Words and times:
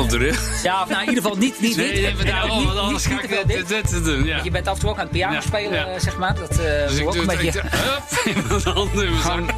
op 0.00 0.10
de 0.10 0.16
rug. 0.16 0.62
Ja, 0.62 0.82
of 0.82 0.88
nou 0.88 1.02
in 1.02 1.08
ieder 1.08 1.22
geval 1.22 1.38
niet, 1.38 1.60
niet 1.60 1.76
nee, 1.76 2.06
niet- 2.06 2.16
want 2.16 2.78
anders 2.78 3.06
niet 3.06 3.18
ga 3.18 3.38
ik 3.38 3.68
dit, 3.68 4.04
doen. 4.04 4.24
Ja. 4.24 4.40
Je 4.42 4.50
bent 4.50 4.66
af 4.68 4.74
en 4.74 4.80
toe 4.80 4.90
ook 4.90 4.96
aan 4.96 5.02
het 5.02 5.12
piano 5.12 5.40
spelen, 5.40 5.94
eh, 5.94 6.00
zeg 6.00 6.16
maar. 6.18 6.34
Dat 6.34 6.50
uh, 6.50 6.56
Dus 6.88 6.98
ik 6.98 7.06
ook 7.06 7.14
een 7.14 7.26
beetje... 7.26 7.62
hup, 7.66 8.02
in 8.34 8.44
mijn 8.48 8.62
handen 8.62 9.54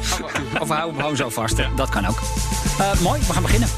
of 0.59 0.69
hou 0.69 0.89
hem 0.89 0.99
gewoon 0.99 1.15
zo 1.15 1.29
vast. 1.29 1.55
Dat 1.75 1.89
kan 1.89 2.07
ook. 2.07 2.19
Eh, 2.79 2.99
mooi, 2.99 3.19
we 3.27 3.33
gaan 3.33 3.41
beginnen. 3.41 3.69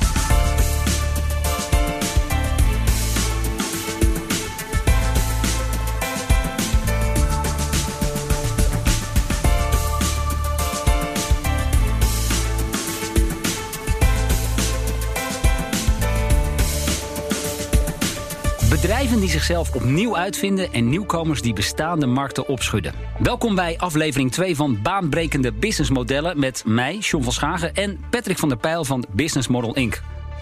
Bedrijven 18.88 19.20
die 19.20 19.30
zichzelf 19.30 19.76
opnieuw 19.76 20.18
uitvinden 20.18 20.74
en 20.74 20.90
nieuwkomers 20.90 21.42
die 21.42 21.54
bestaande 21.54 22.06
markten 22.06 22.48
opschudden. 22.48 22.94
Welkom 23.20 23.56
bij 23.56 23.78
aflevering 23.78 24.32
2 24.32 24.56
van 24.56 24.82
Baanbrekende 24.82 25.54
Businessmodellen 25.54 26.40
met 26.40 26.64
mij, 26.66 26.98
John 26.98 27.24
van 27.24 27.34
Schagen 27.34 27.74
en 27.74 28.00
Patrick 28.10 28.38
van 28.38 28.50
der 28.50 28.58
Pijl 28.58 28.86
van 28.86 29.06
Business 29.12 29.48
Model 29.48 29.76
Inc. 29.76 30.02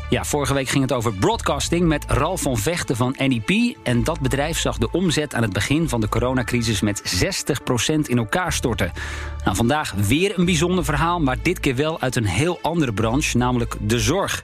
Ja, 0.09 0.23
vorige 0.23 0.53
week 0.53 0.69
ging 0.69 0.83
het 0.83 0.93
over 0.93 1.13
broadcasting 1.13 1.87
met 1.87 2.05
Ralf 2.07 2.41
van 2.41 2.57
Vechten 2.57 2.95
van 2.95 3.15
NEP. 3.17 3.77
En 3.83 4.03
dat 4.03 4.19
bedrijf 4.19 4.59
zag 4.59 4.77
de 4.77 4.91
omzet 4.91 5.33
aan 5.33 5.41
het 5.41 5.53
begin 5.53 5.89
van 5.89 6.01
de 6.01 6.09
coronacrisis 6.09 6.81
met 6.81 7.23
60% 7.93 7.95
in 8.01 8.17
elkaar 8.17 8.53
storten. 8.53 8.91
Nou, 9.43 9.55
vandaag 9.55 9.91
weer 9.91 10.39
een 10.39 10.45
bijzonder 10.45 10.85
verhaal, 10.85 11.19
maar 11.19 11.37
dit 11.41 11.59
keer 11.59 11.75
wel 11.75 12.01
uit 12.01 12.15
een 12.15 12.25
heel 12.25 12.59
andere 12.61 12.93
branche, 12.93 13.37
namelijk 13.37 13.75
de 13.81 13.99
zorg. 13.99 14.43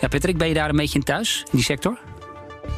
Ja, 0.00 0.08
Patrick, 0.08 0.38
ben 0.38 0.48
je 0.48 0.54
daar 0.54 0.68
een 0.68 0.76
beetje 0.76 0.98
in 0.98 1.04
thuis, 1.04 1.40
in 1.44 1.50
die 1.56 1.64
sector? 1.64 1.98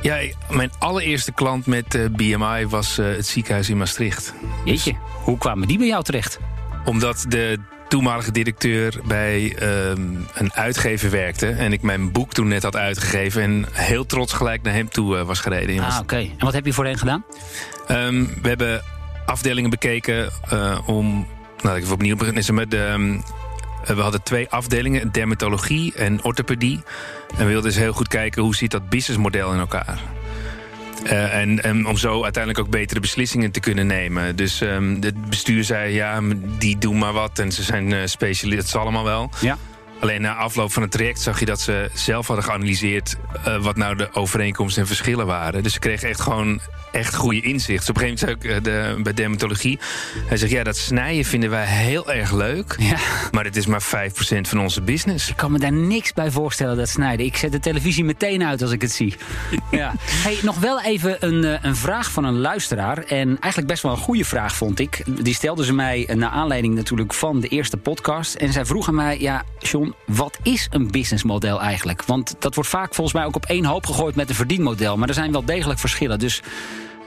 Ja, 0.02 0.18
mijn 0.50 0.70
allereerste 0.78 1.32
klant 1.32 1.66
met 1.66 1.94
eh, 1.94 2.04
BMI 2.10 2.66
was 2.66 2.98
eh, 2.98 3.06
het 3.06 3.26
ziekenhuis 3.26 3.68
in 3.70 3.76
Maastricht. 3.76 4.34
Jeetje, 4.64 4.94
hoe 5.24 5.38
kwamen 5.38 5.68
die 5.68 5.78
bij 5.78 5.86
jou 5.86 6.04
terecht? 6.04 6.38
Omdat 6.84 7.24
de 7.28 7.58
toenmalige 7.88 8.32
directeur 8.32 9.00
bij 9.04 9.56
ehm, 9.56 10.00
een 10.34 10.52
uitgever 10.52 11.10
werkte. 11.10 11.46
En 11.48 11.72
ik 11.72 11.82
mijn 11.82 12.12
boek 12.12 12.32
toen 12.32 12.48
net 12.48 12.62
had 12.62 12.76
uitgegeven. 12.76 13.42
En 13.42 13.66
heel 13.72 14.06
trots 14.06 14.32
gelijk 14.32 14.62
naar 14.62 14.74
hem 14.74 14.88
toe 14.88 15.18
eh, 15.18 15.24
was 15.24 15.40
gereden. 15.40 15.78
Ah, 15.78 15.98
oké. 16.00 16.16
En 16.16 16.44
wat 16.44 16.52
heb 16.52 16.66
je 16.66 16.72
voor 16.72 16.84
hen 16.84 16.98
gedaan? 16.98 17.24
Ehm, 17.86 18.24
we 18.42 18.48
hebben 18.48 18.82
afdelingen 19.26 19.70
bekeken 19.70 20.30
om. 20.86 21.26
Nou, 21.62 21.76
ik 21.76 21.82
even 21.82 21.94
opnieuw 21.94 22.16
beginnen. 22.16 22.54
Maar, 22.54 22.68
de, 22.68 22.84
ehm, 22.84 23.14
eh, 23.14 23.20
we 23.86 24.00
hadden 24.00 24.22
twee 24.22 24.50
afdelingen, 24.50 25.12
dermatologie 25.12 25.94
en 25.94 26.24
orthopedie. 26.24 26.82
En 27.30 27.38
we 27.38 27.44
wilden 27.44 27.70
dus 27.70 27.80
heel 27.80 27.92
goed 27.92 28.08
kijken 28.08 28.42
hoe 28.42 28.54
zit 28.54 28.70
dat 28.70 28.88
businessmodel 28.88 29.52
in 29.52 29.58
elkaar. 29.58 30.00
Eh, 31.04 31.64
en, 31.64 31.86
om 31.86 31.96
zo 31.96 32.22
uiteindelijk 32.22 32.64
ook 32.64 32.70
betere 32.70 33.00
beslissingen 33.00 33.50
te 33.50 33.60
kunnen 33.60 33.86
nemen. 33.86 34.36
Dus 34.36 34.60
ehm, 34.60 34.96
het 35.00 35.28
bestuur 35.28 35.64
zei, 35.64 35.94
ja, 35.94 36.20
die 36.58 36.78
doen 36.78 36.98
maar 36.98 37.12
wat. 37.12 37.38
En 37.38 37.52
ze 37.52 37.62
zijn 37.62 37.90
uh, 37.90 37.98
specialisten, 38.04 38.56
dat 38.56 38.66
is 38.66 38.76
allemaal 38.76 39.04
wel. 39.04 39.30
Ja. 39.40 39.58
Alleen 40.02 40.20
na 40.20 40.34
afloop 40.34 40.72
van 40.72 40.82
het 40.82 40.90
traject 40.90 41.20
zag 41.20 41.38
je 41.38 41.44
dat 41.44 41.60
ze 41.60 41.90
zelf 41.94 42.26
hadden 42.26 42.44
geanalyseerd... 42.44 43.16
Uh, 43.48 43.62
wat 43.62 43.76
nou 43.76 43.96
de 43.96 44.08
overeenkomsten 44.12 44.82
en 44.82 44.88
verschillen 44.88 45.26
waren. 45.26 45.62
Dus 45.62 45.72
ze 45.72 45.78
kregen 45.78 46.08
echt 46.08 46.20
gewoon 46.20 46.60
echt 46.92 47.14
goede 47.14 47.40
inzicht. 47.40 47.78
Dus 47.78 47.88
op 47.88 47.96
een 47.96 48.02
gegeven 48.02 48.26
moment 48.28 48.42
zei 48.42 48.54
ik 48.54 48.66
uh, 48.66 48.94
de, 48.94 49.02
bij 49.02 49.14
dermatologie... 49.14 49.78
hij 50.26 50.36
zegt, 50.36 50.52
ja, 50.52 50.62
dat 50.62 50.76
snijden 50.76 51.24
vinden 51.24 51.50
wij 51.50 51.66
heel 51.66 52.12
erg 52.12 52.32
leuk... 52.32 52.74
Ja. 52.78 52.96
maar 53.30 53.44
het 53.44 53.56
is 53.56 53.66
maar 53.66 53.82
5% 53.82 53.86
van 54.40 54.60
onze 54.60 54.82
business. 54.82 55.28
Ik 55.28 55.36
kan 55.36 55.52
me 55.52 55.58
daar 55.58 55.72
niks 55.72 56.12
bij 56.12 56.30
voorstellen, 56.30 56.76
dat 56.76 56.88
snijden. 56.88 57.26
Ik 57.26 57.36
zet 57.36 57.52
de 57.52 57.60
televisie 57.60 58.04
meteen 58.04 58.44
uit 58.44 58.62
als 58.62 58.70
ik 58.70 58.82
het 58.82 58.92
zie. 58.92 59.14
ja. 59.70 59.94
hey, 59.98 60.38
nog 60.42 60.58
wel 60.58 60.82
even 60.82 61.16
een, 61.20 61.44
uh, 61.44 61.54
een 61.62 61.76
vraag 61.76 62.10
van 62.10 62.24
een 62.24 62.38
luisteraar. 62.38 62.98
En 62.98 63.28
eigenlijk 63.28 63.66
best 63.66 63.82
wel 63.82 63.92
een 63.92 63.98
goede 63.98 64.24
vraag, 64.24 64.56
vond 64.56 64.78
ik. 64.78 65.02
Die 65.24 65.34
stelde 65.34 65.64
ze 65.64 65.72
mij 65.72 66.08
naar 66.14 66.30
aanleiding 66.30 66.74
natuurlijk 66.74 67.14
van 67.14 67.40
de 67.40 67.48
eerste 67.48 67.76
podcast. 67.76 68.34
En 68.34 68.52
zij 68.52 68.64
vroeg 68.64 68.88
aan 68.88 68.94
mij, 68.94 69.20
ja, 69.20 69.44
John, 69.58 69.91
wat 70.06 70.38
is 70.42 70.66
een 70.70 70.90
businessmodel 70.90 71.60
eigenlijk? 71.60 72.04
Want 72.04 72.34
dat 72.38 72.54
wordt 72.54 72.70
vaak 72.70 72.94
volgens 72.94 73.16
mij 73.16 73.24
ook 73.24 73.36
op 73.36 73.44
één 73.44 73.64
hoop 73.64 73.86
gegooid 73.86 74.14
met 74.14 74.28
een 74.28 74.34
verdienmodel. 74.34 74.96
Maar 74.96 75.08
er 75.08 75.14
zijn 75.14 75.32
wel 75.32 75.44
degelijk 75.44 75.78
verschillen. 75.78 76.18
Dus 76.18 76.42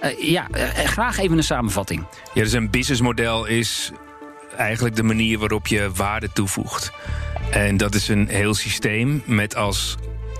uh, 0.04 0.30
ja, 0.30 0.48
uh, 0.56 0.64
graag 0.68 1.18
even 1.18 1.38
een 1.38 1.44
samenvatting. 1.44 2.06
Ja, 2.34 2.44
dus 2.44 2.54
een 2.54 2.70
businessmodel 2.70 3.46
is 3.46 3.92
eigenlijk 4.58 4.96
de 4.96 5.04
manier 5.04 5.40
waarop 5.40 5.68
je 5.68 5.92
waarde 5.96 6.30
toevoegt. 6.34 6.92
En 7.52 7.78
dat 7.78 7.96
is 7.96 8.08
een 8.08 8.28
heel 8.28 8.54
systeem 8.54 9.24
met 9.26 9.56
als 9.56 9.96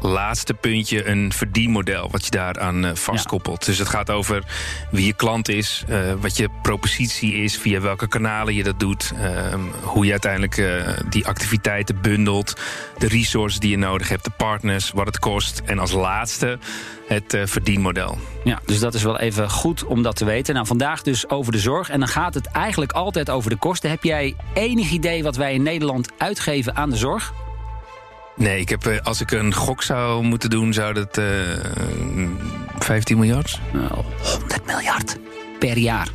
laatste 0.08 0.54
puntje 0.54 1.08
een 1.08 1.34
verdienmodel 1.34 2.10
wat 2.12 2.26
je 2.26 2.32
daaraan 2.32 2.86
uh, 2.86 2.92
vastkoppelt. 2.94 3.60
Ja. 3.60 3.66
Dus 3.66 3.78
het 3.78 3.90
gaat 3.90 4.10
over 4.10 4.44
wie 4.92 5.06
je 5.06 5.14
klant 5.14 5.50
is, 5.50 5.84
uh, 5.90 6.14
wat 6.20 6.38
je 6.38 6.50
propositie 6.62 7.34
is, 7.34 7.58
via 7.58 7.82
welke 7.82 8.08
kanalen 8.08 8.54
je 8.54 8.64
dat 8.64 8.80
doet, 8.80 9.14
uh, 9.16 9.54
hoe 9.82 10.06
je 10.06 10.12
uiteindelijk 10.12 10.58
uh, 10.58 10.88
die 11.10 11.28
activiteiten 11.28 12.02
bundelt, 12.02 12.62
de 12.98 13.08
resources 13.08 13.60
die 13.60 13.70
je 13.70 13.78
nodig 13.78 14.10
hebt, 14.10 14.24
de 14.24 14.32
partners, 14.38 14.92
wat 14.92 15.06
het 15.06 15.20
kost 15.20 15.62
en 15.66 15.80
als 15.80 15.92
laatste 15.92 16.60
het 17.08 17.38
verdienmodel. 17.44 18.18
Ja, 18.44 18.60
dus 18.66 18.80
dat 18.80 18.94
is 18.94 19.04
wel 19.04 19.20
even 19.20 19.50
goed 19.50 19.84
om 19.84 20.04
dat 20.04 20.16
te 20.16 20.26
weten. 20.26 20.54
Nou, 20.54 20.66
vandaag 20.68 21.02
dus 21.02 21.30
over 21.30 21.52
de 21.52 21.60
zorg. 21.60 21.90
En 21.90 22.00
dan 22.00 22.08
gaat 22.08 22.34
het 22.34 22.48
eigenlijk 22.48 22.92
altijd 22.92 23.30
over 23.30 23.50
de 23.50 23.56
kosten. 23.56 23.90
Heb 23.90 24.04
jij 24.04 24.36
enig 24.54 24.92
idee 24.92 25.24
wat 25.24 25.36
wij 25.36 25.54
in 25.54 25.64
Nederland 25.64 26.10
uitgeven 26.18 26.76
aan 26.76 26.90
de 26.90 26.98
zorg? 26.98 27.34
Nee, 28.36 28.60
ik 28.60 28.70
heb, 28.70 29.00
als 29.04 29.22
ik 29.22 29.32
een 29.32 29.54
gok 29.54 29.84
zou 29.84 30.24
moeten 30.24 30.50
doen, 30.50 30.74
zou 30.74 30.94
dat 30.94 31.18
uh, 31.18 31.26
15 32.80 33.18
miljard? 33.18 33.60
Nou, 33.74 34.04
100 34.22 34.66
miljard 34.66 35.18
per 35.60 35.78
jaar. 35.78 36.10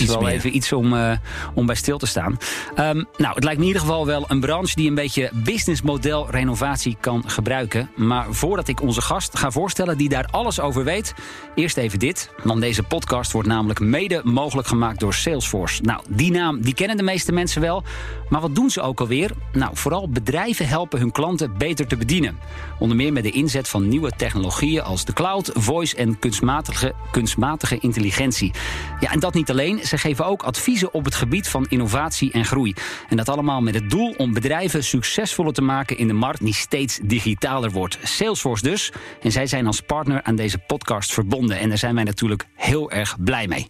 Is 0.00 0.06
wel 0.06 0.20
meer. 0.20 0.32
even 0.32 0.56
iets 0.56 0.72
om, 0.72 0.92
uh, 0.92 1.12
om 1.54 1.66
bij 1.66 1.74
stil 1.74 1.98
te 1.98 2.06
staan. 2.06 2.38
Um, 2.76 3.06
nou, 3.16 3.34
het 3.34 3.44
lijkt 3.44 3.58
me 3.58 3.64
in 3.64 3.72
ieder 3.72 3.80
geval 3.80 4.06
wel 4.06 4.24
een 4.28 4.40
branche 4.40 4.74
die 4.74 4.88
een 4.88 4.94
beetje 4.94 5.30
businessmodel 5.32 6.30
renovatie 6.30 6.96
kan 7.00 7.22
gebruiken. 7.26 7.90
Maar 7.96 8.26
voordat 8.30 8.68
ik 8.68 8.82
onze 8.82 9.00
gast 9.00 9.38
ga 9.38 9.50
voorstellen 9.50 9.98
die 9.98 10.08
daar 10.08 10.28
alles 10.30 10.60
over 10.60 10.84
weet, 10.84 11.14
eerst 11.54 11.76
even 11.76 11.98
dit. 11.98 12.30
Want 12.42 12.60
deze 12.60 12.82
podcast 12.82 13.32
wordt 13.32 13.48
namelijk 13.48 13.80
mede 13.80 14.20
mogelijk 14.24 14.68
gemaakt 14.68 15.00
door 15.00 15.14
Salesforce. 15.14 15.82
Nou, 15.82 16.02
die 16.08 16.30
naam 16.30 16.60
die 16.62 16.74
kennen 16.74 16.96
de 16.96 17.02
meeste 17.02 17.32
mensen 17.32 17.60
wel. 17.60 17.82
Maar 18.28 18.40
wat 18.40 18.54
doen 18.54 18.70
ze 18.70 18.80
ook 18.80 19.00
alweer? 19.00 19.30
Nou, 19.52 19.70
vooral 19.76 20.08
bedrijven 20.08 20.68
helpen 20.68 20.98
hun 20.98 21.12
klanten 21.12 21.58
beter 21.58 21.86
te 21.86 21.96
bedienen. 21.96 22.38
Onder 22.78 22.96
meer 22.96 23.12
met 23.12 23.22
de 23.22 23.30
inzet 23.30 23.68
van 23.68 23.88
nieuwe 23.88 24.12
technologieën 24.16 24.82
als 24.82 25.04
de 25.04 25.12
cloud, 25.12 25.50
voice 25.54 25.96
en 25.96 26.18
kunstmatige, 26.18 26.94
kunstmatige 27.10 27.78
intelligentie. 27.78 28.52
Ja, 29.00 29.10
en 29.10 29.20
dat 29.20 29.34
niet 29.34 29.50
alleen. 29.50 29.80
Ze 29.82 29.98
geven 29.98 30.26
ook 30.26 30.42
adviezen 30.42 30.94
op 30.94 31.04
het 31.04 31.14
gebied 31.14 31.48
van 31.48 31.66
innovatie 31.68 32.32
en 32.32 32.44
groei. 32.44 32.74
En 33.08 33.16
dat 33.16 33.28
allemaal 33.28 33.60
met 33.60 33.74
het 33.74 33.90
doel 33.90 34.14
om 34.16 34.32
bedrijven 34.32 34.84
succesvoller 34.84 35.52
te 35.52 35.62
maken 35.62 35.98
in 35.98 36.06
de 36.06 36.12
markt 36.12 36.44
die 36.44 36.54
steeds 36.54 36.98
digitaler 37.02 37.70
wordt. 37.70 37.98
Salesforce 38.02 38.62
dus. 38.62 38.92
En 39.22 39.32
zij 39.32 39.46
zijn 39.46 39.66
als 39.66 39.80
partner 39.80 40.22
aan 40.22 40.36
deze 40.36 40.58
podcast 40.58 41.12
verbonden. 41.12 41.58
En 41.58 41.68
daar 41.68 41.78
zijn 41.78 41.94
wij 41.94 42.04
natuurlijk 42.04 42.46
heel 42.54 42.90
erg 42.90 43.16
blij 43.24 43.48
mee. 43.48 43.66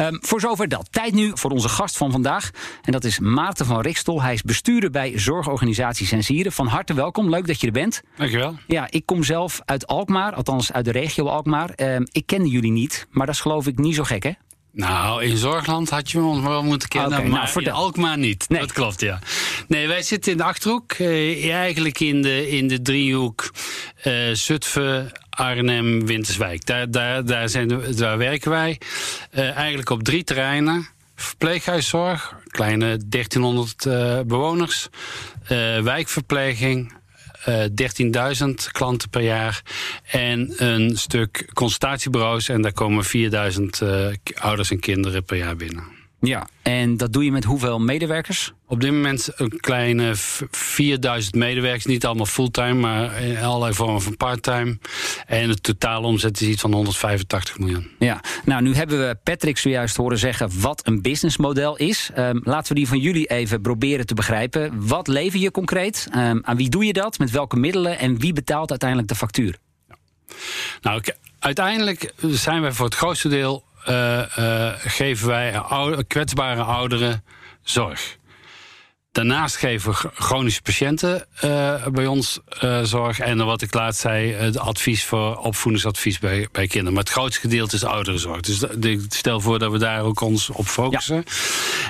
Um, 0.00 0.18
voor 0.20 0.40
zover 0.40 0.68
dat. 0.68 0.88
Tijd 0.92 1.12
nu 1.12 1.30
voor 1.34 1.50
onze 1.50 1.68
gast 1.68 1.96
van 1.96 2.10
vandaag. 2.10 2.50
En 2.82 2.92
dat 2.92 3.04
is 3.04 3.18
Maarten 3.18 3.66
van 3.66 3.80
Rikstol. 3.80 4.22
Hij 4.22 4.32
is 4.32 4.42
bestuurder 4.42 4.90
bij 4.90 5.18
Zorgorganisatie 5.18 6.06
Sensieren. 6.06 6.52
Van 6.52 6.66
harte 6.66 6.94
welkom. 6.94 7.30
Leuk 7.30 7.46
dat 7.46 7.60
je 7.60 7.66
er 7.66 7.72
bent. 7.72 8.02
Dankjewel. 8.16 8.54
Ja, 8.66 8.86
ik 8.90 9.06
kom 9.06 9.22
zelf 9.22 9.60
uit 9.64 9.86
Alkmaar. 9.86 10.34
Althans 10.34 10.72
uit 10.72 10.84
de 10.84 10.92
regio 10.92 11.26
Alkmaar. 11.26 11.70
Um, 11.76 12.06
ik 12.10 12.26
kende 12.26 12.48
jullie 12.48 12.72
niet. 12.72 13.06
Maar 13.10 13.26
dat 13.26 13.34
is 13.34 13.40
geloof 13.40 13.66
ik 13.66 13.78
niet 13.78 13.94
zo 13.94 14.04
gek, 14.04 14.22
hè? 14.22 14.32
Nou, 14.76 15.24
in 15.24 15.36
Zorgland 15.36 15.90
had 15.90 16.10
je 16.10 16.20
ons 16.20 16.40
wel 16.40 16.62
moeten 16.62 16.88
kennen, 16.88 17.12
okay, 17.12 17.22
maar 17.26 17.38
nou, 17.38 17.48
voor 17.48 17.62
in 17.62 17.70
Alkmaar 17.70 18.18
niet. 18.18 18.48
Nee. 18.48 18.60
Dat 18.60 18.72
klopt, 18.72 19.00
ja. 19.00 19.18
Nee, 19.68 19.88
wij 19.88 20.02
zitten 20.02 20.32
in 20.32 20.38
de 20.38 20.44
Achterhoek. 20.44 20.98
Uh, 20.98 21.52
eigenlijk 21.54 22.00
in 22.00 22.22
de, 22.22 22.48
in 22.50 22.68
de 22.68 22.82
driehoek 22.82 23.50
uh, 24.04 24.32
Zutphen, 24.32 25.12
Arnhem, 25.30 26.06
Winterswijk. 26.06 26.66
Daar, 26.66 26.90
daar, 26.90 27.24
daar, 27.24 27.48
zijn, 27.48 27.82
daar 27.96 28.18
werken 28.18 28.50
wij. 28.50 28.80
Uh, 29.34 29.56
eigenlijk 29.56 29.90
op 29.90 30.02
drie 30.02 30.24
terreinen. 30.24 30.88
Verpleeghuiszorg, 31.14 32.34
kleine 32.46 32.98
1300 33.06 33.84
bewoners. 34.26 34.88
wijkverpleging, 35.82 36.92
uh, 36.92 36.96
13.000 37.48 38.70
klanten 38.72 39.10
per 39.10 39.22
jaar. 39.22 39.62
En 40.10 40.52
een 40.56 40.96
stuk 40.96 41.50
consultatiebureaus. 41.54 42.48
En 42.48 42.62
daar 42.62 42.72
komen 42.72 43.04
4000 43.04 43.80
uh, 43.80 44.06
ouders 44.34 44.70
en 44.70 44.80
kinderen 44.80 45.24
per 45.24 45.36
jaar 45.36 45.56
binnen. 45.56 45.95
Ja, 46.26 46.48
en 46.62 46.96
dat 46.96 47.12
doe 47.12 47.24
je 47.24 47.32
met 47.32 47.44
hoeveel 47.44 47.78
medewerkers? 47.78 48.52
Op 48.66 48.80
dit 48.80 48.90
moment 48.92 49.28
een 49.36 49.60
kleine 49.60 50.12
4000 50.50 51.34
medewerkers. 51.34 51.84
Niet 51.84 52.06
allemaal 52.06 52.26
fulltime, 52.26 52.74
maar 52.74 53.22
in 53.22 53.38
allerlei 53.38 53.74
vormen 53.74 54.02
van 54.02 54.16
parttime. 54.16 54.78
En 55.26 55.48
de 55.48 55.60
totale 55.60 56.06
omzet 56.06 56.40
is 56.40 56.48
iets 56.48 56.60
van 56.60 56.72
185 56.72 57.58
miljoen. 57.58 57.90
Ja, 57.98 58.20
nou 58.44 58.62
nu 58.62 58.74
hebben 58.74 58.98
we 58.98 59.16
Patrick 59.22 59.58
zojuist 59.58 59.96
horen 59.96 60.18
zeggen 60.18 60.60
wat 60.60 60.86
een 60.86 61.02
businessmodel 61.02 61.76
is. 61.76 62.10
Um, 62.18 62.40
laten 62.44 62.68
we 62.68 62.74
die 62.74 62.88
van 62.88 62.98
jullie 62.98 63.26
even 63.26 63.60
proberen 63.60 64.06
te 64.06 64.14
begrijpen. 64.14 64.86
Wat 64.86 65.08
lever 65.08 65.38
je 65.38 65.50
concreet? 65.50 66.08
Um, 66.16 66.40
aan 66.44 66.56
wie 66.56 66.68
doe 66.68 66.84
je 66.84 66.92
dat? 66.92 67.18
Met 67.18 67.30
welke 67.30 67.56
middelen? 67.56 67.98
En 67.98 68.18
wie 68.18 68.32
betaalt 68.32 68.70
uiteindelijk 68.70 69.08
de 69.08 69.14
factuur? 69.14 69.56
Nou, 70.80 71.02
uiteindelijk 71.38 72.12
zijn 72.20 72.62
wij 72.62 72.72
voor 72.72 72.84
het 72.84 72.94
grootste 72.94 73.28
deel 73.28 73.64
geven 74.78 75.26
wij 75.26 75.62
kwetsbare 76.06 76.62
ouderen 76.62 77.24
zorg. 77.62 78.16
Daarnaast 79.16 79.56
geven 79.56 79.90
we 79.90 80.10
chronische 80.14 80.62
patiënten 80.62 81.26
uh, 81.44 81.86
bij 81.86 82.06
ons 82.06 82.38
uh, 82.64 82.82
zorg. 82.82 83.18
En 83.18 83.44
wat 83.44 83.62
ik 83.62 83.74
laatst 83.74 84.00
zei, 84.00 84.32
het 84.32 84.58
advies 84.58 85.04
voor 85.04 85.36
opvoedingsadvies 85.36 86.18
bij, 86.18 86.48
bij 86.52 86.66
kinderen. 86.66 86.92
Maar 86.92 87.02
het 87.02 87.12
grootste 87.12 87.40
gedeelte 87.40 87.76
is 87.76 87.84
ouderenzorg. 87.84 88.40
Dus 88.40 88.62
ik 88.62 89.00
stel 89.08 89.40
voor 89.40 89.58
dat 89.58 89.72
we 89.72 89.78
daar 89.78 90.02
ook 90.02 90.20
ons 90.20 90.50
op 90.50 90.66
focussen. 90.66 91.24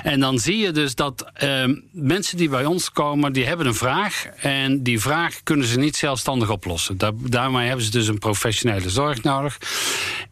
En 0.03 0.19
dan 0.19 0.39
zie 0.39 0.57
je 0.57 0.71
dus 0.71 0.95
dat 0.95 1.31
uh, 1.43 1.75
mensen 1.91 2.37
die 2.37 2.49
bij 2.49 2.65
ons 2.65 2.91
komen, 2.91 3.33
die 3.33 3.45
hebben 3.45 3.65
een 3.65 3.75
vraag. 3.75 4.25
En 4.37 4.83
die 4.83 4.99
vraag 4.99 5.43
kunnen 5.43 5.67
ze 5.67 5.79
niet 5.79 5.95
zelfstandig 5.95 6.49
oplossen. 6.49 6.97
Daar, 6.97 7.11
daarmee 7.15 7.67
hebben 7.67 7.85
ze 7.85 7.91
dus 7.91 8.07
een 8.07 8.19
professionele 8.19 8.89
zorg 8.89 9.23
nodig. 9.23 9.57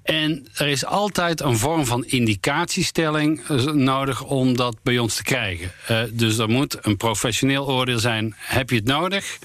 En 0.05 0.47
er 0.53 0.67
is 0.67 0.85
altijd 0.85 1.41
een 1.41 1.57
vorm 1.57 1.85
van 1.85 2.05
indicatiestelling 2.05 3.41
eh, 3.47 3.63
nodig 3.63 4.23
om 4.23 4.55
dat 4.57 4.75
bij 4.83 4.97
ons 4.97 5.15
te 5.15 5.23
krijgen. 5.23 5.71
Uh, 5.91 6.01
dus 6.11 6.37
er 6.37 6.49
moet 6.49 6.77
een 6.81 6.97
professioneel 6.97 7.67
oordeel 7.67 7.99
zijn: 7.99 8.35
heb 8.37 8.69
je 8.69 8.75
het 8.75 8.85
nodig? 8.85 9.39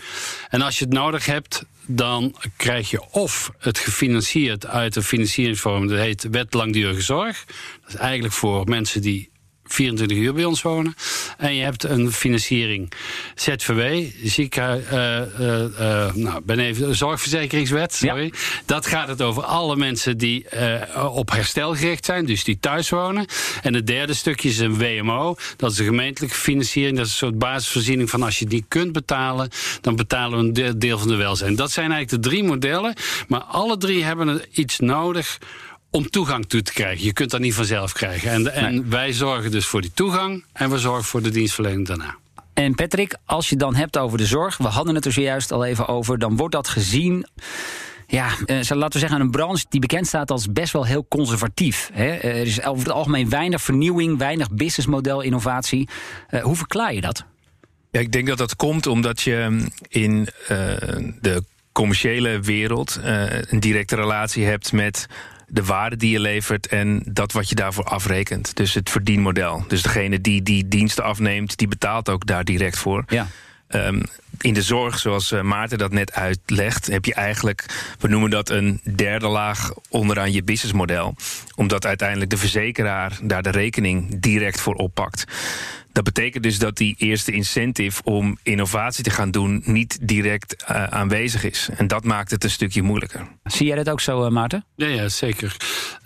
En 0.48 0.62
als 0.62 0.78
je 0.78 0.84
het 0.84 0.94
nodig 0.94 1.26
hebt, 1.26 1.64
dan 1.86 2.34
krijg 2.56 2.90
je 2.90 3.02
of 3.10 3.52
het 3.58 3.78
gefinancierd 3.78 4.66
uit 4.66 4.96
een 4.96 5.02
financieringsvorm, 5.02 5.88
dat 5.88 5.98
heet 5.98 6.28
wet 6.30 6.54
langdurige 6.54 7.00
zorg. 7.00 7.44
Dat 7.80 7.88
is 7.88 7.94
eigenlijk 7.94 8.34
voor 8.34 8.68
mensen 8.68 9.00
die 9.00 9.29
24 9.74 10.16
uur 10.16 10.34
bij 10.34 10.44
ons 10.44 10.62
wonen. 10.62 10.94
En 11.38 11.54
je 11.54 11.62
hebt 11.62 11.84
een 11.84 12.12
financiering 12.12 12.92
ZVW, 13.34 14.04
ziekenhuis, 14.24 14.82
uh, 14.92 15.40
uh, 15.40 15.64
uh, 15.80 16.14
nou, 16.14 16.40
ben 16.44 16.58
even, 16.58 16.96
zorgverzekeringswet, 16.96 17.94
sorry. 17.94 18.32
Dat 18.66 18.86
gaat 18.86 19.08
het 19.08 19.22
over 19.22 19.42
alle 19.42 19.76
mensen 19.76 20.18
die 20.18 20.46
op 21.12 21.30
herstel 21.30 21.74
gericht 21.74 22.04
zijn, 22.04 22.26
dus 22.26 22.44
die 22.44 22.58
thuis 22.60 22.88
wonen. 22.88 23.26
En 23.62 23.74
het 23.74 23.86
derde 23.86 24.14
stukje 24.14 24.48
is 24.48 24.58
een 24.58 24.78
WMO, 24.78 25.36
dat 25.56 25.72
is 25.72 25.78
een 25.78 25.84
gemeentelijke 25.84 26.36
financiering. 26.36 26.96
Dat 26.96 27.06
is 27.06 27.12
een 27.12 27.18
soort 27.18 27.38
basisvoorziening 27.38 28.10
van 28.10 28.22
als 28.22 28.38
je 28.38 28.46
die 28.46 28.64
kunt 28.68 28.92
betalen, 28.92 29.48
dan 29.80 29.96
betalen 29.96 30.52
we 30.52 30.62
een 30.62 30.78
deel 30.78 30.98
van 30.98 31.08
de 31.08 31.16
welzijn. 31.16 31.56
Dat 31.56 31.70
zijn 31.70 31.92
eigenlijk 31.92 32.22
de 32.22 32.28
drie 32.28 32.44
modellen, 32.44 32.94
maar 33.28 33.40
alle 33.40 33.76
drie 33.76 34.04
hebben 34.04 34.42
iets 34.52 34.78
nodig 34.78 35.38
om 35.90 36.10
toegang 36.10 36.46
toe 36.46 36.62
te 36.62 36.72
krijgen. 36.72 37.04
Je 37.04 37.12
kunt 37.12 37.30
dat 37.30 37.40
niet 37.40 37.54
vanzelf 37.54 37.92
krijgen. 37.92 38.30
En, 38.30 38.54
en 38.54 38.90
wij 38.90 39.12
zorgen 39.12 39.50
dus 39.50 39.66
voor 39.66 39.80
die 39.80 39.92
toegang 39.94 40.44
en 40.52 40.70
we 40.70 40.78
zorgen 40.78 41.04
voor 41.04 41.22
de 41.22 41.30
dienstverlening 41.30 41.86
daarna. 41.86 42.16
En 42.54 42.74
Patrick, 42.74 43.16
als 43.24 43.48
je 43.48 43.56
dan 43.56 43.74
hebt 43.74 43.98
over 43.98 44.18
de 44.18 44.26
zorg, 44.26 44.56
we 44.56 44.68
hadden 44.68 44.94
het 44.94 45.04
er 45.04 45.12
zojuist 45.12 45.52
al 45.52 45.64
even 45.64 45.88
over, 45.88 46.18
dan 46.18 46.36
wordt 46.36 46.54
dat 46.54 46.68
gezien 46.68 47.26
ja, 48.10 48.28
uh, 48.46 48.60
laten 48.68 48.92
we 48.92 48.98
zeggen, 48.98 49.20
een 49.20 49.30
branche 49.30 49.64
die 49.68 49.80
bekend 49.80 50.06
staat 50.06 50.30
als 50.30 50.52
best 50.52 50.72
wel 50.72 50.86
heel 50.86 51.06
conservatief. 51.08 51.90
Hè? 51.92 52.14
Er 52.14 52.34
is 52.34 52.62
over 52.62 52.84
het 52.84 52.92
algemeen 52.92 53.28
weinig 53.28 53.62
vernieuwing, 53.62 54.18
weinig 54.18 54.50
businessmodel 54.50 55.20
innovatie. 55.20 55.88
Uh, 56.30 56.42
hoe 56.42 56.56
verklaar 56.56 56.94
je 56.94 57.00
dat? 57.00 57.24
Ja, 57.90 58.00
ik 58.00 58.12
denk 58.12 58.26
dat 58.26 58.38
dat 58.38 58.56
komt 58.56 58.86
omdat 58.86 59.20
je 59.20 59.46
mm, 59.50 59.68
in 59.88 60.28
uh, 60.42 60.48
de 61.20 61.42
commerciële 61.72 62.40
wereld 62.40 63.00
een 63.02 63.60
directe 63.60 63.96
relatie 63.96 64.44
hebt 64.44 64.72
met 64.72 65.06
de 65.50 65.64
waarde 65.64 65.96
die 65.96 66.10
je 66.10 66.20
levert 66.20 66.66
en 66.66 67.02
dat 67.04 67.32
wat 67.32 67.48
je 67.48 67.54
daarvoor 67.54 67.84
afrekent. 67.84 68.56
Dus 68.56 68.74
het 68.74 68.90
verdienmodel. 68.90 69.64
Dus 69.68 69.82
degene 69.82 70.20
die 70.20 70.42
die 70.42 70.68
diensten 70.68 71.04
afneemt, 71.04 71.56
die 71.56 71.68
betaalt 71.68 72.08
ook 72.08 72.26
daar 72.26 72.44
direct 72.44 72.78
voor. 72.78 73.04
Ja. 73.08 73.26
Um, 73.68 74.02
in 74.40 74.54
de 74.54 74.62
zorg, 74.62 74.98
zoals 74.98 75.32
eh, 75.32 75.40
Maarten 75.40 75.78
dat 75.78 75.92
net 75.92 76.12
uitlegt, 76.12 76.86
heb 76.86 77.04
je 77.04 77.14
eigenlijk, 77.14 77.64
we 77.98 78.08
noemen 78.08 78.30
dat 78.30 78.50
een 78.50 78.80
derde 78.94 79.28
laag 79.28 79.72
onderaan 79.88 80.32
je 80.32 80.42
businessmodel. 80.42 81.14
Omdat 81.56 81.86
uiteindelijk 81.86 82.30
de 82.30 82.36
verzekeraar 82.36 83.18
daar 83.22 83.42
de 83.42 83.50
rekening 83.50 84.20
direct 84.20 84.60
voor 84.60 84.74
oppakt. 84.74 85.24
Dat 85.92 86.04
betekent 86.04 86.42
dus 86.42 86.58
dat 86.58 86.76
die 86.76 86.94
eerste 86.98 87.32
incentive 87.32 88.02
om 88.04 88.38
innovatie 88.42 89.04
te 89.04 89.10
gaan 89.10 89.30
doen 89.30 89.62
niet 89.64 89.98
direct 90.02 90.64
uh, 90.70 90.84
aanwezig 90.84 91.44
is. 91.44 91.68
En 91.76 91.86
dat 91.86 92.04
maakt 92.04 92.30
het 92.30 92.44
een 92.44 92.50
stukje 92.50 92.82
moeilijker. 92.82 93.28
Zie 93.44 93.66
jij 93.66 93.76
dat 93.76 93.90
ook 93.90 94.00
zo, 94.00 94.24
uh, 94.24 94.30
Maarten? 94.30 94.64
Ja, 94.76 94.86
ja 94.86 95.08
zeker. 95.08 95.56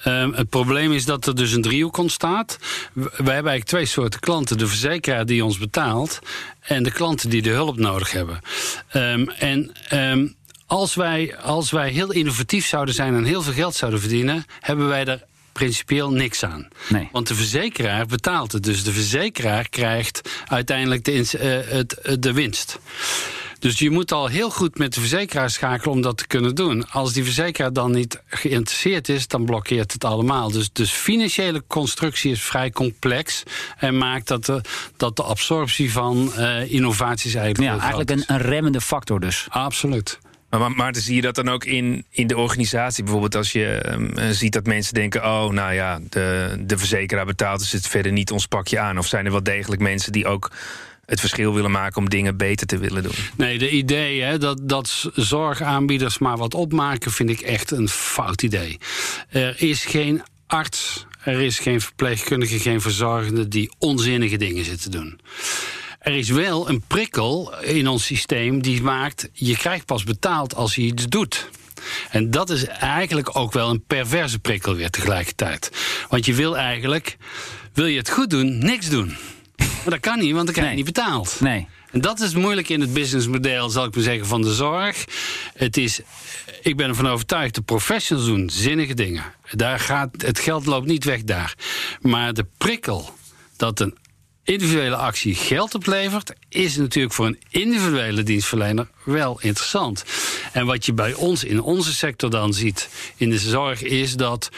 Um, 0.06 0.32
het 0.32 0.48
probleem 0.48 0.92
is 0.92 1.04
dat 1.04 1.26
er 1.26 1.34
dus 1.34 1.52
een 1.52 1.62
driehoek 1.62 1.96
ontstaat. 1.96 2.58
Wij 2.92 3.04
hebben 3.14 3.34
eigenlijk 3.34 3.64
twee 3.64 3.86
soorten 3.86 4.20
klanten. 4.20 4.58
De 4.58 4.66
verzekeraar 4.66 5.26
die 5.26 5.44
ons 5.44 5.58
betaalt 5.58 6.18
en 6.60 6.82
de 6.82 6.92
klanten 6.92 7.30
die 7.30 7.42
de 7.42 7.50
hulp 7.50 7.78
nodig 7.78 8.12
hebben. 8.12 8.40
Um, 8.92 9.28
en... 9.28 9.72
Um, 9.92 10.34
als 10.66 10.94
wij, 10.94 11.36
als 11.36 11.70
wij 11.70 11.90
heel 11.90 12.12
innovatief 12.12 12.66
zouden 12.66 12.94
zijn 12.94 13.14
en 13.14 13.24
heel 13.24 13.42
veel 13.42 13.52
geld 13.52 13.74
zouden 13.74 14.00
verdienen, 14.00 14.44
hebben 14.60 14.88
wij 14.88 15.04
er 15.04 15.22
principieel 15.54 16.10
niks 16.10 16.44
aan. 16.44 16.68
Nee. 16.88 17.08
Want 17.12 17.28
de 17.28 17.34
verzekeraar 17.34 18.06
betaalt 18.06 18.52
het. 18.52 18.62
Dus 18.62 18.84
de 18.84 18.92
verzekeraar 18.92 19.68
krijgt 19.68 20.30
uiteindelijk 20.46 21.04
de, 21.04 21.12
uh, 21.12 21.72
het, 21.72 22.16
de 22.20 22.32
winst. 22.32 22.78
Dus 23.64 23.78
je 23.78 23.90
moet 23.90 24.12
al 24.12 24.26
heel 24.26 24.50
goed 24.50 24.78
met 24.78 24.94
de 24.94 25.00
verzekeraar 25.00 25.50
schakelen 25.50 25.94
om 25.94 26.00
dat 26.00 26.16
te 26.16 26.26
kunnen 26.26 26.54
doen. 26.54 26.90
Als 26.90 27.12
die 27.12 27.24
verzekeraar 27.24 27.72
dan 27.72 27.90
niet 27.90 28.22
geïnteresseerd 28.26 29.08
is, 29.08 29.28
dan 29.28 29.44
blokkeert 29.44 29.92
het 29.92 30.04
allemaal. 30.04 30.50
Dus, 30.50 30.72
dus 30.72 30.90
financiële 30.90 31.62
constructie 31.66 32.30
is 32.30 32.42
vrij 32.42 32.70
complex 32.70 33.42
en 33.76 33.98
maakt 33.98 34.28
dat 34.28 34.44
de, 34.44 34.60
dat 34.96 35.16
de 35.16 35.22
absorptie 35.22 35.92
van 35.92 36.32
uh, 36.38 36.72
innovaties 36.72 37.34
eigenlijk. 37.34 37.74
Ja, 37.74 37.80
eigenlijk 37.80 38.10
een, 38.10 38.24
een 38.26 38.42
remmende 38.42 38.80
factor 38.80 39.20
dus. 39.20 39.46
Absoluut. 39.48 40.18
Maar, 40.58 40.70
maar 40.70 40.96
zie 40.96 41.14
je 41.14 41.20
dat 41.20 41.34
dan 41.34 41.48
ook 41.48 41.64
in, 41.64 42.04
in 42.10 42.26
de 42.26 42.36
organisatie? 42.36 43.02
Bijvoorbeeld 43.02 43.36
als 43.36 43.52
je 43.52 43.82
um, 43.92 44.32
ziet 44.32 44.52
dat 44.52 44.66
mensen 44.66 44.94
denken... 44.94 45.24
oh, 45.24 45.50
nou 45.50 45.74
ja, 45.74 46.00
de, 46.08 46.56
de 46.60 46.78
verzekeraar 46.78 47.26
betaalt 47.26 47.58
dus 47.58 47.72
het 47.72 47.88
verder 47.88 48.12
niet 48.12 48.30
ons 48.30 48.46
pakje 48.46 48.78
aan. 48.78 48.98
Of 48.98 49.06
zijn 49.06 49.24
er 49.24 49.30
wel 49.30 49.42
degelijk 49.42 49.82
mensen 49.82 50.12
die 50.12 50.26
ook 50.26 50.50
het 51.06 51.20
verschil 51.20 51.54
willen 51.54 51.70
maken 51.70 51.96
om 51.96 52.08
dingen 52.08 52.36
beter 52.36 52.66
te 52.66 52.78
willen 52.78 53.02
doen. 53.02 53.14
Nee, 53.36 53.58
de 53.58 53.70
idee 53.70 54.22
hè, 54.22 54.38
dat, 54.38 54.60
dat 54.62 55.10
zorgaanbieders 55.14 56.18
maar 56.18 56.36
wat 56.36 56.54
opmaken, 56.54 57.10
vind 57.10 57.30
ik 57.30 57.40
echt 57.40 57.70
een 57.70 57.88
fout 57.88 58.42
idee. 58.42 58.78
Er 59.28 59.62
is 59.62 59.84
geen 59.84 60.22
arts, 60.46 61.06
er 61.22 61.40
is 61.40 61.58
geen 61.58 61.80
verpleegkundige, 61.80 62.58
geen 62.58 62.80
verzorgende 62.80 63.48
die 63.48 63.74
onzinnige 63.78 64.36
dingen 64.36 64.64
zitten 64.64 64.90
doen. 64.90 65.20
Er 66.04 66.14
is 66.14 66.30
wel 66.30 66.68
een 66.68 66.82
prikkel 66.86 67.60
in 67.60 67.88
ons 67.88 68.04
systeem 68.04 68.62
die 68.62 68.82
maakt... 68.82 69.28
je 69.32 69.56
krijgt 69.56 69.86
pas 69.86 70.04
betaald 70.04 70.54
als 70.54 70.74
je 70.74 70.82
iets 70.82 71.08
doet. 71.08 71.48
En 72.10 72.30
dat 72.30 72.50
is 72.50 72.66
eigenlijk 72.66 73.36
ook 73.36 73.52
wel 73.52 73.70
een 73.70 73.84
perverse 73.84 74.38
prikkel 74.38 74.74
weer 74.74 74.90
tegelijkertijd. 74.90 75.70
Want 76.08 76.26
je 76.26 76.34
wil 76.34 76.56
eigenlijk, 76.56 77.16
wil 77.72 77.86
je 77.86 77.98
het 77.98 78.10
goed 78.10 78.30
doen, 78.30 78.58
niks 78.58 78.88
doen. 78.88 79.16
Maar 79.56 79.90
dat 79.90 80.00
kan 80.00 80.18
niet, 80.18 80.32
want 80.32 80.44
dan 80.44 80.54
krijg 80.54 80.70
je 80.70 80.76
niet 80.76 80.84
betaald. 80.84 81.40
Nee. 81.40 81.68
En 81.90 82.00
dat 82.00 82.20
is 82.20 82.34
moeilijk 82.34 82.68
in 82.68 82.80
het 82.80 82.92
businessmodel, 82.92 83.70
zal 83.70 83.84
ik 83.84 83.94
maar 83.94 84.04
zeggen, 84.04 84.26
van 84.26 84.42
de 84.42 84.54
zorg. 84.54 85.04
Het 85.54 85.76
is, 85.76 86.00
ik 86.62 86.76
ben 86.76 86.88
ervan 86.88 87.08
overtuigd, 87.08 87.54
de 87.54 87.62
professionals 87.62 88.26
doen 88.26 88.50
zinnige 88.50 88.94
dingen. 88.94 89.24
Daar 89.50 89.80
gaat, 89.80 90.10
het 90.18 90.38
geld 90.38 90.66
loopt 90.66 90.86
niet 90.86 91.04
weg 91.04 91.24
daar. 91.24 91.54
Maar 92.00 92.32
de 92.34 92.46
prikkel 92.58 93.14
dat 93.56 93.80
een 93.80 93.96
individuele 94.44 94.96
actie 94.96 95.34
geld 95.34 95.74
oplevert, 95.74 96.32
is 96.48 96.76
natuurlijk 96.76 97.14
voor 97.14 97.26
een 97.26 97.40
individuele 97.50 98.22
dienstverlener 98.22 98.88
wel 99.04 99.40
interessant. 99.40 100.04
En 100.52 100.66
wat 100.66 100.86
je 100.86 100.92
bij 100.92 101.14
ons 101.14 101.44
in 101.44 101.60
onze 101.60 101.94
sector 101.94 102.30
dan 102.30 102.54
ziet 102.54 102.88
in 103.16 103.30
de 103.30 103.38
zorg, 103.38 103.82
is 103.82 104.14
dat 104.14 104.48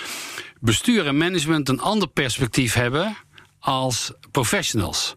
bestuur 0.60 1.06
en 1.06 1.16
management 1.16 1.68
een 1.68 1.80
ander 1.80 2.08
perspectief 2.08 2.74
hebben 2.74 3.16
als 3.58 4.12
professionals. 4.40 5.16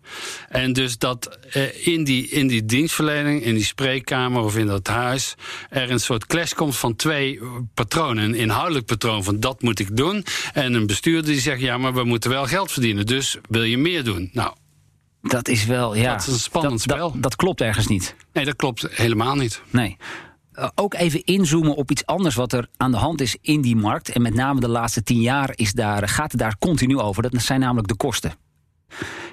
En 0.49 0.73
dus 0.73 0.97
dat 0.97 1.37
eh, 1.51 1.87
in, 1.87 2.03
die, 2.03 2.29
in 2.29 2.47
die 2.47 2.65
dienstverlening, 2.65 3.43
in 3.43 3.53
die 3.53 3.63
spreekkamer 3.63 4.43
of 4.43 4.57
in 4.57 4.67
dat 4.67 4.87
huis, 4.87 5.35
er 5.69 5.91
een 5.91 5.99
soort 5.99 6.25
clash 6.25 6.53
komt 6.53 6.75
van 6.75 6.95
twee 6.95 7.39
patronen. 7.73 8.23
Een 8.23 8.35
inhoudelijk 8.35 8.85
patroon 8.85 9.23
van 9.23 9.39
dat 9.39 9.61
moet 9.61 9.79
ik 9.79 9.97
doen. 9.97 10.25
En 10.53 10.73
een 10.73 10.87
bestuurder 10.87 11.31
die 11.31 11.41
zegt 11.41 11.61
ja, 11.61 11.77
maar 11.77 11.93
we 11.93 12.03
moeten 12.03 12.29
wel 12.29 12.45
geld 12.45 12.71
verdienen. 12.71 13.05
Dus 13.05 13.37
wil 13.49 13.63
je 13.63 13.77
meer 13.77 14.03
doen? 14.03 14.29
Nou. 14.33 14.53
Dat 15.21 15.47
is 15.47 15.65
wel, 15.65 15.95
ja. 15.95 16.11
Dat 16.11 16.21
is 16.21 16.33
een 16.33 16.39
spannend 16.39 16.81
spel. 16.81 17.11
Dat, 17.11 17.21
dat 17.21 17.35
klopt 17.35 17.61
ergens 17.61 17.87
niet. 17.87 18.15
Nee, 18.33 18.45
dat 18.45 18.55
klopt 18.55 18.87
helemaal 18.91 19.35
niet. 19.35 19.61
Nee 19.69 19.97
ook 20.75 20.93
even 20.93 21.23
inzoomen 21.23 21.75
op 21.75 21.91
iets 21.91 22.05
anders 22.05 22.35
wat 22.35 22.53
er 22.53 22.67
aan 22.77 22.91
de 22.91 22.97
hand 22.97 23.21
is 23.21 23.37
in 23.41 23.61
die 23.61 23.75
markt. 23.75 24.09
En 24.09 24.21
met 24.21 24.33
name 24.33 24.59
de 24.59 24.67
laatste 24.67 25.03
tien 25.03 25.21
jaar 25.21 25.51
is 25.55 25.73
daar, 25.73 26.07
gaat 26.07 26.31
het 26.31 26.39
daar 26.39 26.57
continu 26.57 26.97
over. 26.97 27.21
Dat 27.21 27.41
zijn 27.41 27.59
namelijk 27.59 27.87
de 27.87 27.95
kosten. 27.95 28.33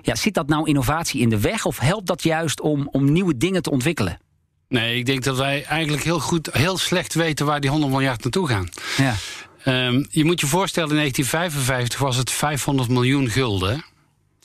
Ja, 0.02 0.14
zit 0.14 0.34
dat 0.34 0.48
nou 0.48 0.68
innovatie 0.68 1.20
in 1.20 1.28
de 1.28 1.40
weg 1.40 1.64
of 1.64 1.78
helpt 1.78 2.06
dat 2.06 2.22
juist 2.22 2.60
om, 2.60 2.88
om 2.90 3.12
nieuwe 3.12 3.36
dingen 3.36 3.62
te 3.62 3.70
ontwikkelen? 3.70 4.18
Nee, 4.68 4.98
ik 4.98 5.06
denk 5.06 5.24
dat 5.24 5.36
wij 5.36 5.64
eigenlijk 5.64 6.02
heel 6.02 6.20
goed, 6.20 6.48
heel 6.52 6.78
slecht 6.78 7.14
weten 7.14 7.46
waar 7.46 7.60
die 7.60 7.70
100 7.70 7.92
miljard 7.92 8.22
naartoe 8.22 8.48
gaan. 8.48 8.68
Ja. 8.96 9.14
Um, 9.66 10.06
je 10.10 10.24
moet 10.24 10.40
je 10.40 10.46
voorstellen, 10.46 10.90
in 10.90 10.96
1955 10.96 12.00
was 12.00 12.16
het 12.16 12.30
500 12.30 12.88
miljoen 12.88 13.28
gulden. 13.28 13.84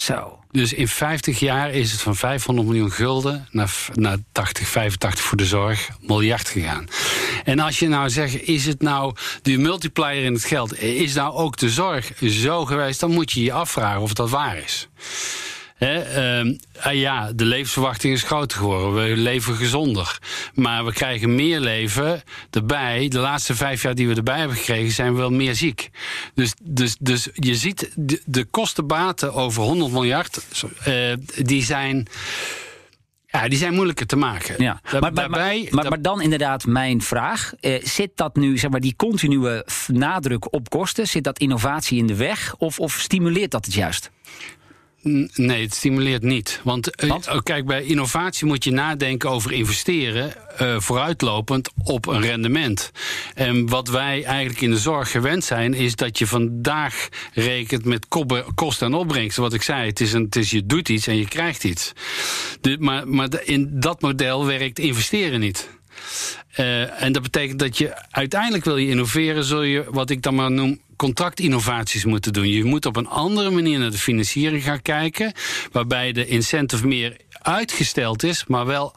Zo. 0.01 0.39
Dus 0.51 0.73
in 0.73 0.87
50 0.87 1.39
jaar 1.39 1.71
is 1.71 1.91
het 1.91 2.01
van 2.01 2.15
500 2.15 2.67
miljoen 2.67 2.91
gulden 2.91 3.47
naar, 3.51 3.75
naar 3.93 4.17
80, 4.31 4.67
85 4.67 5.25
voor 5.25 5.37
de 5.37 5.45
zorg, 5.45 5.89
miljard 5.99 6.49
gegaan. 6.49 6.87
En 7.43 7.59
als 7.59 7.79
je 7.79 7.87
nou 7.87 8.09
zegt, 8.09 8.41
is 8.41 8.65
het 8.65 8.81
nou 8.81 9.15
die 9.41 9.57
multiplier 9.57 10.23
in 10.23 10.33
het 10.33 10.43
geld, 10.43 10.79
is 10.79 11.13
nou 11.13 11.33
ook 11.33 11.57
de 11.57 11.69
zorg 11.69 12.11
zo 12.19 12.65
geweest, 12.65 12.99
dan 12.99 13.11
moet 13.11 13.31
je 13.31 13.43
je 13.43 13.53
afvragen 13.53 14.01
of 14.01 14.13
dat 14.13 14.29
waar 14.29 14.57
is. 14.57 14.87
Ehm, 15.87 16.53
ah 16.79 16.93
ja, 16.93 17.31
de 17.33 17.45
levensverwachting 17.45 18.13
is 18.13 18.23
groter 18.23 18.57
geworden. 18.57 18.93
We 18.93 19.17
leven 19.17 19.55
gezonder. 19.55 20.19
Maar 20.53 20.85
we 20.85 20.93
krijgen 20.93 21.35
meer 21.35 21.59
leven 21.59 22.23
erbij. 22.49 23.07
De 23.07 23.19
laatste 23.19 23.55
vijf 23.55 23.81
jaar 23.81 23.95
die 23.95 24.07
we 24.07 24.15
erbij 24.15 24.37
hebben 24.37 24.57
gekregen, 24.57 24.91
zijn 24.91 25.13
we 25.13 25.19
wel 25.19 25.31
meer 25.31 25.55
ziek. 25.55 25.89
Dus, 26.33 26.53
dus, 26.61 26.95
dus 26.99 27.29
je 27.33 27.55
ziet, 27.55 27.91
de, 27.95 28.21
de 28.25 28.45
kostenbaten 28.45 29.33
over 29.33 29.63
100 29.63 29.91
miljard, 29.91 30.45
uh, 30.87 31.13
die 31.43 31.63
zijn. 31.63 32.07
Ja, 33.27 33.47
die 33.47 33.57
zijn 33.57 33.73
moeilijker 33.73 34.05
te 34.05 34.15
maken. 34.15 34.55
Ja. 34.57 34.81
maar, 34.99 35.13
maar, 35.13 35.29
maar, 35.29 35.65
maar, 35.71 36.01
dan 36.01 36.21
inderdaad 36.21 36.65
mijn 36.65 37.01
vraag. 37.01 37.53
Eh, 37.59 37.83
zit 37.83 38.11
dat 38.15 38.35
nu, 38.35 38.57
zeg 38.57 38.69
maar, 38.69 38.79
die 38.79 38.95
continue 38.95 39.63
nadruk 39.87 40.53
op 40.53 40.69
kosten, 40.69 41.07
zit 41.07 41.23
dat 41.23 41.39
innovatie 41.39 41.97
in 41.97 42.07
de 42.07 42.15
weg? 42.15 42.55
Of, 42.57 42.79
of 42.79 42.93
stimuleert 42.93 43.51
dat 43.51 43.65
het 43.65 43.73
juist? 43.73 44.11
Nee, 45.03 45.63
het 45.63 45.73
stimuleert 45.73 46.23
niet. 46.23 46.59
Want, 46.63 46.95
eh, 46.95 47.09
oh, 47.09 47.39
kijk, 47.43 47.65
bij 47.65 47.83
innovatie 47.83 48.47
moet 48.47 48.63
je 48.63 48.71
nadenken 48.71 49.29
over 49.29 49.51
investeren 49.51 50.33
uh, 50.61 50.79
vooruitlopend 50.79 51.69
op 51.83 52.07
een 52.07 52.21
rendement. 52.21 52.91
En 53.35 53.69
wat 53.69 53.87
wij 53.87 54.23
eigenlijk 54.23 54.61
in 54.61 54.71
de 54.71 54.77
zorg 54.77 55.11
gewend 55.11 55.43
zijn, 55.43 55.73
is 55.73 55.95
dat 55.95 56.17
je 56.17 56.27
vandaag 56.27 57.07
rekent 57.33 57.85
met 57.85 58.07
kosten 58.55 58.87
en 58.87 58.93
opbrengst. 58.93 59.37
Wat 59.37 59.53
ik 59.53 59.61
zei, 59.61 59.87
het 59.87 59.99
is, 59.99 60.13
een, 60.13 60.23
het 60.23 60.35
is 60.35 60.51
je 60.51 60.65
doet 60.65 60.89
iets 60.89 61.07
en 61.07 61.17
je 61.17 61.27
krijgt 61.27 61.63
iets. 61.63 61.91
De, 62.61 62.77
maar, 62.79 63.07
maar 63.07 63.29
in 63.43 63.69
dat 63.71 64.01
model 64.01 64.45
werkt 64.45 64.79
investeren 64.79 65.39
niet. 65.39 65.69
Uh, 66.59 67.03
en 67.03 67.11
dat 67.11 67.21
betekent 67.21 67.59
dat 67.59 67.77
je 67.77 67.93
uiteindelijk 68.09 68.65
wil 68.65 68.77
je 68.77 68.89
innoveren, 68.89 69.43
zul 69.43 69.61
je 69.61 69.85
wat 69.89 70.09
ik 70.09 70.21
dan 70.21 70.35
maar 70.35 70.51
noem 70.51 70.81
contractinnovaties 70.95 72.05
moeten 72.05 72.33
doen. 72.33 72.47
Je 72.47 72.63
moet 72.63 72.85
op 72.85 72.95
een 72.95 73.07
andere 73.07 73.49
manier 73.49 73.79
naar 73.79 73.91
de 73.91 73.97
financiering 73.97 74.63
gaan 74.63 74.81
kijken, 74.81 75.33
waarbij 75.71 76.11
de 76.11 76.25
incentive 76.25 76.87
meer 76.87 77.17
uitgesteld 77.41 78.23
is, 78.23 78.45
maar 78.47 78.65
wel 78.65 78.95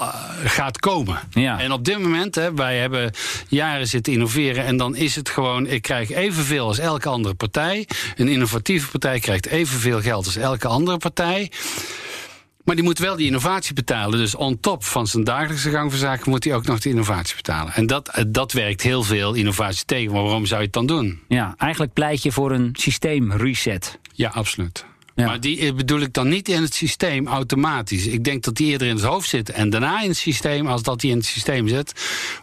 uh, 0.00 0.08
gaat 0.44 0.78
komen. 0.78 1.18
Ja. 1.30 1.60
En 1.60 1.72
op 1.72 1.84
dit 1.84 1.98
moment, 1.98 2.34
hè, 2.34 2.54
wij 2.54 2.78
hebben 2.78 3.12
jaren 3.48 3.86
zitten 3.86 4.12
innoveren 4.12 4.64
en 4.64 4.76
dan 4.76 4.96
is 4.96 5.16
het 5.16 5.28
gewoon, 5.28 5.66
ik 5.66 5.82
krijg 5.82 6.10
evenveel 6.10 6.66
als 6.66 6.78
elke 6.78 7.08
andere 7.08 7.34
partij. 7.34 7.88
Een 8.16 8.28
innovatieve 8.28 8.90
partij 8.90 9.18
krijgt 9.18 9.46
evenveel 9.46 10.00
geld 10.00 10.26
als 10.26 10.36
elke 10.36 10.68
andere 10.68 10.96
partij. 10.96 11.50
Maar 12.64 12.74
die 12.74 12.84
moet 12.84 12.98
wel 12.98 13.16
die 13.16 13.26
innovatie 13.26 13.74
betalen. 13.74 14.18
Dus 14.18 14.34
on 14.34 14.60
top 14.60 14.84
van 14.84 15.06
zijn 15.06 15.24
dagelijkse 15.24 15.70
gang 15.70 15.90
van 15.90 15.98
zaken 15.98 16.30
moet 16.30 16.44
hij 16.44 16.54
ook 16.54 16.66
nog 16.66 16.80
de 16.80 16.88
innovatie 16.88 17.36
betalen. 17.36 17.72
En 17.72 17.86
dat, 17.86 18.08
eh, 18.08 18.24
dat 18.28 18.52
werkt 18.52 18.82
heel 18.82 19.02
veel 19.02 19.34
innovatie 19.34 19.84
tegen. 19.84 20.12
Maar 20.12 20.22
waarom 20.22 20.46
zou 20.46 20.60
je 20.60 20.66
het 20.66 20.74
dan 20.74 20.86
doen? 20.86 21.20
Ja, 21.28 21.54
eigenlijk 21.58 21.92
pleit 21.92 22.22
je 22.22 22.32
voor 22.32 22.50
een 22.52 22.70
systeemreset. 22.72 23.98
Ja, 24.12 24.28
absoluut. 24.28 24.84
Maar 25.26 25.40
die 25.40 25.58
eh, 25.58 25.74
bedoel 25.74 26.00
ik 26.00 26.12
dan 26.12 26.28
niet 26.28 26.48
in 26.48 26.62
het 26.62 26.74
systeem 26.74 27.26
automatisch. 27.26 28.06
Ik 28.06 28.24
denk 28.24 28.44
dat 28.44 28.54
die 28.54 28.66
eerder 28.66 28.88
in 28.88 28.94
het 28.94 29.04
hoofd 29.04 29.28
zit 29.28 29.50
en 29.50 29.70
daarna 29.70 30.02
in 30.02 30.08
het 30.08 30.18
systeem, 30.18 30.66
als 30.66 30.82
dat 30.82 31.00
die 31.00 31.10
in 31.10 31.16
het 31.16 31.26
systeem 31.26 31.68
zit. 31.68 31.92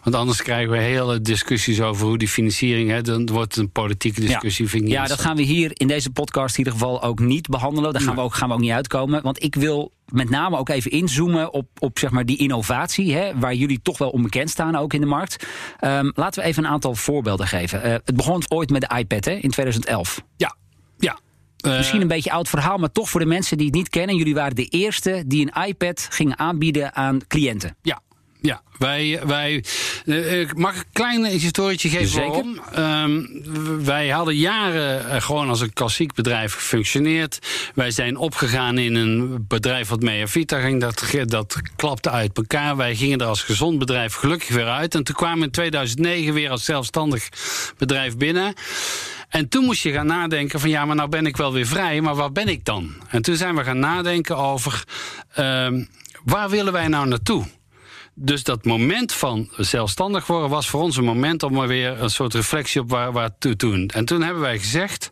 Want 0.04 0.16
anders 0.16 0.42
krijgen 0.42 0.70
we 0.70 0.78
hele 0.78 1.20
discussies 1.20 1.80
over 1.80 2.06
hoe 2.06 2.18
die 2.18 2.28
financiering. 2.28 2.90
Hè, 2.90 3.02
dan 3.02 3.26
wordt 3.26 3.54
het 3.54 3.64
een 3.64 3.70
politieke 3.70 4.20
discussie. 4.20 4.86
Ja, 4.86 5.02
ja 5.02 5.06
dat 5.06 5.20
gaan 5.20 5.36
we 5.36 5.42
hier 5.42 5.70
in 5.72 5.86
deze 5.86 6.10
podcast 6.10 6.52
in 6.52 6.64
ieder 6.64 6.72
geval 6.72 7.02
ook 7.02 7.18
niet 7.18 7.48
behandelen. 7.48 7.92
Daar 7.92 8.02
gaan, 8.02 8.14
we, 8.14 8.20
ook, 8.20 8.34
gaan 8.34 8.48
we 8.48 8.54
ook 8.54 8.60
niet 8.60 8.70
uitkomen. 8.70 9.22
Want 9.22 9.42
ik 9.42 9.54
wil 9.54 9.92
met 10.06 10.30
name 10.30 10.56
ook 10.56 10.68
even 10.68 10.90
inzoomen 10.90 11.52
op, 11.52 11.68
op 11.78 11.98
zeg 11.98 12.10
maar 12.10 12.26
die 12.26 12.38
innovatie, 12.38 13.14
hè, 13.14 13.38
waar 13.38 13.54
jullie 13.54 13.80
toch 13.82 13.98
wel 13.98 14.10
onbekend 14.10 14.50
staan 14.50 14.76
ook 14.76 14.94
in 14.94 15.00
de 15.00 15.06
markt. 15.06 15.46
Um, 15.80 16.12
laten 16.14 16.42
we 16.42 16.48
even 16.48 16.64
een 16.64 16.70
aantal 16.70 16.94
voorbeelden 16.94 17.46
geven. 17.46 17.86
Uh, 17.86 17.92
het 17.92 18.16
begon 18.16 18.42
ooit 18.48 18.70
met 18.70 18.80
de 18.80 18.96
iPad 18.98 19.24
hè, 19.24 19.32
in 19.32 19.50
2011. 19.50 20.22
Ja, 20.36 20.56
Misschien 21.62 22.00
een 22.00 22.08
beetje 22.08 22.30
oud 22.30 22.48
verhaal, 22.48 22.78
maar 22.78 22.92
toch 22.92 23.10
voor 23.10 23.20
de 23.20 23.26
mensen 23.26 23.56
die 23.56 23.66
het 23.66 23.74
niet 23.74 23.88
kennen. 23.88 24.16
Jullie 24.16 24.34
waren 24.34 24.56
de 24.56 24.66
eerste 24.66 25.22
die 25.26 25.50
een 25.52 25.66
iPad 25.66 26.06
gingen 26.10 26.38
aanbieden 26.38 26.94
aan 26.94 27.26
cliënten. 27.28 27.76
Ja, 27.82 28.00
ja, 28.42 28.62
wij, 28.78 29.20
wij 29.26 29.64
uh, 30.04 30.50
mag 30.56 30.76
een 30.76 30.84
klein 30.92 31.24
historietje 31.24 31.88
geven 31.88 32.20
waarom. 32.20 32.60
Um, 32.78 33.84
wij 33.84 34.08
hadden 34.08 34.36
jaren 34.36 35.22
gewoon 35.22 35.48
als 35.48 35.60
een 35.60 35.72
klassiek 35.72 36.14
bedrijf 36.14 36.54
gefunctioneerd. 36.54 37.38
Wij 37.74 37.90
zijn 37.90 38.16
opgegaan 38.16 38.78
in 38.78 38.94
een 38.94 39.44
bedrijf 39.48 39.88
wat 39.88 40.00
Mea 40.00 40.26
Vita 40.26 40.60
ging. 40.60 40.80
Dat, 40.80 41.04
dat 41.24 41.60
klapte 41.76 42.10
uit 42.10 42.36
elkaar. 42.36 42.76
Wij 42.76 42.96
gingen 42.96 43.18
er 43.18 43.26
als 43.26 43.42
gezond 43.42 43.78
bedrijf 43.78 44.14
gelukkig 44.14 44.48
weer 44.48 44.68
uit. 44.68 44.94
En 44.94 45.04
toen 45.04 45.14
kwamen 45.14 45.38
we 45.38 45.44
in 45.44 45.50
2009 45.50 46.34
weer 46.34 46.50
als 46.50 46.64
zelfstandig 46.64 47.28
bedrijf 47.78 48.16
binnen. 48.16 48.54
En 49.28 49.48
toen 49.48 49.64
moest 49.64 49.82
je 49.82 49.92
gaan 49.92 50.06
nadenken 50.06 50.60
van 50.60 50.70
ja, 50.70 50.84
maar 50.84 50.96
nou 50.96 51.08
ben 51.08 51.26
ik 51.26 51.36
wel 51.36 51.52
weer 51.52 51.66
vrij, 51.66 52.00
maar 52.00 52.14
waar 52.14 52.32
ben 52.32 52.48
ik 52.48 52.64
dan? 52.64 52.94
En 53.08 53.22
toen 53.22 53.36
zijn 53.36 53.56
we 53.56 53.64
gaan 53.64 53.78
nadenken 53.78 54.36
over 54.36 54.84
uh, 55.38 55.68
waar 56.24 56.50
willen 56.50 56.72
wij 56.72 56.88
nou 56.88 57.08
naartoe? 57.08 57.46
Dus 58.22 58.42
dat 58.42 58.64
moment 58.64 59.12
van 59.12 59.48
zelfstandig 59.56 60.26
worden 60.26 60.50
was 60.50 60.68
voor 60.68 60.80
ons 60.80 60.96
een 60.96 61.04
moment 61.04 61.42
om 61.42 61.52
maar 61.52 61.68
weer 61.68 62.02
een 62.02 62.10
soort 62.10 62.34
reflectie 62.34 62.80
op 62.80 62.90
waar, 62.90 63.12
waar 63.12 63.30
te 63.38 63.56
doen. 63.56 63.88
En 63.88 64.04
toen 64.04 64.22
hebben 64.22 64.42
wij 64.42 64.58
gezegd. 64.58 65.10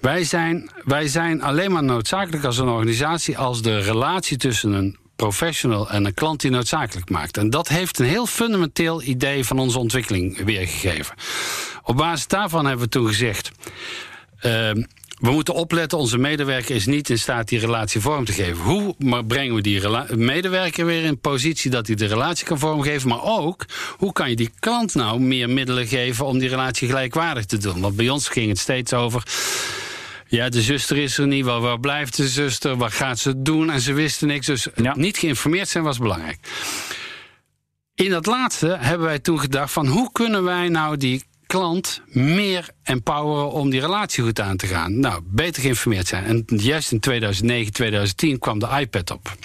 Wij 0.00 0.24
zijn, 0.24 0.70
wij 0.84 1.08
zijn 1.08 1.42
alleen 1.42 1.72
maar 1.72 1.84
noodzakelijk 1.84 2.44
als 2.44 2.58
een 2.58 2.68
organisatie 2.68 3.38
als 3.38 3.62
de 3.62 3.78
relatie 3.78 4.36
tussen 4.36 4.72
een 4.72 4.96
professional 5.16 5.90
en 5.90 6.04
een 6.04 6.14
klant 6.14 6.40
die 6.40 6.50
noodzakelijk 6.50 7.10
maakt. 7.10 7.36
En 7.36 7.50
dat 7.50 7.68
heeft 7.68 7.98
een 7.98 8.06
heel 8.06 8.26
fundamenteel 8.26 9.02
idee 9.02 9.44
van 9.44 9.58
onze 9.58 9.78
ontwikkeling 9.78 10.44
weergegeven. 10.44 11.14
Op 11.82 11.96
basis 11.96 12.26
daarvan 12.26 12.66
hebben 12.66 12.84
we 12.84 12.90
toen 12.90 13.06
gezegd. 13.06 13.50
Uh, 14.42 14.70
we 15.18 15.30
moeten 15.30 15.54
opletten, 15.54 15.98
onze 15.98 16.18
medewerker 16.18 16.74
is 16.74 16.86
niet 16.86 17.10
in 17.10 17.18
staat 17.18 17.48
die 17.48 17.58
relatie 17.58 18.00
vorm 18.00 18.24
te 18.24 18.32
geven. 18.32 18.64
Hoe 18.64 18.94
brengen 19.26 19.54
we 19.54 19.60
die 19.60 19.80
medewerker 20.16 20.86
weer 20.86 21.04
in 21.04 21.20
positie 21.20 21.70
dat 21.70 21.86
hij 21.86 21.96
de 21.96 22.06
relatie 22.06 22.46
kan 22.46 22.58
vormgeven? 22.58 23.08
Maar 23.08 23.22
ook, 23.22 23.64
hoe 23.96 24.12
kan 24.12 24.30
je 24.30 24.36
die 24.36 24.50
klant 24.58 24.94
nou 24.94 25.20
meer 25.20 25.50
middelen 25.50 25.86
geven 25.86 26.26
om 26.26 26.38
die 26.38 26.48
relatie 26.48 26.88
gelijkwaardig 26.88 27.44
te 27.44 27.58
doen? 27.58 27.80
Want 27.80 27.96
bij 27.96 28.08
ons 28.08 28.28
ging 28.28 28.48
het 28.48 28.58
steeds 28.58 28.92
over. 28.92 29.22
Ja, 30.26 30.48
de 30.48 30.62
zuster 30.62 30.96
is 30.96 31.18
er 31.18 31.26
niet. 31.26 31.44
Waar, 31.44 31.60
waar 31.60 31.80
blijft 31.80 32.16
de 32.16 32.28
zuster? 32.28 32.76
Wat 32.76 32.92
gaat 32.92 33.18
ze 33.18 33.42
doen? 33.42 33.70
En 33.70 33.80
ze 33.80 33.92
wisten 33.92 34.26
niks. 34.26 34.46
Dus 34.46 34.68
niet 34.94 35.18
geïnformeerd 35.18 35.68
zijn 35.68 35.84
was 35.84 35.98
belangrijk. 35.98 36.38
In 37.94 38.10
dat 38.10 38.26
laatste 38.26 38.76
hebben 38.80 39.06
wij 39.06 39.18
toen 39.18 39.40
gedacht 39.40 39.72
van 39.72 39.86
hoe 39.86 40.12
kunnen 40.12 40.44
wij 40.44 40.68
nou 40.68 40.96
die 40.96 41.24
klant 41.48 42.02
meer 42.06 42.68
empoweren 42.82 43.50
om 43.50 43.70
die 43.70 43.80
relatie 43.80 44.24
goed 44.24 44.40
aan 44.40 44.56
te 44.56 44.66
gaan. 44.66 45.00
Nou, 45.00 45.22
beter 45.24 45.62
geïnformeerd 45.62 46.06
zijn. 46.06 46.24
En 46.24 46.44
juist 46.56 46.92
in 46.92 47.00
2009, 47.00 47.72
2010 47.72 48.38
kwam 48.38 48.58
de 48.58 48.68
iPad 48.80 49.10
op. 49.10 49.36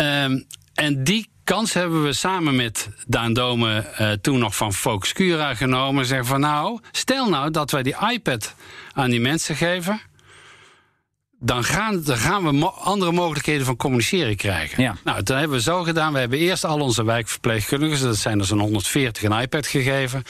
Um, 0.00 0.46
en 0.74 1.04
die 1.04 1.28
kans 1.44 1.72
hebben 1.72 2.04
we 2.04 2.12
samen 2.12 2.56
met 2.56 2.88
Daan 3.06 3.32
Dome 3.32 3.84
uh, 4.00 4.12
toen 4.12 4.38
nog 4.38 4.56
van 4.56 4.72
Focus 4.72 5.12
Cura 5.12 5.54
genomen. 5.54 6.06
Zeggen 6.06 6.26
van 6.26 6.40
nou, 6.40 6.80
stel 6.92 7.28
nou 7.28 7.50
dat 7.50 7.70
wij 7.70 7.82
die 7.82 7.96
iPad 8.12 8.54
aan 8.92 9.10
die 9.10 9.20
mensen 9.20 9.56
geven 9.56 10.00
dan 11.46 11.64
gaan, 11.64 12.02
dan 12.02 12.16
gaan 12.16 12.58
we 12.58 12.66
andere 12.66 13.12
mogelijkheden 13.12 13.66
van 13.66 13.76
communiceren 13.76 14.36
krijgen. 14.36 14.82
Ja. 14.82 14.96
Nou, 15.04 15.22
dat 15.22 15.38
hebben 15.38 15.56
we 15.56 15.62
zo 15.62 15.82
gedaan. 15.82 16.12
We 16.12 16.18
hebben 16.18 16.38
eerst 16.38 16.64
al 16.64 16.80
onze 16.80 17.04
wijkverpleegkundigen, 17.04 18.06
dat 18.06 18.16
zijn 18.16 18.38
er 18.38 18.44
zo'n 18.44 18.60
140, 18.60 19.22
een 19.22 19.40
iPad 19.40 19.66
gegeven. 19.66 20.22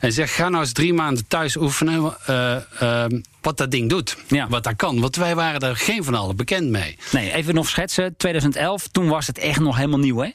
En 0.00 0.12
zeg, 0.12 0.34
ga 0.34 0.48
nou 0.48 0.62
eens 0.62 0.72
drie 0.72 0.94
maanden 0.94 1.26
thuis 1.28 1.56
oefenen. 1.56 2.16
Uh, 2.30 2.56
uh, 2.82 3.04
wat 3.46 3.56
dat 3.56 3.70
ding 3.70 3.88
doet. 3.88 4.16
Ja. 4.28 4.48
Wat 4.48 4.64
dat 4.64 4.76
kan. 4.76 5.00
Want 5.00 5.16
wij 5.16 5.34
waren 5.34 5.60
er 5.60 5.76
geen 5.76 6.04
van 6.04 6.14
allen 6.14 6.36
bekend 6.36 6.70
mee. 6.70 6.98
Nee, 7.12 7.32
even 7.32 7.54
nog 7.54 7.68
schetsen. 7.68 8.16
2011, 8.16 8.88
toen 8.88 9.08
was 9.08 9.26
het 9.26 9.38
echt 9.38 9.60
nog 9.60 9.76
helemaal 9.76 9.98
nieuw, 9.98 10.18
hè? 10.18 10.30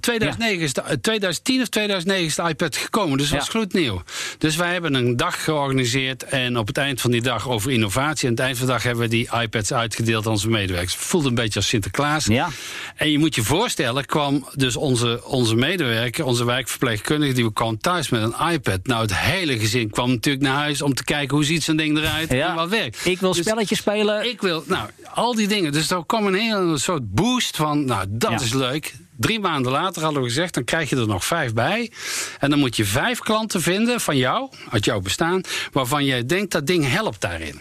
2009 0.00 0.62
is 0.62 0.72
de, 0.72 1.00
2010 1.00 1.60
of 1.60 1.68
2009 1.68 2.26
is 2.26 2.34
de 2.34 2.42
iPad 2.48 2.76
gekomen. 2.76 3.18
Dus 3.18 3.28
dat 3.28 3.38
was 3.38 3.48
gloednieuw. 3.48 4.02
Dus 4.38 4.56
wij 4.56 4.72
hebben 4.72 4.94
een 4.94 5.16
dag 5.16 5.44
georganiseerd. 5.44 6.24
En 6.24 6.58
op 6.58 6.66
het 6.66 6.76
eind 6.76 7.00
van 7.00 7.10
die 7.10 7.22
dag 7.22 7.48
over 7.48 7.70
innovatie. 7.70 8.22
En 8.22 8.28
aan 8.28 8.34
het 8.34 8.44
eind 8.44 8.58
van 8.58 8.66
de 8.66 8.72
dag 8.72 8.82
hebben 8.82 9.02
we 9.02 9.10
die 9.10 9.28
iPads 9.40 9.72
uitgedeeld 9.72 10.26
aan 10.26 10.32
onze 10.32 10.48
medewerkers. 10.48 10.94
Voelde 10.94 11.28
een 11.28 11.34
beetje 11.34 11.58
als 11.58 11.68
Sinterklaas. 11.68 12.26
Ja. 12.26 12.48
En 12.96 13.10
je 13.10 13.18
moet 13.18 13.34
je 13.34 13.42
voorstellen, 13.42 14.06
kwam 14.06 14.48
dus 14.54 14.76
onze, 14.76 15.20
onze 15.24 15.54
medewerker, 15.54 16.24
onze 16.24 16.44
wijkverpleegkundige, 16.44 17.32
die 17.32 17.52
kwam 17.52 17.78
thuis 17.78 18.08
met 18.08 18.22
een 18.22 18.52
iPad. 18.52 18.86
Nou, 18.86 19.02
het 19.02 19.16
hele 19.16 19.58
gezin 19.58 19.90
kwam 19.90 20.10
natuurlijk 20.10 20.44
naar 20.44 20.56
huis 20.56 20.82
om 20.82 20.94
te 20.94 21.04
kijken 21.04 21.36
hoe 21.36 21.44
ziet 21.44 21.62
zo'n 21.62 21.76
ding 21.76 21.98
eruit. 21.98 22.30
Ja 22.32 22.51
wat 22.54 22.68
werkt. 22.68 23.06
Ik 23.06 23.20
wil 23.20 23.32
dus 23.32 23.40
spelletjes 23.40 23.78
spelen. 23.78 24.28
Ik 24.28 24.40
wil, 24.40 24.64
nou, 24.66 24.88
al 25.14 25.34
die 25.34 25.48
dingen. 25.48 25.72
Dus 25.72 25.90
er 25.90 26.06
kwam 26.06 26.26
een 26.26 26.34
hele 26.34 26.78
soort 26.78 27.14
boost 27.14 27.56
van, 27.56 27.84
nou, 27.84 28.04
dat 28.08 28.40
is 28.40 28.52
leuk. 28.52 28.94
Drie 29.16 29.40
maanden 29.40 29.72
later 29.72 30.02
hadden 30.02 30.22
we 30.22 30.28
gezegd, 30.28 30.54
dan 30.54 30.64
krijg 30.64 30.90
je 30.90 30.96
er 30.96 31.06
nog 31.06 31.24
vijf 31.24 31.52
bij. 31.52 31.90
En 32.38 32.50
dan 32.50 32.58
moet 32.58 32.76
je 32.76 32.84
vijf 32.84 33.18
klanten 33.18 33.62
vinden 33.62 34.00
van 34.00 34.16
jou, 34.16 34.50
uit 34.70 34.84
jouw 34.84 35.00
bestaan, 35.00 35.40
waarvan 35.72 36.04
jij 36.04 36.26
denkt 36.26 36.52
dat 36.52 36.66
ding 36.66 36.88
helpt 36.88 37.20
daarin. 37.20 37.60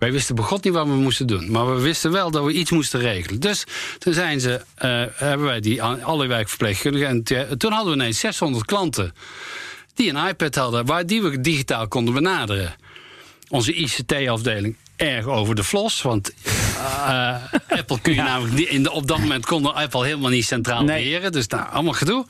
Wij 0.00 0.12
wisten 0.12 0.34
begot 0.34 0.64
niet 0.64 0.72
wat 0.72 0.86
we 0.86 0.92
moesten 0.92 1.26
doen. 1.26 1.50
Maar 1.50 1.74
we 1.74 1.80
wisten 1.80 2.12
wel 2.12 2.30
dat 2.30 2.44
we 2.44 2.52
iets 2.52 2.70
moesten 2.70 3.00
regelen. 3.00 3.40
Dus 3.40 3.64
toen 3.98 4.12
zijn 4.12 4.40
ze, 4.40 4.50
uh, 4.50 5.04
hebben 5.14 5.46
wij 5.46 5.60
die 5.60 5.82
alle 5.82 6.26
wijkverpleegkundigen. 6.26 7.08
En 7.08 7.22
toen 7.58 7.72
hadden 7.72 7.92
we 7.92 7.98
ineens 7.98 8.18
600 8.18 8.64
klanten 8.64 9.12
die 9.94 10.14
een 10.14 10.28
iPad 10.28 10.54
hadden, 10.54 10.86
waar 10.86 11.06
die 11.06 11.22
we 11.22 11.40
digitaal 11.40 11.88
konden 11.88 12.14
benaderen. 12.14 12.74
Onze 13.50 13.72
ICT-afdeling 13.72 14.76
erg 14.96 15.26
over 15.26 15.54
de 15.54 15.64
flos. 15.64 16.02
Want 16.02 16.32
uh, 16.76 17.34
Apple 17.78 18.00
kun 18.00 18.14
je 18.14 18.22
namelijk 18.22 18.54
niet, 18.54 18.68
in 18.68 18.82
de, 18.82 18.90
op 18.90 19.06
dat 19.06 19.18
moment 19.18 19.46
konden 19.46 19.74
Apple 19.74 20.04
helemaal 20.04 20.30
niet 20.30 20.44
centraal 20.44 20.84
nee. 20.84 21.02
beheren. 21.02 21.32
Dus 21.32 21.48
daar 21.48 21.64
allemaal 21.64 21.92
gedoe. 21.92 22.26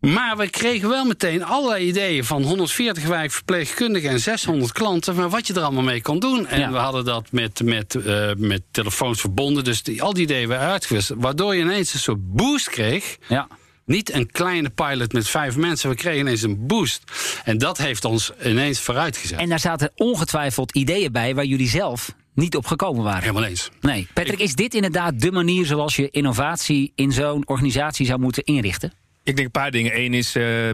Maar 0.00 0.36
we 0.36 0.48
kregen 0.48 0.88
wel 0.88 1.04
meteen 1.04 1.44
allerlei 1.44 1.86
ideeën 1.86 2.24
van 2.24 2.42
140 2.42 3.06
wijkverpleegkundigen 3.06 4.10
en 4.10 4.20
600 4.20 4.72
klanten. 4.72 5.14
Maar 5.14 5.28
wat 5.28 5.46
je 5.46 5.54
er 5.54 5.62
allemaal 5.62 5.82
mee 5.82 6.02
kon 6.02 6.18
doen. 6.18 6.46
En 6.46 6.72
we 6.72 6.78
hadden 6.78 7.04
dat 7.04 7.32
met, 7.32 7.62
met, 7.64 7.94
uh, 7.94 8.30
met 8.36 8.62
telefoons 8.70 9.20
verbonden. 9.20 9.64
Dus 9.64 9.82
die, 9.82 10.02
al 10.02 10.12
die 10.12 10.22
ideeën 10.22 10.48
werden 10.48 10.68
uitgewist. 10.68 11.12
Waardoor 11.16 11.54
je 11.54 11.62
ineens 11.62 11.94
een 11.94 12.00
soort 12.00 12.32
boost 12.34 12.70
kreeg. 12.70 13.16
Ja. 13.28 13.48
Niet 13.88 14.12
een 14.12 14.30
kleine 14.30 14.70
pilot 14.70 15.12
met 15.12 15.28
vijf 15.28 15.56
mensen. 15.56 15.90
We 15.90 15.96
kregen 15.96 16.20
ineens 16.20 16.42
een 16.42 16.66
boost. 16.66 17.02
En 17.44 17.58
dat 17.58 17.78
heeft 17.78 18.04
ons 18.04 18.32
ineens 18.44 18.80
vooruitgezet. 18.80 19.38
En 19.38 19.48
daar 19.48 19.60
zaten 19.60 19.90
ongetwijfeld 19.96 20.72
ideeën 20.72 21.12
bij 21.12 21.34
waar 21.34 21.44
jullie 21.44 21.68
zelf 21.68 22.14
niet 22.34 22.56
op 22.56 22.66
gekomen 22.66 23.04
waren. 23.04 23.20
Helemaal 23.20 23.44
eens. 23.44 23.70
Nee. 23.80 24.08
Patrick, 24.14 24.38
is 24.38 24.54
dit 24.54 24.74
inderdaad 24.74 25.20
de 25.20 25.32
manier 25.32 25.66
zoals 25.66 25.96
je 25.96 26.10
innovatie 26.10 26.92
in 26.94 27.12
zo'n 27.12 27.48
organisatie 27.48 28.06
zou 28.06 28.20
moeten 28.20 28.44
inrichten? 28.44 28.92
Ik 29.22 29.36
denk 29.36 29.46
een 29.46 29.60
paar 29.62 29.70
dingen. 29.70 29.98
Eén 29.98 30.14
is 30.14 30.36
uh, 30.36 30.68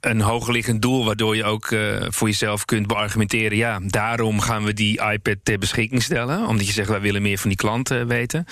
een 0.00 0.20
hogerliggend 0.20 0.82
doel, 0.82 1.04
waardoor 1.04 1.36
je 1.36 1.44
ook 1.44 1.70
uh, 1.70 1.96
voor 2.08 2.28
jezelf 2.28 2.64
kunt 2.64 2.86
beargumenteren. 2.86 3.56
Ja, 3.56 3.80
daarom 3.86 4.40
gaan 4.40 4.64
we 4.64 4.72
die 4.72 5.00
iPad 5.12 5.36
ter 5.42 5.58
beschikking 5.58 6.02
stellen. 6.02 6.46
Omdat 6.46 6.66
je 6.66 6.72
zegt, 6.72 6.88
wij 6.88 7.00
willen 7.00 7.22
meer 7.22 7.38
van 7.38 7.48
die 7.48 7.58
klanten 7.58 8.06
weten. 8.06 8.46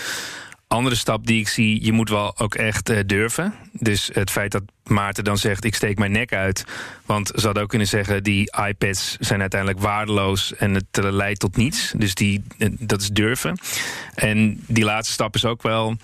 Andere 0.68 0.94
stap 0.94 1.26
die 1.26 1.40
ik 1.40 1.48
zie, 1.48 1.84
je 1.84 1.92
moet 1.92 2.08
wel 2.08 2.38
ook 2.38 2.54
echt 2.54 2.90
uh, 2.90 2.98
durven. 3.06 3.54
Dus 3.72 4.10
het 4.12 4.30
feit 4.30 4.52
dat 4.52 4.62
Maarten 4.84 5.24
dan 5.24 5.38
zegt, 5.38 5.64
ik 5.64 5.74
steek 5.74 5.98
mijn 5.98 6.12
nek 6.12 6.32
uit. 6.32 6.64
Want 7.06 7.32
ze 7.34 7.44
hadden 7.44 7.62
ook 7.62 7.68
kunnen 7.68 7.88
zeggen, 7.88 8.22
die 8.22 8.56
iPads 8.66 9.16
zijn 9.20 9.40
uiteindelijk 9.40 9.80
waardeloos 9.80 10.54
en 10.54 10.74
het 10.74 10.98
leidt 11.02 11.40
tot 11.40 11.56
niets. 11.56 11.92
Dus 11.96 12.14
die, 12.14 12.44
dat 12.78 13.00
is 13.00 13.08
durven. 13.08 13.58
En 14.14 14.64
die 14.66 14.84
laatste 14.84 15.12
stap 15.12 15.34
is 15.34 15.44
ook 15.44 15.62
wel 15.62 15.96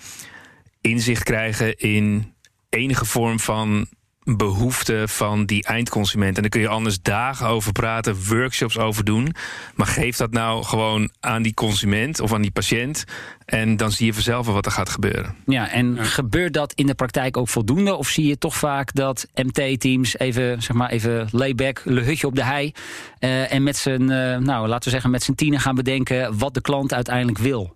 inzicht 0.81 1.23
krijgen 1.23 1.77
in 1.77 2.33
enige 2.69 3.05
vorm 3.05 3.39
van 3.39 3.87
behoefte 4.25 5.03
van 5.07 5.45
die 5.45 5.63
eindconsument. 5.63 6.35
En 6.35 6.41
daar 6.41 6.51
kun 6.51 6.61
je 6.61 6.67
anders 6.67 7.01
dagen 7.01 7.47
over 7.47 7.71
praten, 7.71 8.27
workshops 8.27 8.77
over 8.77 9.03
doen. 9.03 9.35
Maar 9.75 9.87
geef 9.87 10.17
dat 10.17 10.31
nou 10.31 10.63
gewoon 10.63 11.11
aan 11.19 11.41
die 11.41 11.53
consument 11.53 12.19
of 12.19 12.33
aan 12.33 12.41
die 12.41 12.51
patiënt. 12.51 13.03
En 13.45 13.77
dan 13.77 13.91
zie 13.91 14.05
je 14.05 14.13
vanzelf 14.13 14.47
wat 14.47 14.65
er 14.65 14.71
gaat 14.71 14.89
gebeuren. 14.89 15.35
Ja, 15.45 15.69
en 15.69 16.05
gebeurt 16.05 16.53
dat 16.53 16.73
in 16.73 16.85
de 16.85 16.95
praktijk 16.95 17.37
ook 17.37 17.49
voldoende? 17.49 17.95
Of 17.95 18.07
zie 18.07 18.27
je 18.27 18.37
toch 18.37 18.55
vaak 18.55 18.93
dat 18.93 19.27
MT-teams 19.33 20.17
even, 20.17 20.61
zeg 20.61 20.75
maar, 20.75 20.89
even 20.89 21.27
layback, 21.31 21.81
le 21.83 22.01
hutje 22.01 22.27
op 22.27 22.35
de 22.35 22.43
hei. 22.43 22.71
Uh, 23.19 23.53
en 23.53 23.63
met 23.63 23.77
zijn, 23.77 24.01
uh, 24.01 24.37
nou, 24.37 24.67
laten 24.67 24.83
we 24.83 24.89
zeggen, 24.89 25.11
met 25.11 25.23
zijn 25.23 25.37
tienen 25.37 25.59
gaan 25.59 25.75
bedenken 25.75 26.37
wat 26.37 26.53
de 26.53 26.61
klant 26.61 26.93
uiteindelijk 26.93 27.37
wil? 27.37 27.75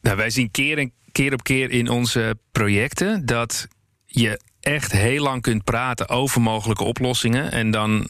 Nou, 0.00 0.16
wij 0.16 0.30
zien 0.30 0.50
keer 0.50 0.78
en 0.78 0.92
keer 1.12 1.32
op 1.32 1.42
keer 1.42 1.70
in 1.70 1.88
onze 1.88 2.36
projecten 2.52 3.26
dat 3.26 3.68
je 4.06 4.40
echt 4.62 4.92
heel 4.92 5.22
lang 5.22 5.42
kunt 5.42 5.64
praten 5.64 6.08
over 6.08 6.40
mogelijke 6.40 6.84
oplossingen. 6.84 7.52
En 7.52 7.70
dan, 7.70 8.08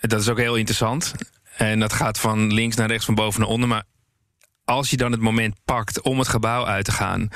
dat 0.00 0.20
is 0.20 0.28
ook 0.28 0.38
heel 0.38 0.56
interessant. 0.56 1.14
En 1.56 1.80
dat 1.80 1.92
gaat 1.92 2.18
van 2.20 2.52
links 2.52 2.76
naar 2.76 2.88
rechts, 2.88 3.04
van 3.04 3.14
boven 3.14 3.40
naar 3.40 3.48
onder. 3.48 3.68
Maar 3.68 3.84
als 4.64 4.90
je 4.90 4.96
dan 4.96 5.12
het 5.12 5.20
moment 5.20 5.54
pakt 5.64 6.00
om 6.00 6.18
het 6.18 6.28
gebouw 6.28 6.66
uit 6.66 6.84
te 6.84 6.92
gaan 6.92 7.28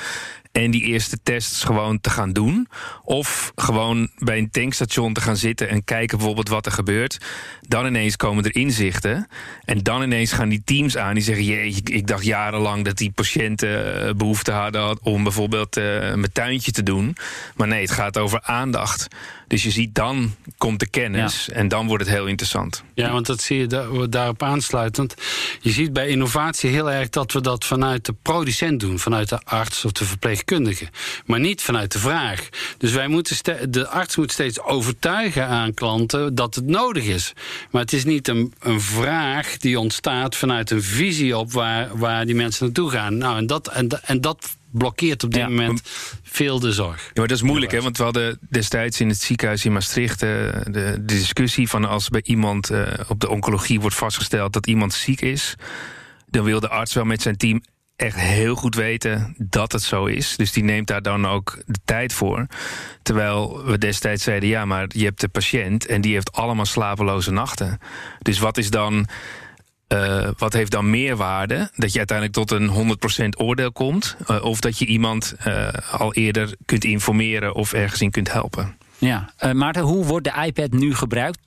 en 0.53 0.71
die 0.71 0.83
eerste 0.83 1.17
tests 1.23 1.63
gewoon 1.63 2.01
te 2.01 2.09
gaan 2.09 2.33
doen. 2.33 2.67
Of 3.03 3.51
gewoon 3.55 4.09
bij 4.17 4.37
een 4.37 4.51
tankstation 4.51 5.13
te 5.13 5.21
gaan 5.21 5.37
zitten 5.37 5.69
en 5.69 5.83
kijken 5.83 6.17
bijvoorbeeld 6.17 6.49
wat 6.49 6.65
er 6.65 6.71
gebeurt. 6.71 7.17
Dan 7.61 7.85
ineens 7.85 8.15
komen 8.15 8.43
er 8.43 8.55
inzichten. 8.55 9.27
En 9.65 9.79
dan 9.83 10.01
ineens 10.01 10.31
gaan 10.31 10.49
die 10.49 10.61
teams 10.65 10.97
aan 10.97 11.13
die 11.13 11.23
zeggen: 11.23 11.43
Jee, 11.43 11.81
ik 11.83 12.07
dacht 12.07 12.23
jarenlang 12.23 12.85
dat 12.85 12.97
die 12.97 13.11
patiënten 13.11 14.07
eh, 14.07 14.13
behoefte 14.13 14.51
hadden 14.51 15.03
om 15.03 15.23
bijvoorbeeld 15.23 15.77
uh, 15.77 15.83
mijn 15.83 16.31
tuintje 16.33 16.71
te 16.71 16.83
doen. 16.83 17.15
Maar 17.55 17.67
nee, 17.67 17.81
het 17.81 17.91
gaat 17.91 18.17
over 18.17 18.41
aandacht. 18.41 19.07
Dus 19.53 19.63
je 19.63 19.71
ziet 19.71 19.95
dan 19.95 20.35
komt 20.57 20.79
de 20.79 20.87
kennis 20.87 21.49
en 21.49 21.67
dan 21.67 21.87
wordt 21.87 22.03
het 22.03 22.13
heel 22.13 22.25
interessant. 22.25 22.83
Ja, 22.93 23.11
want 23.11 23.25
dat 23.25 23.41
zie 23.41 23.57
je 23.57 24.07
daarop 24.09 24.43
aansluitend. 24.43 25.15
Je 25.61 25.71
ziet 25.71 25.93
bij 25.93 26.07
innovatie 26.07 26.69
heel 26.69 26.91
erg 26.91 27.09
dat 27.09 27.31
we 27.31 27.41
dat 27.41 27.65
vanuit 27.65 28.05
de 28.05 28.15
producent 28.21 28.79
doen, 28.79 28.99
vanuit 28.99 29.29
de 29.29 29.39
arts 29.43 29.85
of 29.85 29.91
de 29.91 30.05
verpleegkundige, 30.05 30.87
maar 31.25 31.39
niet 31.39 31.61
vanuit 31.61 31.91
de 31.91 31.99
vraag. 31.99 32.49
Dus 32.77 32.91
wij 32.91 33.07
moeten 33.07 33.71
de 33.71 33.87
arts 33.87 34.15
moet 34.15 34.31
steeds 34.31 34.61
overtuigen 34.61 35.47
aan 35.47 35.73
klanten 35.73 36.35
dat 36.35 36.55
het 36.55 36.65
nodig 36.65 37.05
is. 37.05 37.33
Maar 37.71 37.81
het 37.81 37.93
is 37.93 38.03
niet 38.03 38.27
een, 38.27 38.53
een 38.59 38.81
vraag 38.81 39.57
die 39.57 39.79
ontstaat 39.79 40.35
vanuit 40.35 40.71
een 40.71 40.83
visie 40.83 41.37
op 41.37 41.51
waar, 41.51 41.97
waar 41.97 42.25
die 42.25 42.35
mensen 42.35 42.65
naartoe 42.65 42.89
gaan. 42.89 43.17
Nou, 43.17 43.37
en 43.37 43.47
dat, 43.47 43.67
en, 43.67 43.87
en 44.05 44.21
dat 44.21 44.57
blokkeert 44.73 45.23
op 45.23 45.31
dit 45.31 45.49
moment 45.49 45.81
veel 46.23 46.59
de 46.59 46.71
zorg. 46.71 47.01
Ja, 47.01 47.11
maar 47.13 47.27
dat 47.27 47.37
is 47.37 47.43
moeilijk, 47.43 47.71
hè? 47.71 47.81
Want 47.81 47.97
we 47.97 48.03
hadden 48.03 48.39
destijds 48.49 48.99
in 48.99 49.09
het 49.09 49.21
ziekenhuis 49.21 49.65
in 49.65 49.73
Maastricht 49.73 50.23
uh, 50.23 50.29
de, 50.29 50.71
de, 50.71 51.05
discussie 51.05 51.69
van 51.69 51.85
als 51.85 52.09
bij 52.09 52.21
iemand 52.23 52.71
uh, 52.71 52.87
op 53.07 53.19
de 53.19 53.29
oncologie 53.29 53.79
wordt 53.79 53.95
vastgesteld 53.95 54.53
dat 54.53 54.67
iemand 54.67 54.93
ziek 54.93 55.21
is, 55.21 55.55
dan 56.29 56.43
wil 56.43 56.59
de 56.59 56.69
arts 56.69 56.93
wel 56.93 57.05
met 57.05 57.21
zijn 57.21 57.37
team 57.37 57.61
echt 57.95 58.15
heel 58.15 58.55
goed 58.55 58.75
weten 58.75 59.35
dat 59.37 59.71
het 59.71 59.81
zo 59.81 60.05
is. 60.05 60.35
Dus 60.35 60.51
die 60.51 60.63
neemt 60.63 60.87
daar 60.87 61.01
dan 61.01 61.27
ook 61.27 61.61
de 61.65 61.79
tijd 61.85 62.13
voor. 62.13 62.47
Terwijl 63.01 63.65
we 63.65 63.77
destijds 63.77 64.23
zeiden: 64.23 64.49
ja, 64.49 64.65
maar 64.65 64.85
je 64.87 65.03
hebt 65.03 65.21
de 65.21 65.27
patiënt 65.27 65.85
en 65.85 66.01
die 66.01 66.13
heeft 66.13 66.31
allemaal 66.31 66.65
slapeloze 66.65 67.31
nachten. 67.31 67.79
Dus 68.21 68.39
wat 68.39 68.57
is 68.57 68.69
dan 68.69 69.07
uh, 69.93 70.27
wat 70.37 70.53
heeft 70.53 70.71
dan 70.71 70.89
meer 70.89 71.15
waarde? 71.15 71.69
Dat 71.75 71.91
je 71.91 71.97
uiteindelijk 71.97 72.37
tot 72.37 72.51
een 72.51 72.97
100% 73.35 73.37
oordeel 73.37 73.71
komt? 73.71 74.15
Uh, 74.27 74.43
of 74.43 74.59
dat 74.59 74.77
je 74.77 74.85
iemand 74.85 75.35
uh, 75.47 75.67
al 75.91 76.13
eerder 76.13 76.55
kunt 76.65 76.83
informeren 76.83 77.55
of 77.55 77.73
ergens 77.73 78.01
in 78.01 78.11
kunt 78.11 78.31
helpen? 78.31 78.77
Ja, 78.97 79.33
Maarten, 79.53 79.81
hoe 79.81 80.05
wordt 80.05 80.25
de 80.25 80.43
iPad 80.45 80.71
nu 80.71 80.95
gebruikt? 80.95 81.39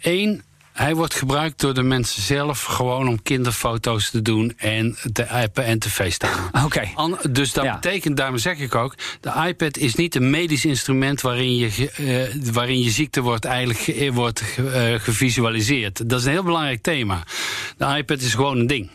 Eén, 0.00 0.42
hij 0.72 0.94
wordt 0.94 1.14
gebruikt 1.14 1.60
door 1.60 1.74
de 1.74 1.82
mensen 1.82 2.22
zelf 2.22 2.62
gewoon 2.62 3.08
om 3.08 3.22
kinderfoto's 3.22 4.10
te 4.10 4.22
doen 4.22 4.52
en 4.56 4.96
te 5.12 5.28
appen 5.28 5.64
en 5.64 5.78
te 5.78 5.90
facetimen. 5.90 6.50
Oké. 6.64 6.88
Dus 7.30 7.52
dat 7.52 7.72
betekent, 7.72 8.16
daarom 8.16 8.38
zeg 8.38 8.58
ik 8.58 8.74
ook, 8.74 8.94
de 9.20 9.44
iPad 9.46 9.76
is 9.76 9.94
niet 9.94 10.14
een 10.14 10.30
medisch 10.30 10.64
instrument 10.64 11.20
waarin 11.20 11.56
je, 11.56 11.92
uh, 11.98 12.52
waarin 12.52 12.80
je 12.80 12.90
ziekte 12.90 13.20
wordt 13.20 13.44
eigenlijk 13.44 14.10
wordt 14.12 14.42
uh, 14.60 14.94
gevisualiseerd. 14.98 16.08
Dat 16.08 16.20
is 16.20 16.26
een 16.26 16.32
heel 16.32 16.42
belangrijk 16.42 16.82
thema. 16.82 17.22
De 17.76 17.96
iPad 17.96 18.20
is 18.20 18.34
gewoon 18.34 18.58
een 18.58 18.66
ding. 18.66 18.90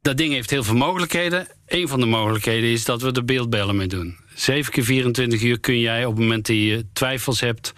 Dat 0.00 0.16
ding 0.16 0.32
heeft 0.32 0.50
heel 0.50 0.64
veel 0.64 0.76
mogelijkheden. 0.76 1.46
Een 1.66 1.88
van 1.88 2.00
de 2.00 2.06
mogelijkheden 2.06 2.70
is 2.70 2.84
dat 2.84 3.02
we 3.02 3.12
er 3.12 3.24
beeldbellen 3.24 3.76
mee 3.76 3.86
doen. 3.86 4.16
7 4.34 4.72
keer 4.72 4.84
24 4.84 5.42
uur 5.42 5.60
kun 5.60 5.78
jij 5.78 6.04
op 6.04 6.12
het 6.12 6.20
moment 6.22 6.46
dat 6.46 6.56
je 6.56 6.86
twijfels 6.92 7.40
hebt, 7.40 7.72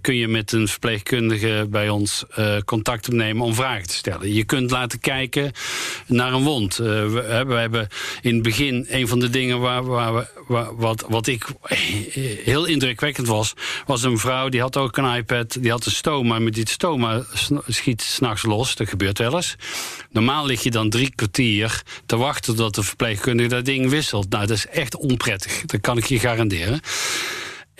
kun 0.00 0.14
je 0.14 0.28
met 0.28 0.52
een 0.52 0.68
verpleegkundige 0.68 1.66
bij 1.70 1.88
ons 1.88 2.24
uh, 2.38 2.56
contact 2.64 3.08
opnemen 3.08 3.44
om 3.44 3.54
vragen 3.54 3.86
te 3.86 3.94
stellen. 3.94 4.34
Je 4.34 4.44
kunt 4.44 4.70
laten 4.70 5.00
kijken 5.00 5.52
naar 6.06 6.32
een 6.32 6.42
wond. 6.42 6.78
Uh, 6.80 6.86
we, 6.86 7.44
we, 7.46 7.54
hebben 7.54 7.88
in 8.20 8.34
het 8.34 8.42
begin 8.42 8.86
een 8.88 9.08
van 9.08 9.20
de 9.20 9.30
dingen 9.30 9.60
waar, 9.60 9.84
waar 9.84 10.28
wat, 10.76 11.04
wat 11.08 11.26
ik 11.26 11.46
heel 12.44 12.64
indrukwekkend 12.64 13.26
was, 13.26 13.54
was 13.86 14.02
een 14.02 14.18
vrouw 14.18 14.48
die 14.48 14.60
had 14.60 14.76
ook 14.76 14.96
een 14.96 15.14
iPad, 15.14 15.56
die 15.60 15.70
had 15.70 15.86
een 15.86 15.92
stoma, 15.92 16.38
maar 16.38 16.52
dit 16.52 16.68
stoma 16.68 17.22
schiet 17.66 18.02
s'nachts 18.02 18.42
los. 18.42 18.76
Dat 18.76 18.88
gebeurt 18.88 19.18
wel 19.18 19.34
eens. 19.34 19.56
Normaal 20.10 20.46
lig 20.46 20.62
je 20.62 20.70
dan 20.70 20.90
drie 20.90 21.12
kwartier 21.14 21.82
te 22.06 22.16
wachten 22.16 22.56
tot 22.56 22.74
de 22.74 22.82
verpleegkundige 22.82 23.48
dat 23.48 23.64
ding 23.64 23.90
wisselt. 23.90 24.30
Nou, 24.30 24.46
dat 24.46 24.56
is 24.56 24.66
echt 24.66 24.96
onprettig. 24.96 25.62
Dat 25.66 25.80
kan 25.80 25.98
ik 25.98 26.04
je 26.04 26.18
garanderen. 26.18 26.80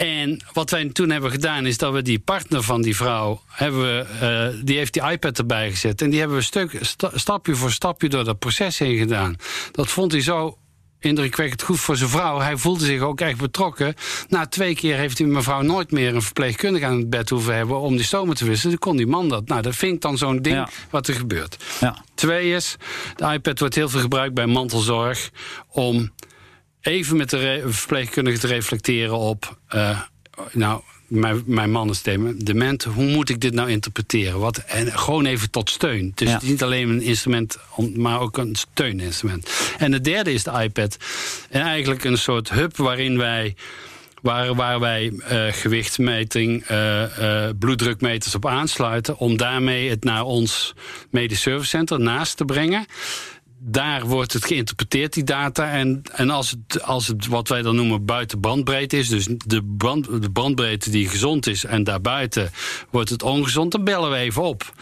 En 0.03 0.41
wat 0.53 0.71
wij 0.71 0.89
toen 0.89 1.11
hebben 1.11 1.31
gedaan 1.31 1.67
is 1.67 1.79
dat 1.79 1.93
we 1.93 2.03
die 2.03 2.19
partner 2.19 2.63
van 2.63 2.83
die 2.83 2.97
vrouw 2.97 3.43
hebben 3.49 3.81
we, 3.81 4.07
uh, 4.55 4.65
die 4.65 4.77
heeft 4.77 4.93
die 4.93 5.11
iPad 5.11 5.39
erbij 5.39 5.71
gezet 5.71 6.03
en 6.03 6.11
die 6.11 6.19
hebben 6.19 6.37
we 6.37 6.43
stuk, 6.43 6.79
stapje 7.15 7.55
voor 7.55 7.71
stapje 7.71 8.09
door 8.09 8.25
dat 8.25 8.39
proces 8.39 8.79
heen 8.79 8.97
gedaan. 8.97 9.37
Dat 9.73 9.89
vond 9.89 10.13
hij 10.13 10.21
zo 10.21 10.59
indrukwekkend 10.99 11.63
goed 11.63 11.81
voor 11.81 11.97
zijn 11.97 12.11
vrouw. 12.11 12.39
Hij 12.39 12.57
voelde 12.57 12.85
zich 12.85 13.01
ook 13.01 13.21
echt 13.21 13.39
betrokken. 13.39 13.95
Na 14.29 14.47
twee 14.47 14.75
keer 14.75 14.97
heeft 14.97 15.17
die 15.17 15.27
mevrouw 15.27 15.63
nooit 15.63 15.91
meer 15.91 16.15
een 16.15 16.23
verpleegkundige 16.23 16.87
aan 16.87 16.99
het 16.99 17.11
bed 17.11 17.31
hoeven 17.31 17.55
hebben 17.55 17.81
om 17.81 17.97
die 17.97 18.05
stomen 18.05 18.37
te 18.37 18.45
wisselen. 18.45 18.71
Dan 18.71 18.89
kon 18.89 18.97
die 18.97 19.07
man 19.07 19.29
dat. 19.29 19.49
Nou, 19.49 19.63
dat 19.63 19.77
vind 19.77 19.95
ik 19.95 20.01
dan 20.01 20.19
zo'n 20.19 20.43
ding 20.43 20.69
wat 20.91 21.09
er 21.09 21.15
gebeurt. 21.15 21.57
Ja. 21.81 22.05
Twee 22.15 22.55
is, 22.55 22.77
de 23.17 23.33
iPad 23.33 23.59
wordt 23.59 23.75
heel 23.75 23.89
veel 23.89 24.01
gebruikt 24.01 24.35
bij 24.35 24.47
mantelzorg 24.47 25.31
om 25.69 26.13
even 26.83 27.17
met 27.17 27.31
de 27.31 27.63
verpleegkundige 27.67 28.39
te 28.39 28.47
reflecteren 28.47 29.17
op. 29.17 29.59
Uh, 29.75 30.01
nou, 30.53 30.83
mijn, 31.07 31.43
mijn 31.47 31.71
man 31.71 31.91
is 31.91 32.03
dement. 32.37 32.85
Hoe 32.85 33.05
moet 33.05 33.29
ik 33.29 33.41
dit 33.41 33.55
nou 33.55 33.71
interpreteren? 33.71 34.39
Wat, 34.39 34.57
en 34.57 34.99
gewoon 34.99 35.25
even 35.25 35.51
tot 35.51 35.71
steun. 35.71 36.13
Dus 36.15 36.33
het 36.33 36.43
is 36.43 36.49
niet 36.49 36.63
alleen 36.63 36.89
een 36.89 37.03
instrument, 37.03 37.59
maar 37.97 38.21
ook 38.21 38.37
een 38.37 38.57
steuninstrument. 38.57 39.51
En 39.79 39.93
het 39.93 40.05
derde 40.05 40.33
is 40.33 40.43
de 40.43 40.63
iPad. 40.63 40.97
En 41.51 41.61
eigenlijk 41.61 42.05
een 42.05 42.19
soort 42.19 42.51
hub 42.51 42.77
waarin 42.77 43.19
wij 43.19 43.55
waar, 44.23 44.55
waar 44.55 44.81
wij 44.81 45.13
uh, 45.13 45.45
gewichtsmeting, 45.51 46.71
uh, 46.71 47.49
bloeddrukmeters 47.59 48.35
op 48.35 48.47
aansluiten. 48.47 49.19
Om 49.19 49.37
daarmee 49.37 49.91
het 49.91 50.05
naar 50.05 50.25
ons 50.25 50.75
medisch 51.11 51.41
service 51.41 51.69
center 51.69 52.01
naast 52.01 52.37
te 52.37 52.45
brengen 52.45 52.87
daar 53.65 54.07
wordt 54.07 54.33
het 54.33 54.45
geïnterpreteerd, 54.45 55.13
die 55.13 55.25
data. 55.25 55.71
En, 55.71 56.03
en 56.13 56.31
als, 56.31 56.51
het, 56.51 56.83
als 56.83 57.07
het 57.07 57.27
wat 57.27 57.49
wij 57.49 57.63
dan 57.63 57.77
noemen 57.77 58.05
buiten 58.05 58.41
bandbreedte 58.41 58.97
is, 58.97 59.09
dus 59.09 59.29
de, 59.47 59.75
brand, 59.77 60.23
de 60.23 60.31
bandbreedte 60.31 60.91
die 60.91 61.09
gezond 61.09 61.47
is 61.47 61.65
en 61.65 61.85
daarbuiten 61.85 62.51
wordt 62.91 63.11
het 63.11 63.23
ongezond, 63.23 63.73
dan 63.73 63.85
bellen 63.85 64.11
we 64.11 64.17
even 64.17 64.43
op. 64.43 64.73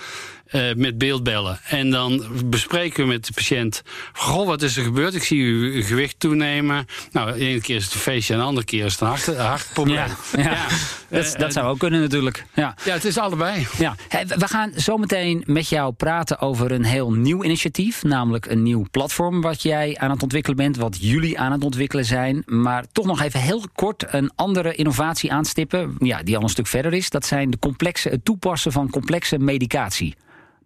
Uh, 0.53 0.75
met 0.75 0.99
beeldbellen. 0.99 1.61
En 1.65 1.91
dan 1.91 2.25
bespreken 2.45 3.03
we 3.03 3.09
met 3.09 3.27
de 3.27 3.33
patiënt: 3.33 3.83
Goh, 4.13 4.47
wat 4.47 4.63
is 4.63 4.77
er 4.77 4.83
gebeurd? 4.83 5.15
Ik 5.15 5.23
zie 5.23 5.45
uw 5.45 5.83
gewicht 5.83 6.15
toenemen. 6.19 6.87
Nou, 7.13 7.33
de 7.33 7.39
ene 7.39 7.61
keer 7.61 7.77
is 7.77 7.85
het 7.85 7.95
een 7.95 8.01
feestje, 8.01 8.33
en 8.33 8.39
de 8.39 8.47
andere 8.47 8.67
keer 8.67 8.85
is 8.85 8.93
het 8.93 9.01
een 9.01 9.07
hart, 9.07 9.37
hartprobleem. 9.37 9.97
Ja, 9.97 10.07
ja. 10.33 10.67
Dat, 11.09 11.35
dat, 11.39 11.53
zou 11.53 11.67
ook 11.67 11.79
kunnen, 11.79 12.01
natuurlijk. 12.01 12.45
Ja, 12.55 12.75
ja 12.85 12.93
het 12.93 13.05
is 13.05 13.19
allebei. 13.19 13.67
Ja. 13.79 13.95
we 14.27 14.49
gaan 14.49 14.73
zo 14.77 14.97
meteen 14.97 15.43
met 15.47 15.69
jou 15.69 15.93
praten 15.93 16.41
over 16.41 16.73
een 16.73 16.85
heel 16.85 17.13
nieuw 17.13 17.45
initiatief. 17.45 18.03
Namelijk 18.03 18.47
een 18.47 18.63
nieuw 18.63 18.87
platform 18.91 19.41
wat 19.41 19.63
jij 19.63 19.97
aan 19.99 20.11
het 20.11 20.23
ontwikkelen 20.23 20.57
bent. 20.57 20.77
Wat 20.77 20.97
jullie 21.01 21.39
aan 21.39 21.53
het 21.53 21.65
ontwikkelen 21.65 22.05
zijn. 22.05 22.43
Maar 22.47 22.85
toch 22.93 23.07
nog 23.07 23.21
even 23.21 23.41
heel 23.41 23.65
kort 23.75 24.05
een 24.09 24.31
andere 24.35 24.75
innovatie 24.75 25.33
aanstippen. 25.33 25.97
Ja, 25.99 26.23
die 26.23 26.37
al 26.37 26.43
een 26.43 26.49
stuk 26.49 26.67
verder 26.67 26.93
is. 26.93 27.11
Dat 27.11 27.27
zijn 27.27 27.51
de 27.51 27.59
complexe, 27.59 28.09
het 28.09 28.25
toepassen 28.25 28.73
van 28.73 28.91
complexe 28.91 29.39
medicatie. 29.39 30.17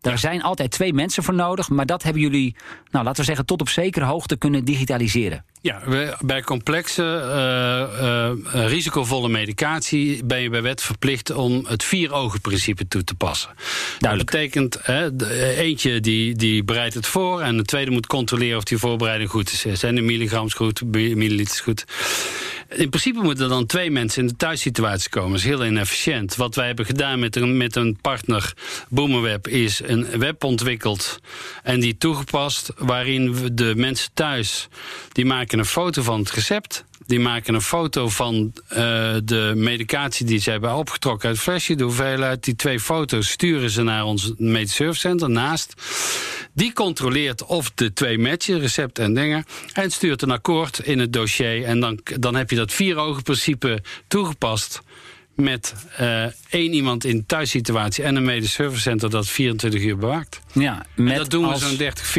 Daar 0.04 0.18
zijn 0.18 0.42
altijd 0.42 0.70
twee 0.70 0.92
mensen 0.92 1.22
voor 1.22 1.34
nodig, 1.34 1.68
maar 1.68 1.86
dat 1.86 2.02
hebben 2.02 2.22
jullie, 2.22 2.56
nou, 2.90 3.04
laten 3.04 3.20
we 3.20 3.26
zeggen, 3.26 3.46
tot 3.46 3.60
op 3.60 3.68
zekere 3.68 4.04
hoogte 4.04 4.36
kunnen 4.36 4.64
digitaliseren. 4.64 5.44
Ja, 5.64 5.82
bij 6.20 6.42
complexe, 6.42 7.02
uh, 7.02 8.54
uh, 8.54 8.66
risicovolle 8.68 9.28
medicatie 9.28 10.24
ben 10.24 10.40
je 10.40 10.50
bij 10.50 10.62
wet 10.62 10.82
verplicht 10.82 11.30
om 11.30 11.64
het 11.66 11.84
vier-ogen-principe 11.84 12.88
toe 12.88 13.04
te 13.04 13.14
passen. 13.14 13.50
Dat 13.98 14.16
betekent, 14.16 14.80
eentje 15.56 16.00
die, 16.00 16.34
die 16.34 16.64
bereidt 16.64 16.94
het 16.94 17.06
voor 17.06 17.40
en 17.40 17.56
de 17.56 17.62
tweede 17.62 17.90
moet 17.90 18.06
controleren 18.06 18.56
of 18.56 18.64
die 18.64 18.78
voorbereiding 18.78 19.30
goed 19.30 19.52
is. 19.52 19.80
Zijn 19.80 19.94
de 19.94 20.00
milligrams 20.00 20.54
goed, 20.54 20.84
milliliters 20.92 21.60
goed? 21.60 21.84
In 22.68 22.88
principe 22.88 23.20
moeten 23.20 23.44
er 23.44 23.50
dan 23.50 23.66
twee 23.66 23.90
mensen 23.90 24.22
in 24.22 24.28
de 24.28 24.36
thuissituatie 24.36 25.10
komen. 25.10 25.30
Dat 25.30 25.38
is 25.38 25.44
heel 25.44 25.64
inefficiënt. 25.64 26.36
Wat 26.36 26.54
wij 26.54 26.66
hebben 26.66 26.86
gedaan 26.86 27.18
met 27.18 27.36
een, 27.36 27.56
met 27.56 27.76
een 27.76 27.98
partner, 28.00 28.52
Boomerweb, 28.88 29.48
is 29.48 29.80
een 29.84 30.18
web 30.18 30.44
ontwikkeld 30.44 31.18
en 31.62 31.80
die 31.80 31.96
toegepast. 31.96 32.72
Waarin 32.76 33.34
we 33.34 33.54
de 33.54 33.72
mensen 33.76 34.10
thuis 34.14 34.68
die 35.12 35.24
maken 35.24 35.53
een 35.58 35.64
foto 35.64 36.02
van 36.02 36.18
het 36.18 36.30
recept. 36.30 36.84
Die 37.06 37.20
maken 37.20 37.54
een 37.54 37.62
foto 37.62 38.08
van 38.08 38.52
uh, 38.70 38.78
de 39.24 39.52
medicatie 39.54 40.26
die 40.26 40.38
ze 40.38 40.50
hebben 40.50 40.74
opgetrokken 40.74 41.28
uit 41.28 41.36
het 41.36 41.44
flesje. 41.44 41.74
De 41.74 41.84
hoeveelheid. 41.84 42.44
Die 42.44 42.56
twee 42.56 42.80
foto's 42.80 43.30
sturen 43.30 43.70
ze 43.70 43.82
naar 43.82 44.04
ons 44.04 44.32
medisch 44.36 44.74
service 44.74 45.00
center 45.00 45.30
naast. 45.30 45.74
Die 46.52 46.72
controleert 46.72 47.44
of 47.44 47.70
de 47.74 47.92
twee 47.92 48.18
matchen, 48.18 48.60
recept 48.60 48.98
en 48.98 49.14
dingen. 49.14 49.44
En 49.72 49.90
stuurt 49.90 50.22
een 50.22 50.30
akkoord 50.30 50.78
in 50.78 50.98
het 50.98 51.12
dossier. 51.12 51.64
En 51.64 51.80
dan, 51.80 52.00
dan 52.04 52.34
heb 52.34 52.50
je 52.50 52.56
dat 52.56 52.72
vier 52.72 52.96
ogen 52.96 53.22
principe 53.22 53.82
toegepast 54.08 54.82
met 55.36 55.74
uh, 56.00 56.24
één 56.48 56.72
iemand 56.72 57.04
in 57.04 57.26
thuissituatie 57.26 58.04
en 58.04 58.16
een 58.16 58.24
medisch 58.24 58.52
servicecenter 58.52 59.10
dat 59.10 59.28
24 59.28 59.82
uur 59.82 59.96
bewaakt. 59.96 60.40
Ja, 60.52 60.86
met 60.94 61.12
en 61.12 61.18
dat 61.18 61.30
doen 61.30 61.48
we 61.48 61.56
zo'n 61.56 61.76
30, 61.76 62.18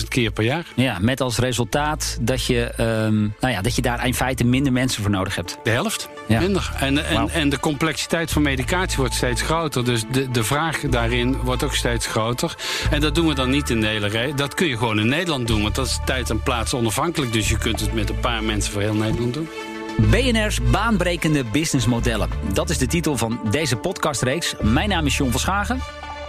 40.000 0.00 0.08
keer 0.08 0.30
per 0.30 0.44
jaar. 0.44 0.66
Ja, 0.74 0.98
met 0.98 1.20
als 1.20 1.38
resultaat 1.38 2.18
dat 2.20 2.46
je, 2.46 2.72
um, 2.80 3.34
nou 3.40 3.52
ja, 3.52 3.60
dat 3.60 3.76
je 3.76 3.82
daar 3.82 4.06
in 4.06 4.14
feite 4.14 4.44
minder 4.44 4.72
mensen 4.72 5.02
voor 5.02 5.10
nodig 5.10 5.34
hebt. 5.34 5.58
De 5.62 5.70
helft, 5.70 6.08
ja. 6.28 6.40
minder. 6.40 6.72
En, 6.78 7.06
en, 7.06 7.30
en 7.30 7.48
de 7.48 7.60
complexiteit 7.60 8.30
van 8.30 8.42
medicatie 8.42 8.96
wordt 8.96 9.14
steeds 9.14 9.42
groter. 9.42 9.84
Dus 9.84 10.02
de, 10.12 10.30
de 10.30 10.44
vraag 10.44 10.80
daarin 10.80 11.36
wordt 11.36 11.62
ook 11.62 11.74
steeds 11.74 12.06
groter. 12.06 12.54
En 12.90 13.00
dat 13.00 13.14
doen 13.14 13.26
we 13.26 13.34
dan 13.34 13.50
niet 13.50 13.70
in 13.70 13.80
de 13.80 13.86
hele 13.86 14.06
rij. 14.06 14.34
Dat 14.34 14.54
kun 14.54 14.66
je 14.66 14.76
gewoon 14.76 15.00
in 15.00 15.08
Nederland 15.08 15.46
doen, 15.46 15.62
want 15.62 15.74
dat 15.74 15.86
is 15.86 15.98
tijd 16.04 16.30
en 16.30 16.42
plaats 16.42 16.74
onafhankelijk. 16.74 17.32
Dus 17.32 17.48
je 17.48 17.58
kunt 17.58 17.80
het 17.80 17.94
met 17.94 18.08
een 18.08 18.20
paar 18.20 18.44
mensen 18.44 18.72
voor 18.72 18.82
heel 18.82 18.94
Nederland 18.94 19.34
doen. 19.34 19.48
BNR's 19.96 20.60
baanbrekende 20.70 21.44
businessmodellen. 21.44 22.28
Dat 22.52 22.70
is 22.70 22.78
de 22.78 22.86
titel 22.86 23.16
van 23.16 23.40
deze 23.50 23.76
podcastreeks. 23.76 24.54
Mijn 24.60 24.88
naam 24.88 25.06
is 25.06 25.16
John 25.16 25.30
van 25.30 25.40
Schagen. 25.40 25.80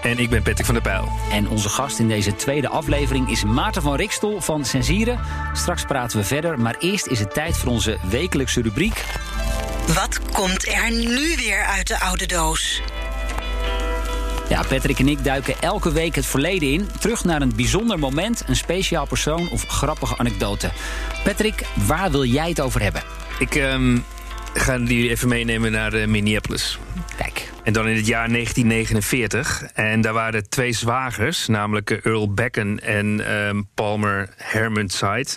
En 0.02 0.20
ik 0.20 0.30
ben 0.30 0.42
Patrick 0.42 0.66
van 0.66 0.74
der 0.74 0.84
Pijl. 0.84 1.10
En 1.32 1.50
onze 1.50 1.70
gast 1.70 2.00
in 2.00 2.08
deze 2.08 2.36
tweede 2.36 2.68
aflevering 2.68 3.30
is 3.30 3.44
Maarten 3.44 3.82
van 3.82 3.96
Rikstol 3.96 4.42
van 4.42 4.66
Sensieren. 4.66 5.20
Straks 5.54 5.84
praten 5.84 6.18
we 6.18 6.24
verder, 6.24 6.60
maar 6.60 6.76
eerst 6.80 7.08
is 7.08 7.20
het 7.20 7.34
tijd 7.34 7.58
voor 7.58 7.72
onze 7.72 7.98
wekelijkse 8.10 8.62
rubriek. 8.62 9.04
Wat 9.88 10.20
komt 10.32 10.68
er 10.68 10.92
nu 10.92 11.36
weer 11.36 11.64
uit 11.64 11.88
de 11.88 12.00
oude 12.00 12.26
doos? 12.26 12.82
Ja, 14.50 14.64
Patrick 14.64 15.00
en 15.00 15.08
ik 15.08 15.24
duiken 15.24 15.56
elke 15.60 15.92
week 15.92 16.16
het 16.16 16.26
verleden 16.26 16.72
in. 16.72 16.90
Terug 17.00 17.24
naar 17.24 17.42
een 17.42 17.56
bijzonder 17.56 18.00
moment, 18.00 18.44
een 18.48 18.56
speciaal 18.56 19.06
persoon 19.08 19.50
of 19.50 19.64
grappige 19.68 20.18
anekdote. 20.18 20.72
Patrick, 21.24 21.66
waar 21.88 22.12
wil 22.12 22.24
jij 22.24 22.50
het 22.50 22.62
over 22.62 22.82
hebben? 22.82 23.27
Ik 23.40 23.56
um, 23.56 24.04
ga 24.54 24.78
jullie 24.78 25.10
even 25.10 25.28
meenemen 25.28 25.72
naar 25.72 25.94
uh, 25.94 26.08
Minneapolis. 26.08 26.80
Kijk. 27.18 27.52
En 27.64 27.74
dan 27.74 27.88
in 27.88 27.96
het 27.96 28.08
jaar 28.08 28.30
1949. 28.30 29.64
En 29.74 30.02
daar 30.02 30.14
waren 30.14 30.50
twee 30.50 30.72
zwagers, 30.72 31.48
namelijk 31.48 31.92
eh, 31.92 32.06
Earl 32.06 32.34
Becken 32.34 32.80
en 32.84 33.34
um, 33.36 33.68
Palmer 33.74 34.30
Hermonside. 34.36 35.28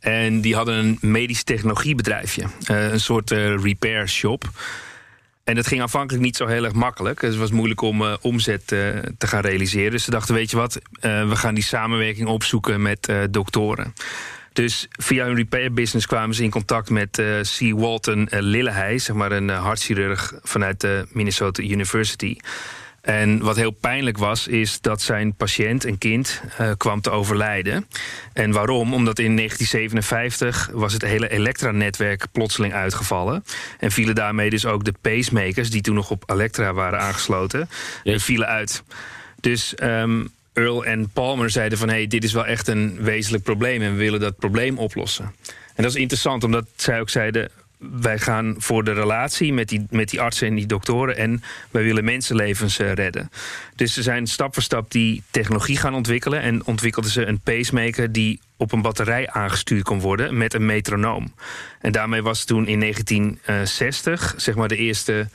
En 0.00 0.40
die 0.40 0.54
hadden 0.54 0.74
een 0.74 0.98
medisch 1.00 1.42
technologiebedrijfje. 1.42 2.42
Uh, 2.70 2.90
een 2.92 3.00
soort 3.00 3.30
uh, 3.30 3.62
repair 3.62 4.08
shop. 4.08 4.50
En 5.44 5.54
dat 5.54 5.66
ging 5.66 5.80
aanvankelijk 5.80 6.24
niet 6.24 6.36
zo 6.36 6.46
heel 6.46 6.64
erg 6.64 6.74
makkelijk. 6.74 7.20
Dus 7.20 7.30
het 7.30 7.38
was 7.38 7.50
moeilijk 7.50 7.80
om 7.80 8.02
uh, 8.02 8.14
omzet 8.20 8.66
te 8.66 9.26
gaan 9.26 9.40
realiseren. 9.40 9.90
Dus 9.90 10.04
ze 10.04 10.10
dachten, 10.10 10.34
weet 10.34 10.50
je 10.50 10.56
wat, 10.56 10.80
we 11.00 11.36
gaan 11.36 11.54
die 11.54 11.64
samenwerking 11.64 12.28
opzoeken 12.28 12.82
met 12.82 13.12
doktoren. 13.30 13.94
Dus 14.56 14.86
via 14.90 15.24
hun 15.24 15.36
repair 15.36 15.72
business 15.72 16.06
kwamen 16.06 16.34
ze 16.34 16.42
in 16.42 16.50
contact 16.50 16.90
met 16.90 17.18
uh, 17.18 17.40
C. 17.40 17.78
Walton 17.78 18.20
uh, 18.20 18.40
Lilleheij, 18.40 18.98
zeg 18.98 19.16
maar 19.16 19.32
een 19.32 19.48
uh, 19.48 19.62
hartchirurg 19.62 20.32
vanuit 20.42 20.80
de 20.80 21.06
Minnesota 21.10 21.62
University. 21.62 22.36
En 23.00 23.38
wat 23.38 23.56
heel 23.56 23.70
pijnlijk 23.70 24.18
was, 24.18 24.46
is 24.46 24.80
dat 24.80 25.02
zijn 25.02 25.34
patiënt, 25.34 25.84
een 25.84 25.98
kind, 25.98 26.42
uh, 26.60 26.70
kwam 26.76 27.00
te 27.00 27.10
overlijden. 27.10 27.86
En 28.32 28.52
waarom? 28.52 28.94
Omdat 28.94 29.18
in 29.18 29.36
1957 29.36 30.70
was 30.72 30.92
het 30.92 31.02
hele 31.02 31.28
Elektra-netwerk 31.28 32.26
plotseling 32.32 32.74
uitgevallen. 32.74 33.44
En 33.78 33.90
vielen 33.90 34.14
daarmee 34.14 34.50
dus 34.50 34.66
ook 34.66 34.84
de 34.84 34.94
pacemakers, 35.00 35.70
die 35.70 35.80
toen 35.80 35.94
nog 35.94 36.10
op 36.10 36.30
Elektra 36.30 36.72
waren 36.72 37.00
aangesloten, 37.00 37.68
yes. 38.02 38.24
vielen 38.24 38.46
uit. 38.46 38.82
Dus 39.40 39.74
um, 39.82 40.28
Earl 40.56 40.84
en 40.84 41.08
Palmer 41.08 41.50
zeiden 41.50 41.78
van... 41.78 41.88
hé, 41.88 41.94
hey, 41.94 42.06
dit 42.06 42.24
is 42.24 42.32
wel 42.32 42.46
echt 42.46 42.68
een 42.68 43.02
wezenlijk 43.02 43.44
probleem 43.44 43.82
en 43.82 43.90
we 43.90 43.98
willen 43.98 44.20
dat 44.20 44.36
probleem 44.36 44.78
oplossen. 44.78 45.34
En 45.74 45.82
dat 45.82 45.94
is 45.94 46.00
interessant, 46.00 46.44
omdat 46.44 46.66
zij 46.76 47.00
ook 47.00 47.10
zeiden... 47.10 47.48
wij 47.78 48.18
gaan 48.18 48.54
voor 48.58 48.84
de 48.84 48.92
relatie 48.92 49.52
met 49.52 49.68
die, 49.68 49.86
met 49.90 50.10
die 50.10 50.20
artsen 50.20 50.48
en 50.48 50.54
die 50.54 50.66
doktoren... 50.66 51.16
en 51.16 51.42
wij 51.70 51.82
willen 51.82 52.04
mensenlevens 52.04 52.78
uh, 52.80 52.92
redden. 52.92 53.30
Dus 53.74 53.94
ze 53.94 54.02
zijn 54.02 54.26
stap 54.26 54.54
voor 54.54 54.62
stap 54.62 54.90
die 54.90 55.22
technologie 55.30 55.76
gaan 55.76 55.94
ontwikkelen... 55.94 56.40
en 56.40 56.66
ontwikkelden 56.66 57.10
ze 57.10 57.26
een 57.26 57.40
pacemaker 57.40 58.12
die 58.12 58.40
op 58.56 58.72
een 58.72 58.82
batterij 58.82 59.30
aangestuurd 59.30 59.82
kon 59.82 60.00
worden... 60.00 60.36
met 60.36 60.54
een 60.54 60.66
metronoom. 60.66 61.34
En 61.80 61.92
daarmee 61.92 62.22
was 62.22 62.44
toen 62.44 62.66
in 62.66 62.80
1960 62.80 64.34
zeg 64.36 64.54
maar 64.54 64.68
de 64.68 64.76
eerste 64.76 65.28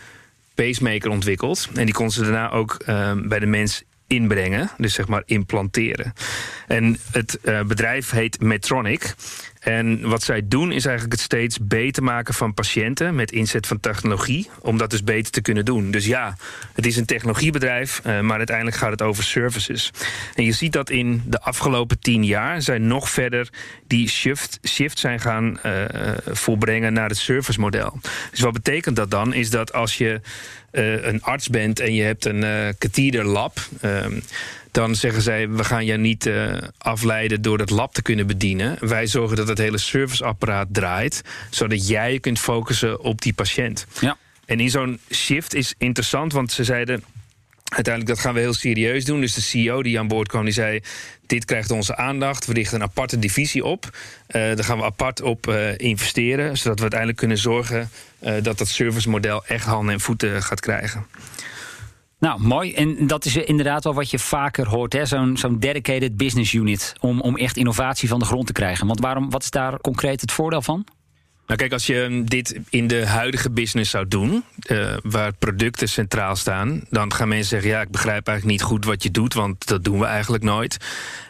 pacemaker 0.55 1.09
ontwikkeld. 1.09 1.69
En 1.73 1.85
die 1.85 1.93
kon 1.93 2.11
ze 2.11 2.21
daarna 2.21 2.51
ook 2.51 2.77
uh, 2.87 3.13
bij 3.23 3.39
de 3.39 3.45
mens 3.45 3.83
inbrengen, 4.11 4.69
dus 4.77 4.93
zeg 4.93 5.07
maar 5.07 5.23
implanteren. 5.25 6.13
En 6.67 6.97
het 7.11 7.39
uh, 7.43 7.63
bedrijf 7.63 8.09
heet 8.09 8.41
Medtronic. 8.41 9.15
En 9.61 10.09
wat 10.09 10.23
zij 10.23 10.41
doen 10.47 10.71
is 10.71 10.85
eigenlijk 10.85 11.15
het 11.15 11.21
steeds 11.21 11.57
beter 11.61 12.03
maken 12.03 12.33
van 12.33 12.53
patiënten 12.53 13.15
met 13.15 13.31
inzet 13.31 13.67
van 13.67 13.79
technologie, 13.79 14.49
om 14.59 14.77
dat 14.77 14.89
dus 14.89 15.03
beter 15.03 15.31
te 15.31 15.41
kunnen 15.41 15.65
doen. 15.65 15.91
Dus 15.91 16.05
ja, 16.05 16.37
het 16.73 16.85
is 16.85 16.97
een 16.97 17.05
technologiebedrijf, 17.05 18.01
uh, 18.05 18.19
maar 18.19 18.37
uiteindelijk 18.37 18.77
gaat 18.77 18.91
het 18.91 19.01
over 19.01 19.23
services. 19.23 19.91
En 20.35 20.43
je 20.43 20.51
ziet 20.51 20.73
dat 20.73 20.89
in 20.89 21.23
de 21.25 21.41
afgelopen 21.41 21.99
tien 21.99 22.25
jaar 22.25 22.61
zijn 22.61 22.87
nog 22.87 23.09
verder 23.09 23.49
die 23.87 24.09
shift, 24.09 24.59
shift 24.67 24.99
zijn 24.99 25.19
gaan 25.19 25.59
uh, 25.65 25.85
volbrengen 26.25 26.93
naar 26.93 27.09
het 27.09 27.17
servicemodel. 27.17 27.99
Dus 28.31 28.39
wat 28.39 28.53
betekent 28.53 28.95
dat 28.95 29.11
dan? 29.11 29.33
Is 29.33 29.49
dat 29.49 29.73
als 29.73 29.97
je 29.97 30.21
uh, 30.71 31.05
een 31.05 31.21
arts 31.21 31.49
bent 31.49 31.79
en 31.79 31.93
je 31.93 32.03
hebt 32.03 32.25
een 32.25 32.43
uh, 32.43 32.69
catheter 32.77 33.25
lab. 33.25 33.59
Dan 34.71 34.95
zeggen 34.95 35.21
zij: 35.21 35.49
we 35.49 35.63
gaan 35.63 35.85
je 35.85 35.97
niet 35.97 36.25
uh, 36.25 36.57
afleiden 36.77 37.41
door 37.41 37.57
dat 37.57 37.69
lab 37.69 37.93
te 37.93 38.01
kunnen 38.01 38.27
bedienen. 38.27 38.77
Wij 38.79 39.07
zorgen 39.07 39.37
dat 39.37 39.47
het 39.47 39.57
hele 39.57 39.77
serviceapparaat 39.77 40.67
draait, 40.71 41.21
zodat 41.49 41.87
jij 41.87 42.13
je 42.13 42.19
kunt 42.19 42.39
focussen 42.39 42.99
op 42.99 43.21
die 43.21 43.33
patiënt. 43.33 43.85
Ja. 43.99 44.17
En 44.45 44.59
in 44.59 44.69
zo'n 44.69 44.99
shift 45.11 45.53
is 45.53 45.73
interessant, 45.77 46.33
want 46.33 46.51
ze 46.51 46.63
zeiden 46.63 47.03
uiteindelijk 47.75 48.15
dat 48.15 48.25
gaan 48.25 48.33
we 48.33 48.39
heel 48.39 48.53
serieus 48.53 49.05
doen. 49.05 49.21
Dus 49.21 49.33
de 49.33 49.41
CEO 49.41 49.83
die 49.83 49.99
aan 49.99 50.07
boord 50.07 50.27
kwam, 50.27 50.43
die 50.43 50.53
zei... 50.53 50.81
dit 51.25 51.45
krijgt 51.45 51.71
onze 51.71 51.95
aandacht, 51.95 52.45
we 52.45 52.53
richten 52.53 52.75
een 52.75 52.87
aparte 52.87 53.19
divisie 53.19 53.65
op. 53.65 53.85
Uh, 53.85 53.95
daar 54.31 54.63
gaan 54.63 54.77
we 54.77 54.83
apart 54.83 55.21
op 55.21 55.47
uh, 55.47 55.77
investeren... 55.77 56.57
zodat 56.57 56.75
we 56.75 56.81
uiteindelijk 56.81 57.19
kunnen 57.19 57.37
zorgen 57.37 57.89
uh, 58.23 58.33
dat 58.41 58.57
dat 58.57 58.67
servicemodel... 58.67 59.45
echt 59.45 59.65
handen 59.65 59.93
en 59.93 59.99
voeten 59.99 60.43
gaat 60.43 60.59
krijgen. 60.59 61.05
Nou, 62.21 62.41
mooi. 62.41 62.73
En 62.73 63.07
dat 63.07 63.25
is 63.25 63.35
inderdaad 63.35 63.83
wel 63.83 63.93
wat 63.93 64.09
je 64.11 64.19
vaker 64.19 64.67
hoort, 64.67 64.97
zo'n 65.03 65.37
zo'n 65.37 65.59
dedicated 65.59 66.17
business 66.17 66.53
unit... 66.53 66.93
Om, 66.99 67.21
om 67.21 67.37
echt 67.37 67.57
innovatie 67.57 68.09
van 68.09 68.19
de 68.19 68.25
grond 68.25 68.47
te 68.47 68.53
krijgen. 68.53 68.87
Want 68.87 68.99
waarom, 68.99 69.29
wat 69.29 69.43
is 69.43 69.49
daar 69.49 69.79
concreet 69.79 70.21
het 70.21 70.31
voordeel 70.31 70.61
van? 70.61 70.85
Nou 71.47 71.59
kijk, 71.59 71.73
als 71.73 71.85
je 71.85 72.21
dit 72.25 72.59
in 72.69 72.87
de 72.87 73.05
huidige 73.05 73.51
business 73.51 73.91
zou 73.91 74.07
doen, 74.07 74.43
uh, 74.67 74.97
waar 75.03 75.33
producten 75.33 75.89
centraal 75.89 76.35
staan, 76.35 76.83
dan 76.89 77.13
gaan 77.13 77.27
mensen 77.27 77.49
zeggen: 77.49 77.69
ja, 77.69 77.81
ik 77.81 77.91
begrijp 77.91 78.27
eigenlijk 78.27 78.59
niet 78.59 78.67
goed 78.69 78.85
wat 78.85 79.03
je 79.03 79.11
doet, 79.11 79.33
want 79.33 79.67
dat 79.67 79.83
doen 79.83 79.99
we 79.99 80.05
eigenlijk 80.05 80.43
nooit. 80.43 80.77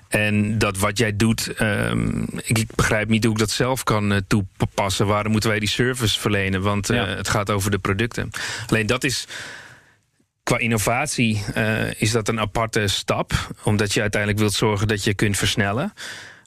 En 0.07 0.57
dat 0.57 0.77
wat 0.77 0.97
jij 0.97 1.15
doet, 1.15 1.61
um, 1.61 2.25
ik, 2.43 2.75
begrijp 2.75 3.09
niet 3.09 3.23
hoe 3.23 3.33
ik 3.33 3.39
dat 3.39 3.51
zelf 3.51 3.83
kan 3.83 4.11
uh, 4.11 4.17
toepassen. 4.27 5.07
Waarom 5.07 5.31
moeten 5.31 5.49
wij 5.49 5.59
die 5.59 5.69
service 5.69 6.19
verlenen? 6.19 6.61
Want 6.61 6.91
uh, 6.91 6.97
ja. 6.97 7.05
het 7.05 7.29
gaat 7.29 7.49
over 7.49 7.71
de 7.71 7.79
producten. 7.79 8.29
Alleen 8.67 8.85
dat 8.85 9.03
is 9.03 9.27
qua 10.43 10.57
innovatie 10.57 11.43
uh, 11.57 12.01
is 12.01 12.11
dat 12.11 12.27
een 12.27 12.39
aparte 12.39 12.87
stap. 12.87 13.31
Omdat 13.63 13.93
je 13.93 14.01
uiteindelijk 14.01 14.41
wilt 14.41 14.53
zorgen 14.53 14.87
dat 14.87 15.03
je 15.03 15.13
kunt 15.13 15.37
versnellen. 15.37 15.93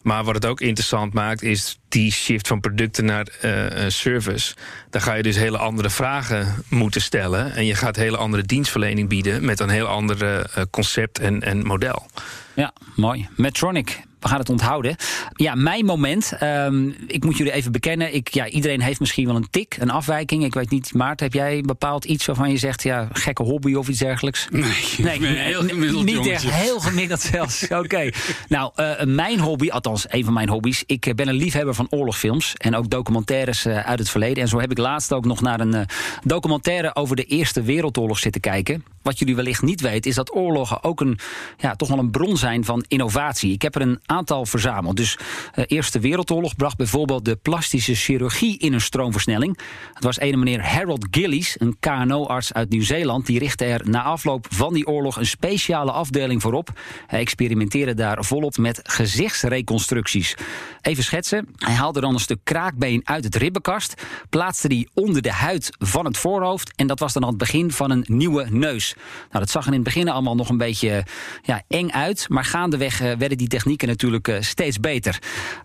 Maar 0.02 0.24
wat 0.24 0.34
het 0.34 0.46
ook 0.46 0.60
interessant 0.60 1.12
maakt, 1.12 1.42
is 1.42 1.78
die 1.88 2.12
shift 2.12 2.46
van 2.48 2.60
producten 2.60 3.04
naar 3.04 3.26
uh, 3.44 3.66
service. 3.88 4.54
Daar 4.90 5.02
ga 5.02 5.14
je 5.14 5.22
dus 5.22 5.36
hele 5.36 5.58
andere 5.58 5.90
vragen 5.90 6.64
moeten 6.68 7.00
stellen. 7.00 7.54
En 7.54 7.66
je 7.66 7.74
gaat 7.74 7.96
hele 7.96 8.16
andere 8.16 8.42
dienstverlening 8.42 9.08
bieden 9.08 9.44
met 9.44 9.60
een 9.60 9.68
heel 9.68 9.86
ander 9.86 10.22
uh, 10.22 10.62
concept 10.70 11.18
en, 11.18 11.42
en 11.42 11.66
model. 11.66 12.06
Ja, 12.54 12.72
mooi. 12.96 13.28
Medtronic 13.36 14.02
we 14.24 14.30
gaan 14.30 14.38
het 14.38 14.50
onthouden. 14.50 14.96
Ja, 15.32 15.54
mijn 15.54 15.84
moment. 15.84 16.32
Um, 16.42 16.94
ik 17.06 17.24
moet 17.24 17.36
jullie 17.36 17.52
even 17.52 17.72
bekennen. 17.72 18.14
Ik, 18.14 18.28
ja, 18.28 18.48
iedereen 18.48 18.80
heeft 18.80 19.00
misschien 19.00 19.26
wel 19.26 19.36
een 19.36 19.50
tik, 19.50 19.76
een 19.78 19.90
afwijking. 19.90 20.44
Ik 20.44 20.54
weet 20.54 20.70
niet, 20.70 20.94
Maarten, 20.94 21.26
heb 21.26 21.34
jij 21.34 21.60
bepaald 21.60 22.04
iets 22.04 22.26
waarvan 22.26 22.50
je 22.50 22.56
zegt... 22.56 22.82
ja, 22.82 23.08
gekke 23.12 23.42
hobby 23.42 23.74
of 23.74 23.88
iets 23.88 23.98
dergelijks? 23.98 24.46
Nee, 24.50 24.62
nee, 24.98 25.20
nee 25.20 25.36
heel 25.36 25.62
gemiddeld 25.62 26.04
Niet 26.04 26.26
echt 26.26 26.50
heel 26.50 26.80
gemiddeld 26.80 27.20
zelfs. 27.20 27.64
Oké. 27.64 27.76
Okay. 27.76 28.12
Nou, 28.48 28.72
uh, 28.76 29.02
mijn 29.02 29.40
hobby, 29.40 29.68
althans 29.68 30.06
een 30.08 30.24
van 30.24 30.32
mijn 30.32 30.48
hobby's... 30.48 30.82
ik 30.86 31.12
ben 31.16 31.28
een 31.28 31.34
liefhebber 31.34 31.74
van 31.74 31.86
oorlogfilms 31.90 32.54
en 32.54 32.74
ook 32.74 32.90
documentaires 32.90 33.66
uh, 33.66 33.78
uit 33.78 33.98
het 33.98 34.10
verleden. 34.10 34.42
En 34.42 34.48
zo 34.48 34.60
heb 34.60 34.70
ik 34.70 34.78
laatst 34.78 35.12
ook 35.12 35.24
nog 35.24 35.40
naar 35.40 35.60
een 35.60 35.74
uh, 35.74 35.80
documentaire... 36.22 36.94
over 36.94 37.16
de 37.16 37.24
Eerste 37.24 37.62
Wereldoorlog 37.62 38.18
zitten 38.18 38.40
kijken. 38.40 38.93
Wat 39.04 39.18
jullie 39.18 39.36
wellicht 39.36 39.62
niet 39.62 39.80
weten, 39.80 40.10
is 40.10 40.16
dat 40.16 40.34
oorlogen 40.34 40.82
ook 40.82 41.00
een, 41.00 41.18
ja, 41.56 41.74
toch 41.74 41.88
wel 41.88 41.98
een 41.98 42.10
bron 42.10 42.36
zijn 42.36 42.64
van 42.64 42.84
innovatie. 42.88 43.52
Ik 43.52 43.62
heb 43.62 43.74
er 43.74 43.80
een 43.80 44.00
aantal 44.06 44.46
verzameld. 44.46 44.96
Dus 44.96 45.16
de 45.54 45.60
uh, 45.60 45.64
Eerste 45.68 45.98
Wereldoorlog 45.98 46.56
bracht 46.56 46.76
bijvoorbeeld 46.76 47.24
de 47.24 47.36
plastische 47.36 47.94
chirurgie 47.94 48.58
in 48.58 48.72
een 48.72 48.80
stroomversnelling. 48.80 49.58
Het 49.94 50.04
was 50.04 50.20
een 50.20 50.38
meneer 50.38 50.66
Harold 50.66 51.06
Gillies, 51.10 51.56
een 51.60 51.76
KNO-arts 51.80 52.52
uit 52.52 52.70
Nieuw-Zeeland. 52.70 53.26
Die 53.26 53.38
richtte 53.38 53.64
er 53.64 53.88
na 53.88 54.02
afloop 54.02 54.46
van 54.50 54.74
die 54.74 54.86
oorlog 54.86 55.16
een 55.16 55.26
speciale 55.26 55.90
afdeling 55.90 56.42
voor 56.42 56.52
op. 56.52 56.80
Hij 57.06 57.20
experimenteerde 57.20 57.94
daar 57.94 58.24
volop 58.24 58.56
met 58.56 58.80
gezichtsreconstructies. 58.82 60.34
Even 60.80 61.04
schetsen. 61.04 61.48
Hij 61.56 61.74
haalde 61.74 62.00
dan 62.00 62.14
een 62.14 62.20
stuk 62.20 62.40
kraakbeen 62.42 63.00
uit 63.04 63.24
het 63.24 63.34
ribbenkast, 63.34 64.02
plaatste 64.30 64.68
die 64.68 64.88
onder 64.94 65.22
de 65.22 65.32
huid 65.32 65.70
van 65.78 66.04
het 66.04 66.16
voorhoofd 66.16 66.72
en 66.76 66.86
dat 66.86 66.98
was 66.98 67.12
dan 67.12 67.26
het 67.26 67.38
begin 67.38 67.70
van 67.70 67.90
een 67.90 68.04
nieuwe 68.06 68.46
neus. 68.50 68.93
Nou, 69.30 69.44
dat 69.44 69.50
zag 69.50 69.62
er 69.62 69.68
in 69.68 69.74
het 69.74 69.84
begin 69.84 70.08
allemaal 70.08 70.34
nog 70.34 70.48
een 70.48 70.58
beetje 70.58 71.04
ja, 71.42 71.62
eng 71.68 71.90
uit, 71.90 72.26
maar 72.28 72.44
gaandeweg 72.44 73.02
uh, 73.02 73.12
werden 73.12 73.38
die 73.38 73.48
technieken 73.48 73.88
natuurlijk 73.88 74.28
uh, 74.28 74.36
steeds 74.40 74.80
beter. 74.80 75.18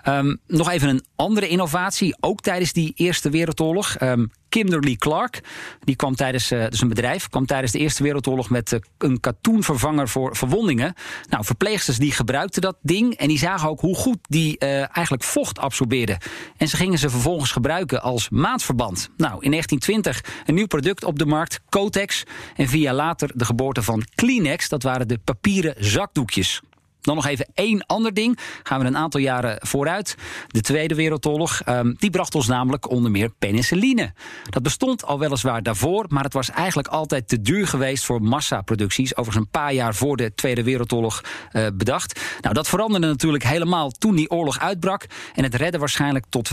Um, 0.07 0.39
nog 0.47 0.69
even 0.69 0.89
een 0.89 1.05
andere 1.15 1.47
innovatie, 1.47 2.15
ook 2.19 2.41
tijdens 2.41 2.73
die 2.73 2.93
Eerste 2.95 3.29
Wereldoorlog. 3.29 4.01
Um, 4.01 4.31
Kimberly 4.49 4.95
Clark. 4.95 5.39
Die 5.83 5.95
kwam 5.95 6.15
tijdens, 6.15 6.51
uh, 6.51 6.67
dus 6.67 6.81
een 6.81 6.87
bedrijf, 6.87 7.29
kwam 7.29 7.45
tijdens 7.45 7.71
de 7.71 7.79
Eerste 7.79 8.03
Wereldoorlog 8.03 8.49
met 8.49 8.71
uh, 8.71 8.79
een 8.97 9.19
katoenvervanger 9.19 10.09
voor 10.09 10.35
verwondingen. 10.35 10.93
Nou, 11.29 11.45
verpleegsters 11.45 11.97
die 11.97 12.11
gebruikten 12.11 12.61
dat 12.61 12.77
ding 12.81 13.13
en 13.13 13.27
die 13.27 13.37
zagen 13.37 13.69
ook 13.69 13.79
hoe 13.79 13.95
goed 13.95 14.17
die 14.21 14.55
uh, 14.59 14.69
eigenlijk 14.69 15.23
vocht 15.23 15.59
absorbeerde. 15.59 16.17
En 16.57 16.67
ze 16.67 16.75
gingen 16.75 16.97
ze 16.97 17.09
vervolgens 17.09 17.51
gebruiken 17.51 18.01
als 18.01 18.29
maatverband. 18.29 19.09
Nou, 19.17 19.43
in 19.43 19.51
1920 19.51 20.43
een 20.45 20.53
nieuw 20.53 20.67
product 20.67 21.03
op 21.03 21.19
de 21.19 21.25
markt, 21.25 21.59
Cotex. 21.69 22.23
En 22.55 22.67
vier 22.67 22.81
jaar 22.81 22.93
later 22.93 23.31
de 23.35 23.45
geboorte 23.45 23.81
van 23.81 24.03
Kleenex, 24.15 24.69
dat 24.69 24.83
waren 24.83 25.07
de 25.07 25.17
papieren 25.17 25.75
zakdoekjes. 25.77 26.61
Dan 27.01 27.15
nog 27.15 27.25
even 27.25 27.47
één 27.53 27.85
ander 27.85 28.13
ding. 28.13 28.39
Gaan 28.63 28.79
we 28.79 28.85
een 28.85 28.97
aantal 28.97 29.19
jaren 29.19 29.57
vooruit. 29.59 30.15
De 30.47 30.61
Tweede 30.61 30.95
Wereldoorlog. 30.95 31.61
Um, 31.69 31.95
die 31.99 32.09
bracht 32.09 32.35
ons 32.35 32.47
namelijk 32.47 32.89
onder 32.89 33.11
meer 33.11 33.29
penicilline. 33.39 34.13
Dat 34.49 34.63
bestond 34.63 35.05
al 35.05 35.19
weliswaar 35.19 35.63
daarvoor, 35.63 36.05
maar 36.07 36.23
het 36.23 36.33
was 36.33 36.49
eigenlijk 36.49 36.87
altijd 36.87 37.27
te 37.27 37.41
duur 37.41 37.67
geweest 37.67 38.05
voor 38.05 38.21
massaproducties. 38.21 39.15
Overigens 39.15 39.45
een 39.45 39.51
paar 39.51 39.73
jaar 39.73 39.95
voor 39.95 40.17
de 40.17 40.33
Tweede 40.35 40.63
Wereldoorlog 40.63 41.21
uh, 41.51 41.67
bedacht. 41.73 42.21
Nou, 42.41 42.53
dat 42.53 42.67
veranderde 42.67 43.07
natuurlijk 43.07 43.43
helemaal 43.43 43.89
toen 43.91 44.15
die 44.15 44.29
oorlog 44.29 44.59
uitbrak. 44.59 45.05
En 45.33 45.43
het 45.43 45.55
redde 45.55 45.77
waarschijnlijk 45.77 46.25
tot 46.29 46.49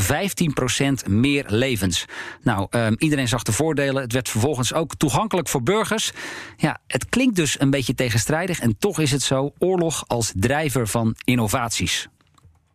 15% 1.07 1.11
meer 1.11 1.45
levens. 1.49 2.05
Nou, 2.43 2.67
um, 2.71 2.95
iedereen 2.99 3.29
zag 3.29 3.43
de 3.43 3.53
voordelen. 3.53 4.03
Het 4.03 4.13
werd 4.13 4.29
vervolgens 4.29 4.75
ook 4.75 4.95
toegankelijk 4.95 5.49
voor 5.49 5.63
burgers. 5.63 6.13
Ja, 6.57 6.79
het 6.87 7.09
klinkt 7.09 7.37
dus 7.37 7.61
een 7.61 7.71
beetje 7.71 7.95
tegenstrijdig. 7.95 8.61
En 8.61 8.79
toch 8.79 8.99
is 8.99 9.11
het 9.11 9.23
zo: 9.23 9.53
oorlog 9.59 10.05
als 10.07 10.33
drijver 10.41 10.89
van 10.89 11.17
innovaties. 11.25 12.09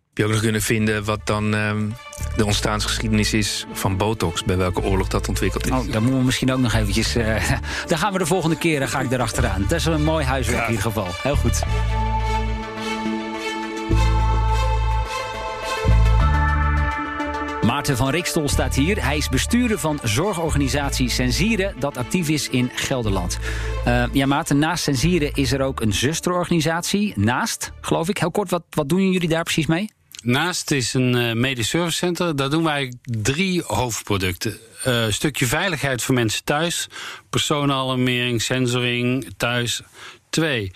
Heb 0.07 0.17
je 0.17 0.25
ook 0.25 0.31
nog 0.31 0.41
kunnen 0.41 0.61
vinden 0.61 1.03
wat 1.03 1.19
dan 1.23 1.55
uh, 1.55 1.71
de 2.35 2.45
ontstaansgeschiedenis 2.45 3.33
is 3.33 3.65
van 3.73 3.97
botox, 3.97 4.43
bij 4.43 4.57
welke 4.57 4.81
oorlog 4.81 5.07
dat 5.07 5.27
ontwikkeld 5.27 5.65
is? 5.65 5.71
Oh, 5.71 5.91
dan 5.91 6.01
moeten 6.01 6.19
we 6.19 6.25
misschien 6.25 6.51
ook 6.51 6.59
nog 6.59 6.73
eventjes. 6.73 7.17
Uh, 7.17 7.49
dan 7.87 7.97
gaan 7.97 8.13
we 8.13 8.19
de 8.19 8.25
volgende 8.25 8.57
keer, 8.57 8.79
dan 8.79 8.87
ga 8.87 8.99
ik 8.99 9.11
erachteraan. 9.11 9.61
Dat 9.61 9.79
is 9.79 9.85
een 9.85 10.03
mooi 10.03 10.25
huiswerk 10.25 10.57
ja. 10.59 10.63
in 10.65 10.69
ieder 10.69 10.85
geval. 10.85 11.07
Heel 11.23 11.35
goed. 11.35 11.63
Maarten 17.81 18.05
van 18.05 18.11
Rikstol 18.11 18.49
staat 18.49 18.75
hier. 18.75 19.03
Hij 19.03 19.17
is 19.17 19.29
bestuurder 19.29 19.79
van 19.79 19.99
zorgorganisatie 20.03 21.09
Sensieren, 21.09 21.75
dat 21.79 21.97
actief 21.97 22.29
is 22.29 22.49
in 22.49 22.71
Gelderland. 22.75 23.39
Uh, 23.87 24.03
ja, 24.11 24.25
Maarten, 24.25 24.59
naast 24.59 24.83
Sensieren 24.83 25.33
is 25.33 25.51
er 25.51 25.61
ook 25.61 25.81
een 25.81 25.93
zusterorganisatie. 25.93 27.13
Naast, 27.15 27.71
geloof 27.81 28.09
ik. 28.09 28.17
Heel 28.17 28.31
kort, 28.31 28.49
wat, 28.49 28.63
wat 28.69 28.89
doen 28.89 29.11
jullie 29.11 29.29
daar 29.29 29.43
precies 29.43 29.65
mee? 29.65 29.91
Naast 30.23 30.71
is 30.71 30.93
een 30.93 31.15
uh, 31.15 31.33
medisch 31.33 31.69
service 31.69 31.97
center. 31.97 32.35
Daar 32.35 32.49
doen 32.49 32.63
wij 32.63 32.93
drie 33.01 33.63
hoofdproducten. 33.65 34.57
Uh, 34.87 35.05
stukje 35.09 35.45
veiligheid 35.45 36.03
voor 36.03 36.15
mensen 36.15 36.43
thuis. 36.43 36.87
Persoonalalarmering, 37.29 38.41
sensoring 38.41 39.27
thuis. 39.37 39.81
Twee, 40.31 40.71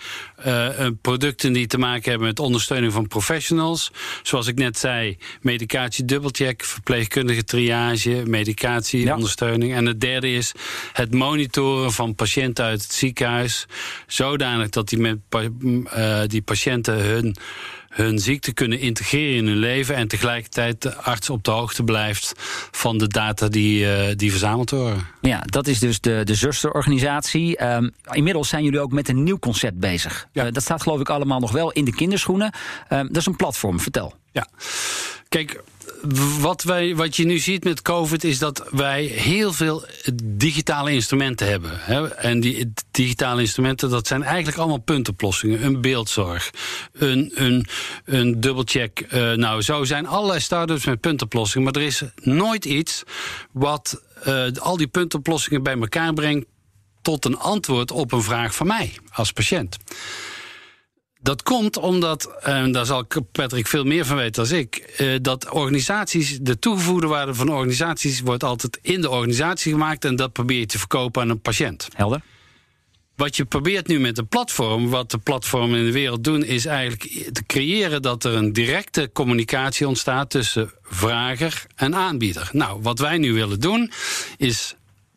uh, 0.46 0.86
producten 1.00 1.52
die 1.52 1.66
te 1.66 1.78
maken 1.78 2.10
hebben 2.10 2.28
met 2.28 2.38
ondersteuning 2.38 2.92
van 2.92 3.08
professionals. 3.08 3.90
Zoals 4.22 4.46
ik 4.46 4.56
net 4.56 4.78
zei, 4.78 5.16
medicatie 5.40 6.04
dubbelcheck, 6.04 6.64
verpleegkundige 6.64 7.44
triage, 7.44 8.22
medicatieondersteuning. 8.26 9.70
Ja. 9.70 9.76
En 9.76 9.86
het 9.86 10.00
derde 10.00 10.32
is 10.32 10.52
het 10.92 11.14
monitoren 11.14 11.92
van 11.92 12.14
patiënten 12.14 12.64
uit 12.64 12.82
het 12.82 12.92
ziekenhuis. 12.92 13.66
Zodanig 14.06 14.68
dat 14.68 14.88
die, 14.88 14.98
met, 14.98 15.18
uh, 15.30 16.20
die 16.26 16.42
patiënten 16.42 17.04
hun 17.04 17.36
hun 17.96 18.18
ziekte 18.18 18.52
kunnen 18.52 18.80
integreren 18.80 19.36
in 19.36 19.46
hun 19.46 19.56
leven 19.56 19.94
en 19.94 20.08
tegelijkertijd 20.08 20.82
de 20.82 20.94
arts 20.94 21.30
op 21.30 21.44
de 21.44 21.50
hoogte 21.50 21.84
blijft 21.84 22.32
van 22.70 22.98
de 22.98 23.06
data 23.08 23.48
die, 23.48 23.84
uh, 23.84 24.14
die 24.16 24.30
verzameld 24.30 24.70
worden. 24.70 25.06
Ja, 25.20 25.40
dat 25.44 25.66
is 25.66 25.78
dus 25.78 26.00
de, 26.00 26.20
de 26.24 26.34
zusterorganisatie. 26.34 27.64
Um, 27.64 27.94
inmiddels 28.10 28.48
zijn 28.48 28.64
jullie 28.64 28.80
ook 28.80 28.92
met 28.92 29.08
een 29.08 29.22
nieuw 29.22 29.38
concept 29.38 29.78
bezig. 29.78 30.28
Ja. 30.32 30.46
Uh, 30.46 30.52
dat 30.52 30.62
staat 30.62 30.82
geloof 30.82 31.00
ik 31.00 31.10
allemaal 31.10 31.40
nog 31.40 31.52
wel 31.52 31.72
in 31.72 31.84
de 31.84 31.94
kinderschoenen. 31.94 32.52
Um, 32.88 33.06
dat 33.06 33.16
is 33.16 33.26
een 33.26 33.36
platform, 33.36 33.80
vertel. 33.80 34.14
Ja, 34.32 34.46
kijk, 35.28 35.62
wat, 36.40 36.62
wij, 36.62 36.94
wat 36.94 37.16
je 37.16 37.24
nu 37.24 37.38
ziet 37.38 37.64
met 37.64 37.82
COVID 37.82 38.24
is 38.24 38.38
dat 38.38 38.68
wij 38.70 39.04
heel 39.04 39.52
veel 39.52 39.84
digitale 40.24 40.92
instrumenten 40.92 41.46
hebben. 41.46 41.70
Hè? 41.74 42.08
En 42.08 42.40
die 42.40 42.72
digitale 42.90 43.40
instrumenten, 43.40 43.90
dat 43.90 44.06
zijn 44.06 44.22
eigenlijk 44.22 44.58
allemaal 44.58 44.78
puntoplossingen. 44.78 45.64
Een 45.64 45.80
beeldzorg, 45.80 46.50
een, 46.92 47.32
een, 47.34 47.66
een 48.04 48.40
dubbelcheck. 48.40 49.06
Uh, 49.14 49.32
nou, 49.32 49.62
zo 49.62 49.84
zijn 49.84 50.06
allerlei 50.06 50.40
start-ups 50.40 50.84
met 50.84 51.00
puntoplossingen. 51.00 51.64
Maar 51.64 51.82
er 51.82 51.88
is 51.88 52.02
nooit 52.22 52.64
iets 52.64 53.02
wat 53.52 54.02
uh, 54.28 54.44
al 54.58 54.76
die 54.76 54.86
puntoplossingen 54.86 55.62
bij 55.62 55.78
elkaar 55.78 56.12
brengt 56.12 56.46
tot 57.02 57.24
een 57.24 57.38
antwoord 57.38 57.90
op 57.90 58.12
een 58.12 58.22
vraag 58.22 58.54
van 58.54 58.66
mij 58.66 58.92
als 59.12 59.32
patiënt. 59.32 59.76
Dat 61.26 61.42
komt 61.42 61.76
omdat, 61.76 62.30
en 62.42 62.72
daar 62.72 62.86
zal 62.86 63.06
Patrick 63.32 63.66
veel 63.66 63.84
meer 63.84 64.04
van 64.04 64.16
weten 64.16 64.48
dan 64.48 64.58
ik, 64.58 64.76
eh, 64.76 65.14
dat 65.22 65.50
organisaties, 65.50 66.38
de 66.40 66.58
toegevoegde 66.58 67.06
waarde 67.06 67.34
van 67.34 67.48
organisaties 67.48 68.20
wordt 68.20 68.44
altijd 68.44 68.78
in 68.82 69.00
de 69.00 69.10
organisatie 69.10 69.72
gemaakt 69.72 70.04
en 70.04 70.16
dat 70.16 70.32
probeer 70.32 70.58
je 70.58 70.66
te 70.66 70.78
verkopen 70.78 71.22
aan 71.22 71.30
een 71.30 71.40
patiënt. 71.40 71.88
Helder. 71.94 72.20
Wat 73.16 73.36
je 73.36 73.44
probeert 73.44 73.86
nu 73.86 74.00
met 74.00 74.16
de 74.16 74.24
platform, 74.24 74.88
wat 74.88 75.10
de 75.10 75.18
platformen 75.18 75.78
in 75.78 75.84
de 75.84 75.92
wereld 75.92 76.24
doen, 76.24 76.44
is 76.44 76.66
eigenlijk 76.66 77.30
te 77.32 77.44
creëren 77.46 78.02
dat 78.02 78.24
er 78.24 78.34
een 78.34 78.52
directe 78.52 79.10
communicatie 79.12 79.88
ontstaat 79.88 80.30
tussen 80.30 80.72
vrager 80.82 81.66
en 81.74 81.94
aanbieder. 81.94 82.48
Nou, 82.52 82.82
wat 82.82 82.98
wij 82.98 83.18
nu 83.18 83.32
willen 83.32 83.60
doen, 83.60 83.90
is 84.36 84.74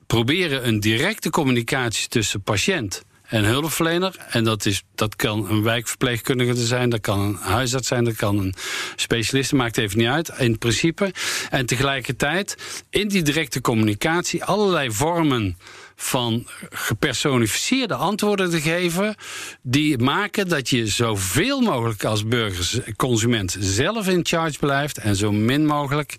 proberen 0.08 0.68
een 0.68 0.80
directe 0.80 1.30
communicatie 1.30 2.08
tussen 2.08 2.42
patiënt 2.42 3.04
en 3.30 3.44
hulpverlener. 3.44 4.16
En 4.30 4.44
dat, 4.44 4.66
is, 4.66 4.84
dat 4.96 5.16
kan 5.16 5.50
een 5.50 5.64
wijkverpleegkundige 5.64 6.56
zijn, 6.56 6.90
dat 6.90 7.02
kan 7.02 7.20
een 7.20 7.36
huisarts 7.36 7.88
zijn, 7.88 8.04
dat 8.04 8.16
kan 8.16 8.38
een 8.38 8.54
specialist, 8.96 9.52
maakt 9.52 9.78
even 9.78 9.98
niet 9.98 10.08
uit, 10.08 10.32
in 10.38 10.58
principe. 10.58 11.14
En 11.50 11.66
tegelijkertijd 11.66 12.56
in 12.90 13.08
die 13.08 13.22
directe 13.22 13.62
communicatie 13.62 14.44
allerlei 14.44 14.92
vormen 14.92 15.58
van 16.02 16.48
gepersonificeerde 16.70 17.94
antwoorden 17.94 18.50
te 18.50 18.62
geven. 18.62 19.16
die 19.62 19.98
maken 19.98 20.48
dat 20.48 20.70
je 20.70 20.88
zoveel 20.88 21.62
mogelijk 21.62 22.04
als 22.04 22.28
burgers, 22.28 22.80
consument 22.96 23.58
zelf 23.60 24.08
in 24.08 24.26
charge 24.26 24.60
blijft. 24.60 24.98
en 24.98 25.16
zo 25.16 25.32
min 25.32 25.66
mogelijk 25.66 26.18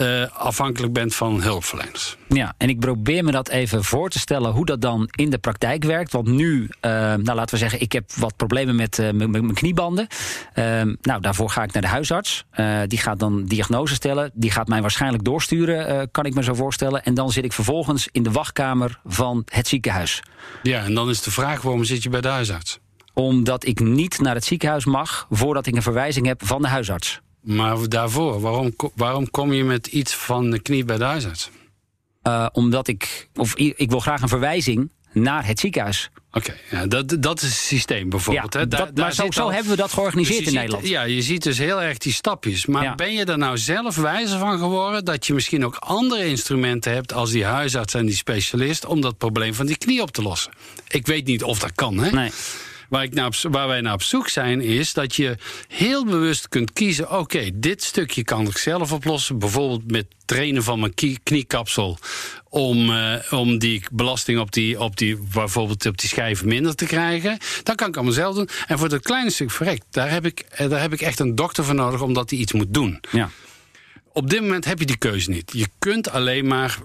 uh, 0.00 0.26
afhankelijk 0.32 0.92
bent 0.92 1.14
van 1.14 1.42
hulpverleners. 1.42 2.16
Ja, 2.28 2.54
en 2.58 2.68
ik 2.68 2.80
probeer 2.80 3.24
me 3.24 3.30
dat 3.30 3.48
even 3.48 3.84
voor 3.84 4.10
te 4.10 4.18
stellen 4.18 4.52
hoe 4.52 4.64
dat 4.66 4.80
dan 4.80 5.08
in 5.10 5.30
de 5.30 5.38
praktijk 5.38 5.84
werkt. 5.84 6.12
Want 6.12 6.26
nu, 6.26 6.62
uh, 6.62 6.90
nou 6.90 7.34
laten 7.34 7.54
we 7.54 7.60
zeggen, 7.60 7.80
ik 7.80 7.92
heb 7.92 8.12
wat 8.12 8.36
problemen 8.36 8.76
met 8.76 8.98
uh, 8.98 9.10
mijn 9.10 9.54
kniebanden. 9.54 10.06
nou, 11.02 11.20
daarvoor 11.20 11.50
ga 11.50 11.62
ik 11.62 11.72
naar 11.72 11.82
de 11.82 11.88
huisarts. 11.88 12.44
die 12.86 12.98
gaat 12.98 13.18
dan 13.18 13.44
diagnose 13.44 13.94
stellen. 13.94 14.30
Die 14.34 14.50
gaat 14.50 14.68
mij 14.68 14.80
waarschijnlijk 14.80 15.24
doorsturen, 15.24 16.10
kan 16.10 16.24
ik 16.24 16.34
me 16.34 16.42
zo 16.42 16.54
voorstellen. 16.54 17.04
En 17.04 17.14
dan 17.14 17.30
zit 17.30 17.44
ik 17.44 17.52
vervolgens 17.52 18.08
in 18.12 18.22
de 18.22 18.30
wachtkamer 18.30 18.95
van 19.04 19.42
het 19.44 19.68
ziekenhuis. 19.68 20.22
Ja, 20.62 20.84
en 20.84 20.94
dan 20.94 21.08
is 21.08 21.22
de 21.22 21.30
vraag 21.30 21.62
waarom 21.62 21.84
zit 21.84 22.02
je 22.02 22.08
bij 22.08 22.20
de 22.20 22.28
huisarts? 22.28 22.78
Omdat 23.14 23.66
ik 23.66 23.80
niet 23.80 24.20
naar 24.20 24.34
het 24.34 24.44
ziekenhuis 24.44 24.84
mag 24.84 25.26
voordat 25.30 25.66
ik 25.66 25.76
een 25.76 25.82
verwijzing 25.82 26.26
heb 26.26 26.46
van 26.46 26.62
de 26.62 26.68
huisarts. 26.68 27.20
Maar 27.40 27.88
daarvoor, 27.88 28.40
waarom, 28.40 28.74
waarom 28.94 29.30
kom 29.30 29.52
je 29.52 29.64
met 29.64 29.86
iets 29.86 30.14
van 30.14 30.50
de 30.50 30.60
knie 30.60 30.84
bij 30.84 30.96
de 30.96 31.04
huisarts? 31.04 31.50
Uh, 32.22 32.46
omdat 32.52 32.88
ik, 32.88 33.28
of 33.34 33.54
ik 33.54 33.90
wil 33.90 34.00
graag 34.00 34.22
een 34.22 34.28
verwijzing 34.28 34.90
naar 35.16 35.46
het 35.46 35.60
ziekenhuis. 35.60 36.10
Oké, 36.32 36.54
ja, 36.70 36.86
dat, 36.86 37.16
dat 37.20 37.42
is 37.42 37.48
het 37.48 37.58
systeem 37.58 38.08
bijvoorbeeld. 38.08 38.54
Ja, 38.54 38.64
dat, 38.64 38.96
maar 38.96 39.12
zo, 39.12 39.30
zo 39.30 39.50
hebben 39.50 39.70
we 39.70 39.76
dat 39.76 39.92
georganiseerd 39.92 40.38
dus 40.38 40.48
in 40.48 40.54
Nederland. 40.54 40.88
Ja, 40.88 41.02
je 41.02 41.22
ziet 41.22 41.42
dus 41.42 41.58
heel 41.58 41.82
erg 41.82 41.98
die 41.98 42.12
stapjes. 42.12 42.66
Maar 42.66 42.94
ben 42.94 43.12
je 43.12 43.24
er 43.24 43.38
nou 43.38 43.58
zelf 43.58 43.96
wijzer 43.96 44.38
van 44.38 44.58
geworden... 44.58 45.04
dat 45.04 45.26
je 45.26 45.34
misschien 45.34 45.64
ook 45.64 45.76
andere 45.76 46.26
instrumenten 46.26 46.92
hebt... 46.92 47.12
als 47.12 47.30
die 47.30 47.44
huisarts 47.44 47.94
en 47.94 48.06
die 48.06 48.14
specialist... 48.14 48.86
om 48.86 49.00
dat 49.00 49.18
probleem 49.18 49.54
van 49.54 49.66
die 49.66 49.78
knie 49.78 50.02
op 50.02 50.10
te 50.10 50.22
lossen? 50.22 50.52
Ik 50.88 51.06
weet 51.06 51.26
niet 51.26 51.42
of 51.42 51.58
dat 51.58 51.72
kan, 51.74 51.98
hè? 51.98 52.10
Nee. 52.10 52.30
Waar, 52.88 53.02
ik 53.02 53.14
naar 53.14 53.38
waar 53.50 53.68
wij 53.68 53.80
naar 53.80 53.92
op 53.92 54.02
zoek 54.02 54.28
zijn, 54.28 54.60
is 54.60 54.92
dat 54.92 55.16
je 55.16 55.36
heel 55.68 56.04
bewust 56.04 56.48
kunt 56.48 56.72
kiezen: 56.72 57.10
oké, 57.10 57.50
dit 57.54 57.82
stukje 57.82 58.24
kan 58.24 58.46
ik 58.46 58.58
zelf 58.58 58.92
oplossen. 58.92 59.38
Bijvoorbeeld 59.38 59.90
met 59.90 60.06
trainen 60.24 60.62
van 60.62 60.80
mijn 60.80 60.94
kniekapsel. 61.22 61.98
Om, 62.48 62.90
uh, 62.90 63.14
om 63.30 63.58
die 63.58 63.82
belasting 63.92 64.38
op 64.38 64.52
die, 64.52 64.80
op 64.80 64.96
die, 64.96 65.18
bijvoorbeeld 65.32 65.86
op 65.86 65.98
die 65.98 66.08
schijven 66.08 66.48
minder 66.48 66.74
te 66.74 66.86
krijgen. 66.86 67.38
Dat 67.62 67.76
kan 67.76 67.88
ik 67.88 67.94
allemaal 67.94 68.12
zelf 68.12 68.34
doen. 68.34 68.48
En 68.66 68.78
voor 68.78 68.88
dat 68.88 69.02
kleine 69.02 69.30
stuk 69.30 69.50
verrekt, 69.50 69.84
daar 69.90 70.10
heb 70.10 70.26
ik, 70.26 70.40
eh, 70.40 70.68
daar 70.68 70.80
heb 70.80 70.92
ik 70.92 71.00
echt 71.00 71.18
een 71.18 71.34
dokter 71.34 71.64
voor 71.64 71.74
nodig 71.74 72.02
omdat 72.02 72.30
hij 72.30 72.38
iets 72.38 72.52
moet 72.52 72.74
doen. 72.74 73.00
Ja. 73.12 73.30
Op 74.12 74.30
dit 74.30 74.40
moment 74.40 74.64
heb 74.64 74.78
je 74.78 74.86
die 74.86 74.96
keuze 74.96 75.30
niet. 75.30 75.52
Je 75.52 75.66
kunt 75.78 76.10
alleen 76.10 76.46
maar 76.46 76.78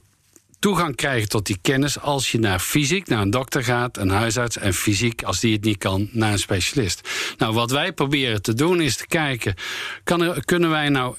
toegang 0.62 0.96
krijgen 0.96 1.30
tot 1.30 1.46
die 1.46 1.58
kennis 1.62 2.00
als 2.00 2.32
je 2.32 2.40
naar 2.40 2.60
fysiek, 2.60 3.08
naar 3.08 3.22
een 3.22 3.30
dokter 3.30 3.64
gaat, 3.64 3.98
een 3.98 4.10
huisarts 4.10 4.58
en 4.58 4.74
fysiek, 4.74 5.24
als 5.24 5.40
die 5.40 5.54
het 5.54 5.64
niet 5.64 5.78
kan, 5.78 6.10
naar 6.12 6.32
een 6.32 6.40
specialist. 6.40 7.10
Nou, 7.38 7.54
wat 7.54 7.72
wij 7.72 7.94
proberen 7.94 8.42
te 8.42 8.54
doen 8.54 8.82
is 8.82 8.96
te 8.96 9.08
kijken, 9.08 9.56
kan 10.04 10.42
kunnen 10.46 10.70
wij 10.70 10.90
nou 10.90 11.16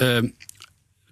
uh, 0.00 0.18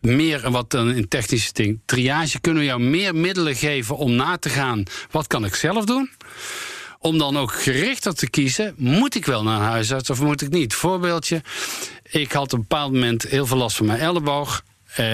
meer, 0.01 0.51
wat 0.51 0.71
dan 0.71 0.91
in 0.91 1.09
technische 1.09 1.53
ding, 1.53 1.81
triage, 1.85 2.41
kunnen 2.41 2.63
we 2.63 2.69
jou 2.69 2.81
meer 2.81 3.15
middelen 3.15 3.57
geven 3.57 3.97
om 3.97 4.13
na 4.13 4.37
te 4.37 4.49
gaan, 4.49 4.83
wat 5.11 5.27
kan 5.27 5.45
ik 5.45 5.55
zelf 5.55 5.85
doen? 5.85 6.11
Om 6.99 7.19
dan 7.19 7.39
ook 7.39 7.53
gerichter 7.53 8.15
te 8.15 8.31
kiezen, 8.31 8.75
moet 8.77 9.15
ik 9.15 9.25
wel 9.25 9.43
naar 9.43 9.61
een 9.61 9.67
huisarts 9.67 10.11
of 10.11 10.21
moet 10.21 10.43
ik 10.43 10.51
niet? 10.51 10.75
Voorbeeldje, 10.75 11.43
ik 12.03 12.33
had 12.33 12.53
een 12.53 12.61
bepaald 12.61 12.93
moment 12.93 13.23
heel 13.23 13.47
veel 13.47 13.57
last 13.57 13.77
van 13.77 13.87
mijn 13.87 14.01
elleboog. 14.01 14.65
Uh, 15.01 15.13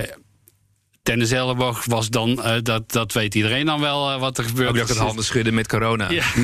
tennis 1.02 1.30
elleboog 1.30 1.84
was 1.84 2.08
dan, 2.08 2.30
uh, 2.30 2.54
dat, 2.62 2.92
dat 2.92 3.12
weet 3.12 3.34
iedereen 3.34 3.66
dan 3.66 3.80
wel 3.80 4.12
uh, 4.12 4.20
wat 4.20 4.38
er 4.38 4.44
gebeurt. 4.44 4.68
Ook 4.68 4.76
dat 4.76 4.88
het 4.88 4.98
handen 4.98 5.24
schudden 5.24 5.54
met 5.54 5.68
corona. 5.68 6.10
Ja. 6.10 6.24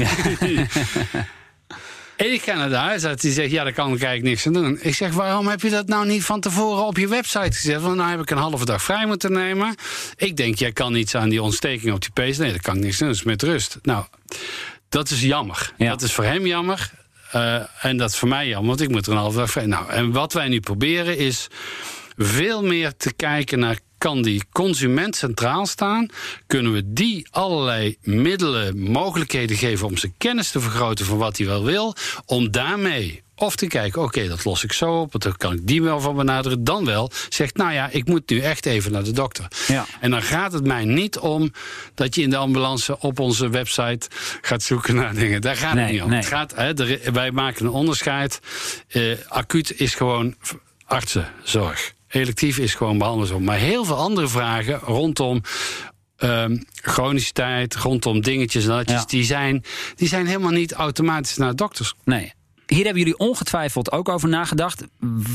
en 2.16 2.32
ik 2.32 2.42
ga 2.42 2.54
naar 2.54 2.68
de 2.68 2.74
huisarts 2.74 3.22
die 3.22 3.32
zegt, 3.32 3.50
ja, 3.50 3.64
daar 3.64 3.72
kan 3.72 3.86
ik 3.86 4.02
eigenlijk 4.02 4.22
niks 4.22 4.46
aan 4.46 4.52
doen. 4.52 4.78
Ik 4.80 4.94
zeg, 4.94 5.12
waarom 5.12 5.46
heb 5.46 5.60
je 5.60 5.70
dat 5.70 5.88
nou 5.88 6.06
niet 6.06 6.24
van 6.24 6.40
tevoren 6.40 6.86
op 6.86 6.96
je 6.96 7.08
website 7.08 7.52
gezet? 7.52 7.80
Want 7.80 7.96
nou 7.96 8.10
heb 8.10 8.20
ik 8.20 8.30
een 8.30 8.36
halve 8.36 8.64
dag 8.64 8.82
vrij 8.82 9.06
moeten 9.06 9.32
nemen. 9.32 9.74
Ik 10.16 10.36
denk, 10.36 10.58
jij 10.58 10.72
kan 10.72 10.94
iets 10.94 11.14
aan 11.14 11.28
die 11.28 11.42
ontsteking 11.42 11.94
op 11.94 12.00
die 12.00 12.10
pees. 12.10 12.38
Nee, 12.38 12.52
dat 12.52 12.60
kan 12.60 12.76
ik 12.76 12.82
niks 12.82 12.98
doen, 12.98 13.08
dat 13.08 13.16
is 13.16 13.22
met 13.22 13.42
rust. 13.42 13.78
Nou, 13.82 14.04
dat 14.88 15.10
is 15.10 15.20
jammer. 15.20 15.72
Ja. 15.76 15.88
Dat 15.88 16.02
is 16.02 16.12
voor 16.12 16.24
hem 16.24 16.46
jammer. 16.46 16.90
Uh, 17.34 17.84
en 17.84 17.96
dat 17.96 18.10
is 18.10 18.16
voor 18.16 18.28
mij 18.28 18.48
jammer, 18.48 18.68
want 18.68 18.80
ik 18.80 18.88
moet 18.88 19.06
er 19.06 19.12
een 19.12 19.18
halve 19.18 19.38
dag 19.38 19.50
vrij. 19.50 19.66
Nou, 19.66 19.90
en 19.90 20.12
wat 20.12 20.32
wij 20.32 20.48
nu 20.48 20.60
proberen 20.60 21.18
is 21.18 21.48
veel 22.16 22.62
meer 22.62 22.96
te 22.96 23.12
kijken 23.12 23.58
naar 23.58 23.78
kan 23.98 24.22
die 24.22 24.44
consument 24.52 25.16
centraal 25.16 25.66
staan? 25.66 26.08
Kunnen 26.46 26.72
we 26.72 26.92
die 26.92 27.26
allerlei 27.30 27.96
middelen, 28.02 28.78
mogelijkheden 28.78 29.56
geven 29.56 29.86
om 29.86 29.96
zijn 29.96 30.14
kennis 30.18 30.50
te 30.50 30.60
vergroten 30.60 31.06
van 31.06 31.18
wat 31.18 31.36
hij 31.36 31.46
wel 31.46 31.64
wil? 31.64 31.94
Om 32.26 32.50
daarmee 32.50 33.24
of 33.38 33.56
te 33.56 33.66
kijken, 33.66 34.02
oké, 34.02 34.28
dat 34.28 34.44
los 34.44 34.64
ik 34.64 34.72
zo 34.72 35.00
op, 35.00 35.20
dan 35.20 35.36
kan 35.36 35.52
ik 35.52 35.66
die 35.66 35.82
wel 35.82 36.00
van 36.00 36.16
benaderen. 36.16 36.64
Dan 36.64 36.84
wel 36.84 37.10
zegt, 37.28 37.56
nou 37.56 37.72
ja, 37.72 37.88
ik 37.90 38.06
moet 38.06 38.30
nu 38.30 38.40
echt 38.40 38.66
even 38.66 38.92
naar 38.92 39.04
de 39.04 39.12
dokter. 39.12 39.46
Ja. 39.66 39.86
En 40.00 40.10
dan 40.10 40.22
gaat 40.22 40.52
het 40.52 40.64
mij 40.64 40.84
niet 40.84 41.18
om 41.18 41.52
dat 41.94 42.14
je 42.14 42.22
in 42.22 42.30
de 42.30 42.36
ambulance 42.36 43.00
op 43.00 43.18
onze 43.18 43.48
website 43.48 44.08
gaat 44.40 44.62
zoeken 44.62 44.94
naar 44.94 45.14
dingen. 45.14 45.40
Daar 45.40 45.56
gaat 45.56 45.76
het 45.76 45.90
niet 45.90 46.02
om. 46.02 46.12
Het 46.12 46.26
gaat, 46.26 46.54
hè, 46.54 46.72
wij 47.12 47.30
maken 47.30 47.66
een 47.66 47.72
onderscheid. 47.72 48.40
Uh, 48.88 49.16
acuut 49.28 49.80
is 49.80 49.94
gewoon 49.94 50.34
artsenzorg. 50.84 51.94
Electief 52.16 52.58
is 52.58 52.74
gewoon 52.74 52.98
behandelen. 52.98 53.44
Maar 53.44 53.58
heel 53.58 53.84
veel 53.84 53.96
andere 53.96 54.28
vragen 54.28 54.78
rondom 54.78 55.40
um, 56.18 56.64
chroniciteit, 56.74 57.74
rondom 57.74 58.20
dingetjes 58.20 58.64
en 58.64 58.70
datjes, 58.70 59.06
die, 59.06 59.24
zijn, 59.24 59.64
die 59.94 60.08
zijn 60.08 60.26
helemaal 60.26 60.50
niet 60.50 60.72
automatisch 60.72 61.36
naar 61.36 61.56
dokters. 61.56 61.94
Nee. 62.04 62.32
Hier 62.66 62.84
hebben 62.84 63.02
jullie 63.02 63.18
ongetwijfeld 63.18 63.92
ook 63.92 64.08
over 64.08 64.28
nagedacht. 64.28 64.84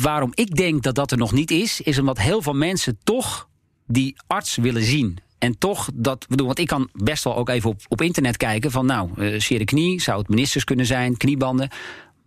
Waarom 0.02 0.32
ik 0.34 0.56
denk 0.56 0.84
dat 0.84 0.96
dat 0.96 1.12
er 1.12 1.18
nog 1.18 1.32
niet 1.32 1.52
is, 1.52 1.82
is 1.82 2.00
omdat 2.00 2.20
heel 2.20 2.42
veel 2.42 2.54
mensen 2.54 2.98
toch 3.04 3.48
die 3.88 4.16
arts 4.28 4.56
willen 4.56 4.84
zien. 4.84 5.18
En 5.38 5.58
toch, 5.58 5.90
dat 5.94 6.26
bedoel, 6.30 6.46
want 6.46 6.60
ik 6.60 6.68
kan 6.68 6.90
best 6.94 7.24
wel 7.24 7.36
ook 7.36 7.50
even 7.50 7.70
op, 7.70 7.82
op 7.88 8.02
internet 8.02 8.38
kijken 8.38 8.72
van 8.72 8.86
nou, 8.86 9.10
uh, 9.18 9.66
knie, 9.66 10.02
zou 10.02 10.20
het 10.20 10.30
ministers 10.30 10.64
kunnen 10.64 10.86
zijn, 10.86 11.18
kniebanden. 11.18 11.70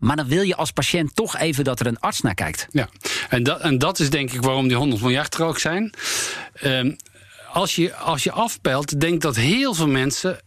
Maar 0.05 0.17
dan 0.17 0.29
wil 0.29 0.43
je 0.43 0.57
als 0.57 0.71
patiënt 0.71 1.15
toch 1.15 1.37
even 1.37 1.65
dat 1.65 1.81
er 1.81 1.87
een 1.87 2.01
arts 2.01 2.21
naar 2.21 2.35
kijkt. 2.35 2.67
Ja, 2.71 2.89
en 3.29 3.43
dat, 3.43 3.61
en 3.61 3.79
dat 3.79 3.99
is 3.99 4.11
denk 4.11 4.33
ik 4.33 4.43
waarom 4.43 4.69
die 4.69 4.77
100 4.77 5.03
miljard 5.03 5.35
er 5.35 5.45
ook 5.45 5.59
zijn. 5.59 5.93
Uh, 6.63 6.93
als, 7.53 7.75
je, 7.75 7.95
als 7.95 8.25
je 8.25 8.33
afpelt, 8.33 9.01
denk 9.01 9.21
dat 9.21 9.37
heel 9.37 9.75
veel 9.75 9.89
mensen. 9.89 10.41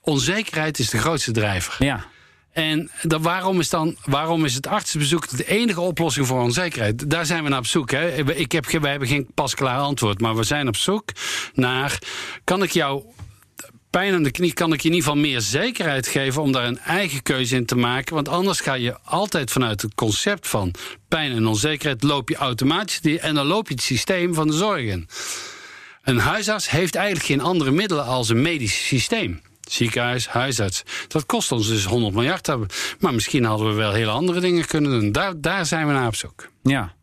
Onzekerheid 0.00 0.78
is 0.78 0.90
de 0.90 0.98
grootste 0.98 1.32
drijver. 1.32 1.84
Ja. 1.84 2.04
En 2.52 2.90
dat, 3.02 3.20
waarom, 3.20 3.60
is 3.60 3.68
dan, 3.70 3.96
waarom 4.04 4.44
is 4.44 4.54
het 4.54 4.66
artsenbezoek 4.66 5.36
de 5.36 5.46
enige 5.46 5.80
oplossing 5.80 6.26
voor 6.26 6.40
onzekerheid? 6.40 7.10
Daar 7.10 7.26
zijn 7.26 7.42
we 7.42 7.48
naar 7.48 7.58
op 7.58 7.66
zoek. 7.66 7.90
Hè. 7.90 8.34
Ik 8.34 8.52
heb, 8.52 8.66
wij 8.66 8.90
hebben 8.90 9.08
geen 9.08 9.28
pasklaar 9.34 9.78
antwoord, 9.78 10.20
maar 10.20 10.36
we 10.36 10.44
zijn 10.44 10.68
op 10.68 10.76
zoek 10.76 11.10
naar... 11.54 11.98
kan 12.44 12.62
ik 12.62 12.70
jou 12.70 13.02
pijn 13.98 14.14
aan 14.14 14.22
de 14.22 14.30
knie 14.30 14.52
kan 14.52 14.72
ik 14.72 14.80
je 14.80 14.88
in 14.88 14.94
ieder 14.94 15.08
geval 15.08 15.24
meer 15.24 15.40
zekerheid 15.40 16.06
geven 16.06 16.42
om 16.42 16.52
daar 16.52 16.64
een 16.64 16.78
eigen 16.78 17.22
keuze 17.22 17.56
in 17.56 17.66
te 17.66 17.76
maken. 17.76 18.14
Want 18.14 18.28
anders 18.28 18.60
ga 18.60 18.74
je 18.74 18.98
altijd 19.04 19.50
vanuit 19.50 19.82
het 19.82 19.94
concept 19.94 20.48
van 20.48 20.74
pijn 21.08 21.32
en 21.32 21.46
onzekerheid 21.46 22.02
loop 22.02 22.28
je 22.28 22.36
automatisch 22.36 23.00
die, 23.00 23.20
en 23.20 23.34
dan 23.34 23.46
loop 23.46 23.68
je 23.68 23.74
het 23.74 23.82
systeem 23.82 24.34
van 24.34 24.46
de 24.46 24.52
zorg 24.52 24.82
in. 24.82 25.08
Een 26.02 26.18
huisarts 26.18 26.70
heeft 26.70 26.94
eigenlijk 26.94 27.26
geen 27.26 27.40
andere 27.40 27.70
middelen 27.70 28.04
als 28.04 28.28
een 28.28 28.42
medisch 28.42 28.86
systeem. 28.86 29.40
Ziekenhuis, 29.60 30.28
huisarts. 30.28 30.82
Dat 31.08 31.26
kost 31.26 31.52
ons 31.52 31.68
dus 31.68 31.84
100 31.84 32.14
miljard. 32.14 32.48
Maar 33.00 33.14
misschien 33.14 33.44
hadden 33.44 33.68
we 33.68 33.74
wel 33.74 33.92
hele 33.92 34.10
andere 34.10 34.40
dingen 34.40 34.66
kunnen 34.66 34.90
doen. 34.90 35.12
Daar, 35.12 35.40
daar 35.40 35.66
zijn 35.66 35.86
we 35.86 35.92
naar 35.92 36.06
op 36.06 36.14
zoek. 36.14 36.48
Ja. 36.62 36.94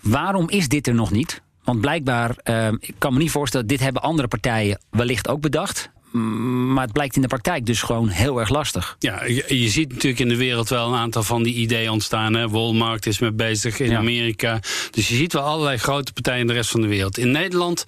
Waarom 0.00 0.48
is 0.48 0.68
dit 0.68 0.86
er 0.86 0.94
nog 0.94 1.10
niet? 1.10 1.42
Want 1.64 1.80
blijkbaar, 1.80 2.36
uh, 2.44 2.66
ik 2.66 2.94
kan 2.98 3.12
me 3.12 3.18
niet 3.18 3.30
voorstellen, 3.30 3.66
dit 3.66 3.80
hebben 3.80 4.02
andere 4.02 4.28
partijen 4.28 4.80
wellicht 4.90 5.28
ook 5.28 5.40
bedacht. 5.40 5.90
Maar 6.12 6.82
het 6.82 6.92
blijkt 6.92 7.16
in 7.16 7.22
de 7.22 7.28
praktijk 7.28 7.66
dus 7.66 7.82
gewoon 7.82 8.08
heel 8.08 8.40
erg 8.40 8.48
lastig. 8.48 8.96
Ja, 8.98 9.24
je, 9.24 9.68
ziet 9.68 9.88
natuurlijk 9.88 10.20
in 10.20 10.28
de 10.28 10.36
wereld 10.36 10.68
wel 10.68 10.88
een 10.88 10.98
aantal 10.98 11.22
van 11.22 11.42
die 11.42 11.54
ideeën 11.54 11.90
ontstaan. 11.90 12.34
Hè. 12.34 12.48
Walmart 12.48 13.06
is 13.06 13.18
mee 13.18 13.32
bezig 13.32 13.80
in 13.80 13.96
Amerika. 13.96 14.60
Dus 14.90 15.08
je 15.08 15.14
ziet 15.14 15.32
wel 15.32 15.42
allerlei 15.42 15.76
grote 15.76 16.12
partijen 16.12 16.40
in 16.40 16.46
de 16.46 16.52
rest 16.52 16.70
van 16.70 16.80
de 16.80 16.86
wereld. 16.86 17.18
In 17.18 17.30
Nederland 17.30 17.84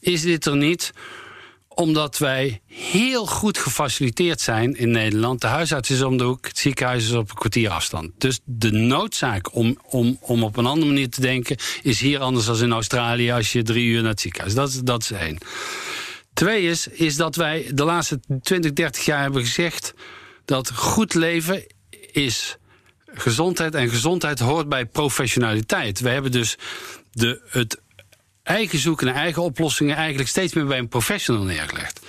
is 0.00 0.22
dit 0.22 0.46
er 0.46 0.56
niet 0.56 0.92
omdat 1.74 2.18
wij 2.18 2.60
heel 2.66 3.26
goed 3.26 3.58
gefaciliteerd 3.58 4.40
zijn 4.40 4.76
in 4.76 4.90
Nederland. 4.90 5.40
De 5.40 5.46
huisarts 5.46 5.90
is 5.90 6.02
om 6.02 6.16
de 6.16 6.24
hoek, 6.24 6.46
het 6.46 6.58
ziekenhuis 6.58 7.04
is 7.04 7.12
op 7.12 7.30
een 7.30 7.36
kwartier 7.36 7.70
afstand. 7.70 8.10
Dus 8.18 8.40
de 8.44 8.70
noodzaak 8.70 9.54
om, 9.54 9.78
om, 9.88 10.18
om 10.20 10.42
op 10.42 10.56
een 10.56 10.66
andere 10.66 10.86
manier 10.86 11.10
te 11.10 11.20
denken... 11.20 11.56
is 11.82 12.00
hier 12.00 12.20
anders 12.20 12.46
dan 12.46 12.62
in 12.62 12.72
Australië 12.72 13.30
als 13.30 13.52
je 13.52 13.62
drie 13.62 13.86
uur 13.86 14.00
naar 14.00 14.10
het 14.10 14.20
ziekenhuis. 14.20 14.54
Dat, 14.54 14.80
dat 14.84 15.02
is 15.02 15.10
één. 15.10 15.38
Twee 16.34 16.62
is, 16.62 16.86
is 16.86 17.16
dat 17.16 17.36
wij 17.36 17.70
de 17.74 17.84
laatste 17.84 18.20
20, 18.42 18.72
30 18.72 19.04
jaar 19.04 19.20
hebben 19.20 19.44
gezegd... 19.44 19.94
dat 20.44 20.72
goed 20.74 21.14
leven 21.14 21.66
is 22.12 22.56
gezondheid 23.14 23.74
en 23.74 23.88
gezondheid 23.88 24.38
hoort 24.38 24.68
bij 24.68 24.86
professionaliteit. 24.86 26.00
We 26.00 26.08
hebben 26.08 26.32
dus 26.32 26.56
de, 27.12 27.40
het 27.48 27.80
eigen 28.42 28.78
zoeken 28.78 29.06
naar 29.06 29.14
eigen 29.14 29.42
oplossingen 29.42 29.96
eigenlijk 29.96 30.28
steeds 30.28 30.54
meer 30.54 30.66
bij 30.66 30.78
een 30.78 30.88
professional 30.88 31.42
neergelegd. 31.42 32.00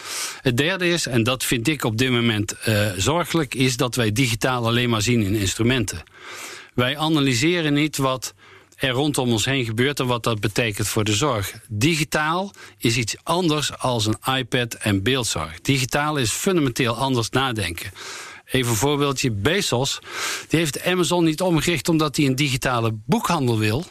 Het 0.42 0.58
derde 0.58 0.90
is, 0.90 1.08
en 1.08 1.24
dat 1.24 1.44
vind 1.44 1.68
ik 1.68 1.84
op 1.84 1.98
dit 1.98 2.12
moment 2.12 2.56
uh, 2.68 2.92
zorgelijk, 2.98 3.56
is 3.56 3.78
dat 3.78 3.96
wij 3.96 4.12
digitaal 4.12 4.66
alleen 4.66 4.90
maar 4.90 5.02
zien 5.02 5.22
in 5.22 5.36
instrumenten. 5.36 6.04
Wij 6.74 6.98
analyseren 6.98 7.74
niet 7.74 7.98
wat 7.98 8.34
er 8.84 8.90
rondom 8.90 9.32
ons 9.32 9.46
heen 9.46 9.66
gebeurt 9.66 10.00
en 10.00 10.08
wat 10.08 10.24
dat 10.24 10.40
betekent 10.40 10.88
voor 10.88 11.04
de 11.04 11.14
zorg. 11.14 11.54
Digitaal 11.68 12.52
is 12.78 12.98
iets 12.98 13.16
anders 13.24 13.78
als 13.78 14.06
een 14.06 14.36
iPad 14.38 14.74
en 14.74 15.04
beeldzorg. 15.04 15.62
Digitaal 15.62 16.18
is 16.18 16.32
fundamenteel 16.32 16.96
anders 16.96 17.30
nadenken. 17.30 17.92
Even 18.46 18.72
een 18.72 18.78
voorbeeldje. 18.78 19.32
Bezos 19.32 20.00
die 20.48 20.60
heeft 20.60 20.84
Amazon 20.86 21.24
niet 21.24 21.42
omgericht 21.42 21.90
omdat 21.90 22.16
hij 22.16 22.26
een 22.26 22.36
digitale 22.36 22.92
boekhandel 23.06 23.58
wil 23.58 23.86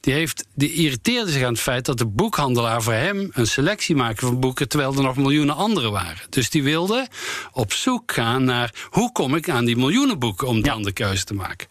die, 0.00 0.14
heeft, 0.14 0.46
die 0.54 0.72
irriteerde 0.72 1.30
zich 1.30 1.42
aan 1.42 1.52
het 1.52 1.60
feit 1.60 1.84
dat 1.84 1.98
de 1.98 2.06
boekhandelaar 2.06 2.82
voor 2.82 2.92
hem 2.92 3.30
een 3.32 3.46
selectie 3.46 3.96
maakte 3.96 4.26
van 4.26 4.40
boeken, 4.40 4.68
terwijl 4.68 4.94
er 4.94 5.02
nog 5.02 5.16
miljoenen 5.16 5.56
andere 5.56 5.90
waren. 5.90 6.22
Dus 6.28 6.50
die 6.50 6.62
wilde 6.62 7.08
op 7.52 7.72
zoek 7.72 8.12
gaan 8.12 8.44
naar 8.44 8.74
hoe 8.90 9.12
kom 9.12 9.34
ik 9.34 9.50
aan 9.50 9.64
die 9.64 9.76
miljoenen 9.76 10.18
boeken 10.18 10.48
om 10.48 10.62
dan 10.62 10.82
de 10.82 10.92
keuze 10.92 11.24
te 11.24 11.34
maken. 11.34 11.66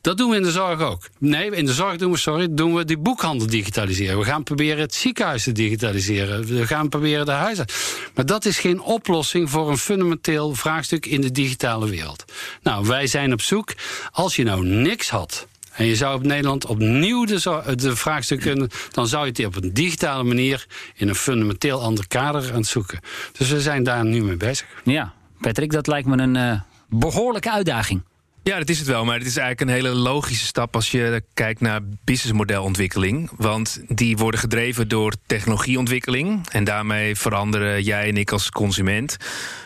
Dat 0.00 0.16
doen 0.16 0.30
we 0.30 0.36
in 0.36 0.42
de 0.42 0.50
zorg 0.50 0.80
ook. 0.80 1.08
Nee, 1.18 1.50
in 1.50 1.66
de 1.66 1.72
zorg 1.72 1.96
doen 1.96 2.10
we, 2.10 2.18
sorry, 2.18 2.46
doen 2.50 2.74
we 2.74 2.84
die 2.84 2.98
boekhandel 2.98 3.46
digitaliseren. 3.46 4.18
We 4.18 4.24
gaan 4.24 4.42
proberen 4.42 4.80
het 4.80 4.94
ziekenhuis 4.94 5.42
te 5.42 5.52
digitaliseren. 5.52 6.44
We 6.46 6.66
gaan 6.66 6.88
proberen 6.88 7.26
de 7.26 7.32
huizen. 7.32 7.66
Maar 8.14 8.26
dat 8.26 8.44
is 8.44 8.58
geen 8.58 8.80
oplossing 8.80 9.50
voor 9.50 9.70
een 9.70 9.78
fundamenteel 9.78 10.54
vraagstuk 10.54 11.06
in 11.06 11.20
de 11.20 11.30
digitale 11.30 11.88
wereld. 11.88 12.24
Nou, 12.62 12.86
wij 12.86 13.06
zijn 13.06 13.32
op 13.32 13.40
zoek. 13.40 13.74
Als 14.10 14.36
je 14.36 14.44
nou 14.44 14.66
niks 14.66 15.10
had 15.10 15.46
en 15.76 15.86
je 15.86 15.96
zou 15.96 16.14
op 16.14 16.22
Nederland 16.22 16.66
opnieuw 16.66 17.24
de, 17.24 17.62
de 17.74 17.96
vraagstuk 17.96 18.40
kunnen, 18.40 18.68
dan 18.90 19.06
zou 19.06 19.26
je 19.26 19.32
het 19.42 19.56
op 19.56 19.62
een 19.62 19.74
digitale 19.74 20.22
manier 20.22 20.66
in 20.94 21.08
een 21.08 21.14
fundamenteel 21.14 21.82
ander 21.82 22.08
kader 22.08 22.50
aan 22.50 22.56
het 22.56 22.66
zoeken. 22.66 23.00
Dus 23.32 23.50
we 23.50 23.60
zijn 23.60 23.82
daar 23.82 24.04
nu 24.04 24.22
mee 24.22 24.36
bezig. 24.36 24.66
Ja, 24.84 25.12
Patrick, 25.40 25.72
dat 25.72 25.86
lijkt 25.86 26.08
me 26.08 26.22
een 26.22 26.34
uh, 26.34 26.60
behoorlijke 26.88 27.50
uitdaging. 27.50 28.02
Ja, 28.46 28.58
dat 28.58 28.68
is 28.68 28.78
het 28.78 28.88
wel. 28.88 29.04
Maar 29.04 29.18
het 29.18 29.26
is 29.26 29.36
eigenlijk 29.36 29.70
een 29.70 29.76
hele 29.76 29.98
logische 29.98 30.46
stap 30.46 30.74
als 30.74 30.90
je 30.90 31.22
kijkt 31.34 31.60
naar 31.60 31.80
businessmodelontwikkeling. 32.04 33.30
Want 33.36 33.80
die 33.88 34.16
worden 34.16 34.40
gedreven 34.40 34.88
door 34.88 35.12
technologieontwikkeling. 35.26 36.48
En 36.50 36.64
daarmee 36.64 37.16
veranderen 37.16 37.82
jij 37.82 38.08
en 38.08 38.16
ik 38.16 38.32
als 38.32 38.50
consument. 38.50 39.16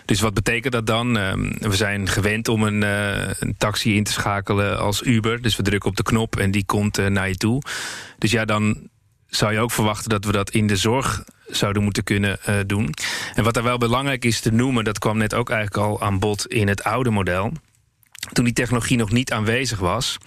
Dus 0.05 0.21
wat 0.21 0.35
betekent 0.35 0.73
dat 0.73 0.87
dan? 0.87 1.19
Ehm, 1.19 1.53
we 1.59 1.77
zijn 1.77 2.09
gewend 2.09 2.49
om 2.49 2.63
een, 2.63 2.83
uh, 2.83 3.31
een, 3.39 3.55
taxi 3.59 3.97
in 3.97 4.05
te 4.05 4.13
schakelen 4.13 4.79
als 4.79 5.03
Uber. 5.03 5.43
Dus 5.43 5.57
we 5.57 5.63
drukken 5.63 5.91
op 5.91 5.97
de 5.97 6.03
knop 6.03 6.37
en 6.37 6.51
die 6.51 6.65
komt 6.65 6.99
uh, 6.99 7.07
naar 7.07 7.29
je 7.29 7.37
toe. 7.37 7.63
Dus 8.19 8.31
ja, 8.31 8.45
dan 8.45 8.89
zou 9.27 9.53
je 9.53 9.61
ook 9.61 9.73
verwachten 9.73 10.11
dat 10.11 10.25
we 10.25 10.33
dat 10.33 10.51
in 10.51 10.67
de 10.67 10.77
zorg 10.77 11.25
zouden 11.47 11.83
moeten 11.83 12.05
kunnen 12.05 12.39
uh, 12.49 12.55
doen. 12.67 12.95
En 13.35 13.45
wat 13.45 13.55
daar 13.55 13.63
wel 13.63 13.79
belangrijk 13.79 14.25
is 14.25 14.41
te 14.41 14.53
noemen, 14.53 14.85
dat 14.85 14.99
kwam 14.99 15.19
net 15.19 15.35
ook 15.35 15.51
eigenlijk 15.51 15.87
al 15.87 16.03
aan 16.03 16.19
bod 16.19 16.47
in 16.47 16.69
het 16.69 16.83
oude 16.83 17.11
model 17.11 17.53
toen 18.33 18.45
die 18.45 18.55
technologie 18.55 18.97
nog 18.97 19.11
niet 19.11 19.33
aanwezig 19.33 19.79
was, 19.79 20.19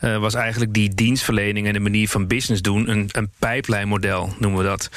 uh, 0.00 0.16
was 0.16 0.34
eigenlijk 0.34 0.72
die 0.72 0.94
dienstverlening 0.94 1.66
en 1.66 1.72
de 1.72 1.80
manier 1.80 2.08
van 2.08 2.26
business 2.26 2.62
doen 2.62 2.90
een, 2.90 3.08
een 3.12 3.30
pijplijnmodel, 3.38 4.34
noemen 4.38 4.62
we 4.62 4.68
dat. 4.68 4.90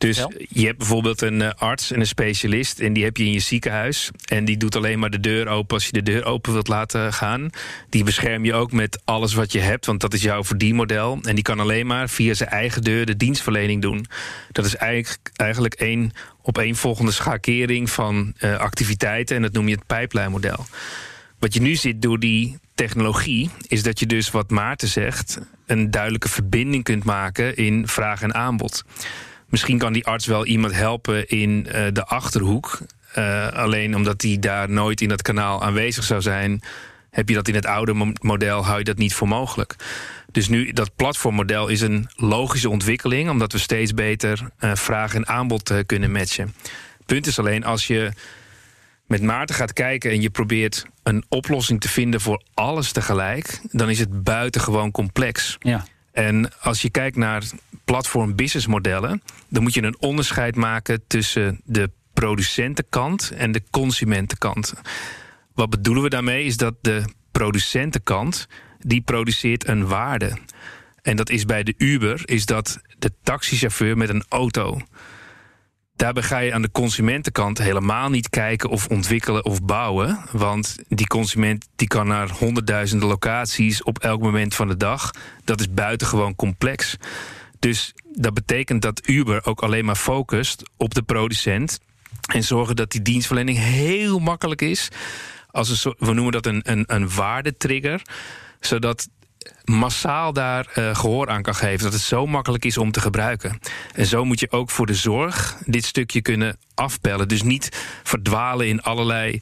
Dus 0.00 0.26
je 0.48 0.66
hebt 0.66 0.78
bijvoorbeeld 0.78 1.20
een 1.20 1.40
uh, 1.40 1.50
arts 1.56 1.92
en 1.92 2.00
een 2.00 2.06
specialist 2.06 2.80
en 2.80 2.92
die 2.92 3.04
heb 3.04 3.16
je 3.16 3.24
in 3.24 3.32
je 3.32 3.40
ziekenhuis. 3.40 4.10
En 4.24 4.44
die 4.44 4.56
doet 4.56 4.76
alleen 4.76 4.98
maar 4.98 5.10
de 5.10 5.20
deur 5.20 5.48
open 5.48 5.74
als 5.74 5.86
je 5.86 5.92
de 5.92 6.02
deur 6.02 6.24
open 6.24 6.52
wilt 6.52 6.68
laten 6.68 7.12
gaan. 7.12 7.50
Die 7.88 8.04
bescherm 8.04 8.44
je 8.44 8.54
ook 8.54 8.72
met 8.72 9.00
alles 9.04 9.34
wat 9.34 9.52
je 9.52 9.58
hebt, 9.58 9.86
want 9.86 10.00
dat 10.00 10.14
is 10.14 10.22
jouw 10.22 10.44
verdienmodel. 10.44 11.18
En 11.22 11.34
die 11.34 11.44
kan 11.44 11.60
alleen 11.60 11.86
maar 11.86 12.08
via 12.08 12.34
zijn 12.34 12.48
eigen 12.48 12.82
deur 12.82 13.06
de 13.06 13.16
dienstverlening 13.16 13.82
doen. 13.82 14.06
Dat 14.52 14.64
is 14.64 14.76
eigenlijk, 14.76 15.30
eigenlijk 15.36 15.74
één 15.74 16.12
op 16.42 16.58
één 16.58 16.76
volgende 16.76 17.12
schakering 17.12 17.90
van 17.90 18.34
uh, 18.38 18.56
activiteiten 18.56 19.36
en 19.36 19.42
dat 19.42 19.52
noem 19.52 19.68
je 19.68 19.74
het 19.74 19.86
pijplijnmodel. 19.86 20.66
Wat 21.40 21.54
je 21.54 21.60
nu 21.60 21.74
ziet 21.74 22.02
door 22.02 22.18
die 22.18 22.58
technologie, 22.74 23.50
is 23.66 23.82
dat 23.82 23.98
je 23.98 24.06
dus, 24.06 24.30
wat 24.30 24.50
Maarten 24.50 24.88
zegt, 24.88 25.40
een 25.66 25.90
duidelijke 25.90 26.28
verbinding 26.28 26.84
kunt 26.84 27.04
maken 27.04 27.56
in 27.56 27.88
vraag 27.88 28.22
en 28.22 28.34
aanbod. 28.34 28.84
Misschien 29.48 29.78
kan 29.78 29.92
die 29.92 30.06
arts 30.06 30.26
wel 30.26 30.46
iemand 30.46 30.74
helpen 30.74 31.28
in 31.28 31.66
uh, 31.66 31.86
de 31.92 32.04
achterhoek. 32.04 32.78
Uh, 33.18 33.48
alleen 33.48 33.96
omdat 33.96 34.20
die 34.20 34.38
daar 34.38 34.70
nooit 34.70 35.00
in 35.00 35.08
dat 35.08 35.22
kanaal 35.22 35.62
aanwezig 35.62 36.04
zou 36.04 36.20
zijn, 36.20 36.62
heb 37.10 37.28
je 37.28 37.34
dat 37.34 37.48
in 37.48 37.54
het 37.54 37.66
oude 37.66 38.14
model, 38.20 38.64
hou 38.64 38.78
je 38.78 38.84
dat 38.84 38.98
niet 38.98 39.14
voor 39.14 39.28
mogelijk. 39.28 39.76
Dus 40.32 40.48
nu, 40.48 40.72
dat 40.72 40.96
platformmodel 40.96 41.68
is 41.68 41.80
een 41.80 42.08
logische 42.14 42.70
ontwikkeling, 42.70 43.30
omdat 43.30 43.52
we 43.52 43.58
steeds 43.58 43.94
beter 43.94 44.50
uh, 44.60 44.74
vraag 44.74 45.14
en 45.14 45.28
aanbod 45.28 45.72
kunnen 45.86 46.12
matchen. 46.12 46.54
Punt 47.06 47.26
is 47.26 47.38
alleen, 47.38 47.64
als 47.64 47.86
je 47.86 48.12
met 49.10 49.22
Maarten 49.22 49.54
gaat 49.54 49.72
kijken 49.72 50.10
en 50.10 50.20
je 50.20 50.30
probeert 50.30 50.86
een 51.02 51.24
oplossing 51.28 51.80
te 51.80 51.88
vinden 51.88 52.20
voor 52.20 52.42
alles 52.54 52.92
tegelijk, 52.92 53.60
dan 53.70 53.90
is 53.90 53.98
het 53.98 54.22
buitengewoon 54.22 54.90
complex. 54.90 55.56
Ja. 55.58 55.84
En 56.12 56.60
als 56.60 56.82
je 56.82 56.90
kijkt 56.90 57.16
naar 57.16 57.42
platform 57.84 58.36
businessmodellen, 58.36 59.22
dan 59.48 59.62
moet 59.62 59.74
je 59.74 59.82
een 59.82 60.00
onderscheid 60.00 60.56
maken 60.56 61.02
tussen 61.06 61.60
de 61.64 61.90
producentenkant 62.14 63.32
en 63.36 63.52
de 63.52 63.62
consumentenkant. 63.70 64.74
Wat 65.54 65.70
bedoelen 65.70 66.02
we 66.02 66.08
daarmee 66.08 66.44
is 66.44 66.56
dat 66.56 66.74
de 66.80 67.04
producentenkant 67.32 68.46
die 68.78 69.00
produceert 69.00 69.68
een 69.68 69.86
waarde. 69.86 70.32
En 71.02 71.16
dat 71.16 71.30
is 71.30 71.44
bij 71.44 71.62
de 71.62 71.74
Uber 71.76 72.22
is 72.24 72.46
dat 72.46 72.80
de 72.98 73.12
taxichauffeur 73.22 73.96
met 73.96 74.08
een 74.08 74.24
auto. 74.28 74.80
Daarbij 76.00 76.22
ga 76.22 76.38
je 76.38 76.52
aan 76.52 76.62
de 76.62 76.70
consumentenkant 76.70 77.58
helemaal 77.58 78.08
niet 78.08 78.30
kijken 78.30 78.70
of 78.70 78.86
ontwikkelen 78.86 79.44
of 79.44 79.62
bouwen. 79.62 80.18
Want 80.32 80.76
die 80.88 81.06
consument 81.06 81.68
die 81.76 81.88
kan 81.88 82.06
naar 82.06 82.30
honderdduizenden 82.30 83.08
locaties 83.08 83.82
op 83.82 83.98
elk 83.98 84.20
moment 84.20 84.54
van 84.54 84.68
de 84.68 84.76
dag. 84.76 85.10
Dat 85.44 85.60
is 85.60 85.72
buitengewoon 85.72 86.34
complex. 86.34 86.96
Dus 87.58 87.94
dat 88.14 88.34
betekent 88.34 88.82
dat 88.82 89.08
Uber 89.08 89.46
ook 89.46 89.60
alleen 89.60 89.84
maar 89.84 89.96
focust 89.96 90.70
op 90.76 90.94
de 90.94 91.02
producent. 91.02 91.80
En 92.32 92.44
zorgen 92.44 92.76
dat 92.76 92.90
die 92.90 93.02
dienstverlening 93.02 93.58
heel 93.58 94.18
makkelijk 94.18 94.62
is. 94.62 94.88
Als 95.50 95.82
we 95.98 96.12
noemen 96.12 96.32
dat 96.32 96.46
een, 96.46 96.60
een, 96.64 96.84
een 96.86 97.14
waardetrigger. 97.14 98.02
Zodat 98.60 99.08
massaal 99.64 100.32
daar 100.32 100.72
uh, 100.78 100.94
gehoor 100.94 101.28
aan 101.28 101.42
kan 101.42 101.54
geven. 101.54 101.84
Dat 101.84 101.92
het 101.92 102.02
zo 102.02 102.26
makkelijk 102.26 102.64
is 102.64 102.78
om 102.78 102.90
te 102.92 103.00
gebruiken. 103.00 103.58
En 103.94 104.06
zo 104.06 104.24
moet 104.24 104.40
je 104.40 104.50
ook 104.50 104.70
voor 104.70 104.86
de 104.86 104.94
zorg 104.94 105.56
dit 105.66 105.84
stukje 105.84 106.22
kunnen 106.22 106.58
afpellen. 106.74 107.28
Dus 107.28 107.42
niet 107.42 107.68
verdwalen 108.02 108.68
in 108.68 108.82
allerlei 108.82 109.40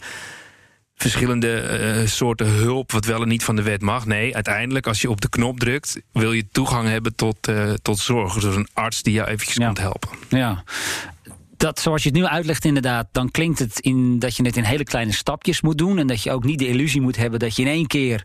verschillende 0.95 1.81
uh, 2.01 2.07
soorten 2.07 2.47
hulp, 2.47 2.93
wat 2.93 3.05
wel 3.05 3.23
en 3.23 3.29
niet 3.29 3.45
van 3.45 3.57
de 3.57 3.63
wet 3.63 3.83
mag. 3.83 4.07
Nee, 4.07 4.35
uiteindelijk, 4.35 4.87
als 4.87 5.01
je 5.01 5.11
op 5.11 5.21
de 5.21 5.29
knop 5.29 5.59
drukt, 5.61 6.01
wil 6.13 6.33
je 6.33 6.49
toegang 6.53 6.89
hebben 6.89 7.15
tot, 7.15 7.49
uh, 7.49 7.73
tot 7.73 7.99
zorg. 7.99 8.35
Dus 8.35 8.57
een 8.57 8.69
arts 8.73 9.03
die 9.03 9.13
jou 9.13 9.29
eventjes 9.29 9.57
ja. 9.57 9.65
komt 9.65 9.79
helpen. 9.79 10.09
Ja. 10.29 10.65
Dat, 11.57 11.81
zoals 11.81 12.03
je 12.03 12.09
het 12.09 12.19
nu 12.19 12.25
uitlegt, 12.25 12.65
inderdaad, 12.65 13.09
dan 13.13 13.31
klinkt 13.31 13.59
het 13.59 13.81
in 13.81 14.19
dat 14.19 14.37
je 14.37 14.43
het 14.43 14.57
in 14.57 14.65
hele 14.65 14.85
kleine 14.85 15.13
stapjes 15.13 15.61
moet 15.61 15.79
doen. 15.79 15.99
En 15.99 16.07
dat 16.07 16.23
je 16.23 16.31
ook 16.31 16.45
niet 16.45 16.59
de 16.59 16.69
illusie 16.69 17.01
moet 17.01 17.17
hebben 17.17 17.39
dat 17.39 17.57
je 17.57 17.63
in 17.63 17.69
één 17.69 17.87
keer 17.87 18.25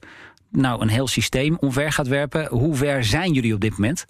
nou 0.56 0.82
een 0.82 0.90
heel 0.90 1.08
systeem 1.08 1.58
omver 1.60 1.92
gaat 1.92 2.08
werpen. 2.08 2.48
Hoe 2.48 2.76
ver 2.76 3.04
zijn 3.04 3.34
jullie 3.34 3.54
op 3.54 3.62
dit 3.62 3.72
moment? 3.72 4.06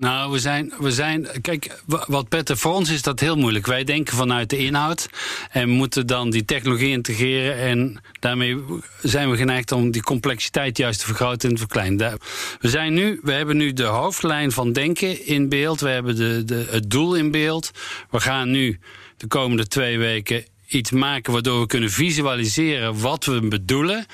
Nou, 0.00 0.32
we 0.32 0.38
zijn, 0.38 0.72
we 0.78 0.92
zijn. 0.92 1.28
Kijk, 1.40 1.82
wat 2.06 2.28
Petter, 2.28 2.56
voor 2.56 2.74
ons 2.74 2.90
is 2.90 3.02
dat 3.02 3.20
heel 3.20 3.36
moeilijk. 3.36 3.66
Wij 3.66 3.84
denken 3.84 4.16
vanuit 4.16 4.50
de 4.50 4.58
inhoud 4.58 5.08
en 5.50 5.68
moeten 5.68 6.06
dan 6.06 6.30
die 6.30 6.44
technologie 6.44 6.88
integreren. 6.88 7.56
En 7.56 8.00
daarmee 8.20 8.64
zijn 9.02 9.30
we 9.30 9.36
geneigd 9.36 9.72
om 9.72 9.90
die 9.90 10.02
complexiteit 10.02 10.76
juist 10.76 11.00
te 11.00 11.06
vergroten 11.06 11.48
en 11.48 11.54
te 11.54 11.60
verkleinen. 11.60 12.18
We, 12.60 12.68
zijn 12.68 12.94
nu, 12.94 13.20
we 13.22 13.32
hebben 13.32 13.56
nu 13.56 13.72
de 13.72 13.84
hoofdlijn 13.84 14.52
van 14.52 14.72
denken 14.72 15.26
in 15.26 15.48
beeld. 15.48 15.80
We 15.80 15.88
hebben 15.88 16.16
de, 16.16 16.44
de, 16.44 16.66
het 16.70 16.90
doel 16.90 17.14
in 17.14 17.30
beeld. 17.30 17.70
We 18.10 18.20
gaan 18.20 18.50
nu 18.50 18.78
de 19.16 19.26
komende 19.26 19.66
twee 19.66 19.98
weken 19.98 20.44
iets 20.66 20.90
maken 20.90 21.32
waardoor 21.32 21.60
we 21.60 21.66
kunnen 21.66 21.90
visualiseren 21.90 23.00
wat 23.00 23.24
we 23.24 23.48
bedoelen. 23.48 24.06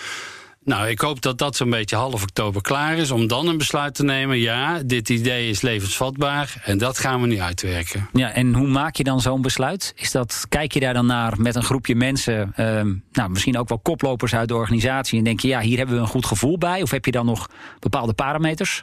Nou, 0.66 0.88
ik 0.88 1.00
hoop 1.00 1.22
dat 1.22 1.38
dat 1.38 1.56
zo'n 1.56 1.70
beetje 1.70 1.96
half 1.96 2.22
oktober 2.22 2.62
klaar 2.62 2.96
is. 2.96 3.10
Om 3.10 3.26
dan 3.26 3.46
een 3.46 3.58
besluit 3.58 3.94
te 3.94 4.04
nemen. 4.04 4.38
Ja, 4.38 4.82
dit 4.82 5.08
idee 5.08 5.48
is 5.48 5.60
levensvatbaar. 5.60 6.62
En 6.64 6.78
dat 6.78 6.98
gaan 6.98 7.20
we 7.20 7.26
nu 7.26 7.40
uitwerken. 7.40 8.08
Ja, 8.12 8.32
en 8.32 8.54
hoe 8.54 8.68
maak 8.68 8.96
je 8.96 9.04
dan 9.04 9.20
zo'n 9.20 9.42
besluit? 9.42 9.92
Is 9.96 10.10
dat, 10.10 10.46
kijk 10.48 10.72
je 10.72 10.80
daar 10.80 10.94
dan 10.94 11.06
naar 11.06 11.40
met 11.40 11.54
een 11.54 11.62
groepje 11.62 11.94
mensen? 11.94 12.52
Ehm, 12.56 12.94
nou, 13.12 13.30
misschien 13.30 13.58
ook 13.58 13.68
wel 13.68 13.78
koplopers 13.78 14.34
uit 14.34 14.48
de 14.48 14.54
organisatie. 14.54 15.18
En 15.18 15.24
denk 15.24 15.40
je, 15.40 15.48
ja, 15.48 15.60
hier 15.60 15.76
hebben 15.76 15.96
we 15.96 16.00
een 16.00 16.08
goed 16.08 16.26
gevoel 16.26 16.58
bij. 16.58 16.82
Of 16.82 16.90
heb 16.90 17.04
je 17.04 17.10
dan 17.10 17.26
nog 17.26 17.48
bepaalde 17.78 18.12
parameters? 18.12 18.82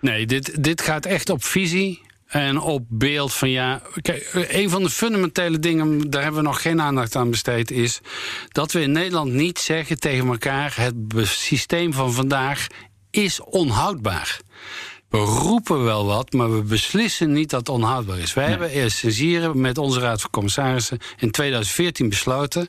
Nee, 0.00 0.26
dit, 0.26 0.62
dit 0.64 0.80
gaat 0.82 1.06
echt 1.06 1.30
op 1.30 1.44
visie. 1.44 2.00
En 2.26 2.60
op 2.60 2.84
beeld 2.88 3.32
van 3.32 3.50
ja. 3.50 3.82
Kijk, 4.00 4.30
een 4.48 4.70
van 4.70 4.82
de 4.82 4.90
fundamentele 4.90 5.58
dingen, 5.58 6.10
daar 6.10 6.22
hebben 6.22 6.40
we 6.40 6.46
nog 6.46 6.62
geen 6.62 6.80
aandacht 6.80 7.16
aan 7.16 7.30
besteed, 7.30 7.70
is 7.70 8.00
dat 8.48 8.72
we 8.72 8.80
in 8.80 8.92
Nederland 8.92 9.32
niet 9.32 9.58
zeggen 9.58 9.98
tegen 9.98 10.26
elkaar: 10.26 10.74
het 10.76 10.94
systeem 11.22 11.92
van 11.92 12.12
vandaag 12.12 12.66
is 13.10 13.40
onhoudbaar. 13.40 14.40
We 15.08 15.18
roepen 15.18 15.84
wel 15.84 16.06
wat, 16.06 16.32
maar 16.32 16.54
we 16.54 16.62
beslissen 16.62 17.32
niet 17.32 17.50
dat 17.50 17.60
het 17.60 17.68
onhoudbaar 17.68 18.18
is. 18.18 18.34
Wij 18.34 18.48
hebben 18.48 18.70
eerst 18.70 19.00
hier 19.00 19.56
met 19.56 19.78
onze 19.78 20.00
Raad 20.00 20.20
van 20.20 20.30
Commissarissen 20.30 20.98
in 21.16 21.30
2014 21.30 22.08
besloten 22.08 22.68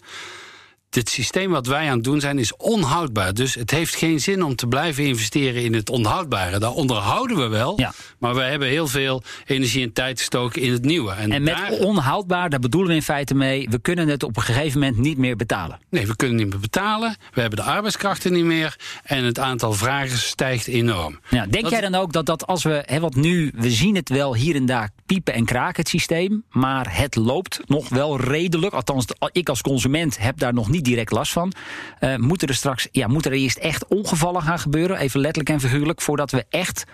dit 0.97 1.09
systeem 1.09 1.51
wat 1.51 1.67
wij 1.67 1.89
aan 1.89 1.95
het 1.95 2.03
doen 2.03 2.19
zijn 2.19 2.39
is 2.39 2.55
onhoudbaar. 2.55 3.33
Dus 3.33 3.55
het 3.55 3.71
heeft 3.71 3.95
geen 3.95 4.19
zin 4.19 4.43
om 4.43 4.55
te 4.55 4.67
blijven 4.67 5.03
investeren 5.03 5.63
in 5.63 5.73
het 5.73 5.89
onhoudbare. 5.89 6.59
Daar 6.59 6.71
onderhouden 6.71 7.37
we 7.37 7.47
wel, 7.47 7.73
ja. 7.79 7.93
maar 8.19 8.35
we 8.35 8.41
hebben 8.41 8.67
heel 8.67 8.87
veel 8.87 9.23
energie 9.45 9.83
en 9.83 9.93
tijd 9.93 10.19
gestoken 10.19 10.61
in 10.61 10.71
het 10.71 10.85
nieuwe. 10.85 11.11
En, 11.11 11.31
en 11.31 11.43
met 11.43 11.79
onhoudbaar, 11.79 12.49
daar 12.49 12.59
bedoelen 12.59 12.89
we 12.89 12.95
in 12.95 13.01
feite 13.01 13.35
mee... 13.35 13.67
we 13.69 13.79
kunnen 13.79 14.07
het 14.07 14.23
op 14.23 14.37
een 14.37 14.43
gegeven 14.43 14.79
moment 14.79 14.97
niet 14.97 15.17
meer 15.17 15.35
betalen. 15.35 15.79
Nee, 15.89 16.07
we 16.07 16.15
kunnen 16.15 16.37
niet 16.37 16.49
meer 16.49 16.59
betalen. 16.59 17.15
We 17.33 17.41
hebben 17.41 17.59
de 17.59 17.65
arbeidskrachten 17.65 18.33
niet 18.33 18.45
meer. 18.45 18.75
En 19.03 19.23
het 19.23 19.39
aantal 19.39 19.73
vragen 19.73 20.17
stijgt 20.17 20.67
enorm. 20.67 21.19
Ja, 21.29 21.45
denk 21.45 21.69
jij 21.69 21.81
dan 21.81 21.95
ook 21.95 22.13
dat 22.13 22.25
dat 22.25 22.47
als 22.47 22.63
we... 22.63 22.83
Hè, 22.85 22.99
want 22.99 23.15
nu, 23.15 23.51
we 23.55 23.71
zien 23.71 23.95
het 23.95 24.09
wel 24.09 24.35
hier 24.35 24.55
en 24.55 24.65
daar 24.65 24.89
piepen 25.05 25.33
en 25.33 25.45
kraken 25.45 25.81
het 25.81 25.89
systeem... 25.89 26.43
maar 26.49 26.97
het 26.97 27.15
loopt 27.15 27.59
nog 27.65 27.89
wel 27.89 28.19
redelijk. 28.19 28.73
Althans, 28.73 29.05
ik 29.31 29.49
als 29.49 29.61
consument 29.61 30.17
heb 30.19 30.39
daar 30.39 30.53
nog 30.53 30.69
niet 30.69 30.86
direct 30.87 31.11
last 31.11 31.31
van. 31.31 31.53
Uh, 31.99 32.15
moeten 32.15 32.47
er 32.47 32.55
straks, 32.55 32.87
ja, 32.91 33.07
moeten 33.07 33.31
er 33.31 33.37
eerst 33.37 33.57
echt 33.57 33.87
ongevallen 33.87 34.41
gaan 34.41 34.59
gebeuren, 34.59 34.97
even 34.97 35.19
letterlijk 35.19 35.49
en 35.49 35.69
figuurlijk, 35.69 36.01
voordat 36.01 36.31
we 36.31 36.45
echt 36.49 36.85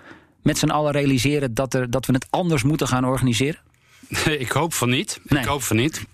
met 0.41 0.57
z'n 0.57 0.69
allen 0.69 0.91
realiseren 0.91 1.53
dat, 1.53 1.73
er, 1.73 1.89
dat 1.89 2.05
we 2.05 2.13
het 2.13 2.27
anders 2.29 2.63
moeten 2.63 2.87
gaan 2.87 3.05
organiseren? 3.05 3.59
ik 4.39 4.51
hoop 4.51 4.73
van 4.73 4.89
niet. 4.89 5.19
Ik 5.25 5.45
hoop 5.45 5.63
van 5.63 5.75
niet. 5.75 6.05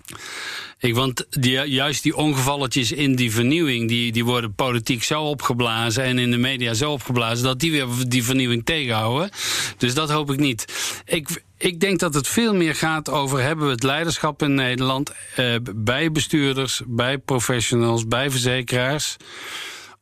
Ik, 0.79 0.95
want 0.95 1.25
die, 1.29 1.51
juist 1.51 2.03
die 2.03 2.15
ongevalletjes 2.15 2.91
in 2.91 3.15
die 3.15 3.31
vernieuwing, 3.31 3.87
die, 3.87 4.11
die 4.11 4.25
worden 4.25 4.53
politiek 4.53 5.03
zo 5.03 5.23
opgeblazen 5.23 6.03
en 6.03 6.19
in 6.19 6.31
de 6.31 6.37
media 6.37 6.73
zo 6.73 6.91
opgeblazen 6.91 7.43
dat 7.43 7.59
die 7.59 7.71
weer 7.71 7.87
die 8.07 8.23
vernieuwing 8.23 8.65
tegenhouden. 8.65 9.29
Dus 9.77 9.93
dat 9.93 10.09
hoop 10.09 10.31
ik 10.31 10.39
niet. 10.39 10.65
Ik, 11.05 11.43
ik 11.59 11.79
denk 11.79 11.99
dat 11.99 12.13
het 12.13 12.27
veel 12.27 12.55
meer 12.55 12.75
gaat 12.75 13.09
over 13.09 13.41
hebben 13.41 13.65
we 13.65 13.71
het 13.71 13.83
leiderschap 13.83 14.41
in 14.41 14.53
Nederland 14.53 15.11
eh, 15.35 15.55
bij 15.75 16.11
bestuurders, 16.11 16.81
bij 16.87 17.17
professionals, 17.17 18.07
bij 18.07 18.29
verzekeraars 18.29 19.17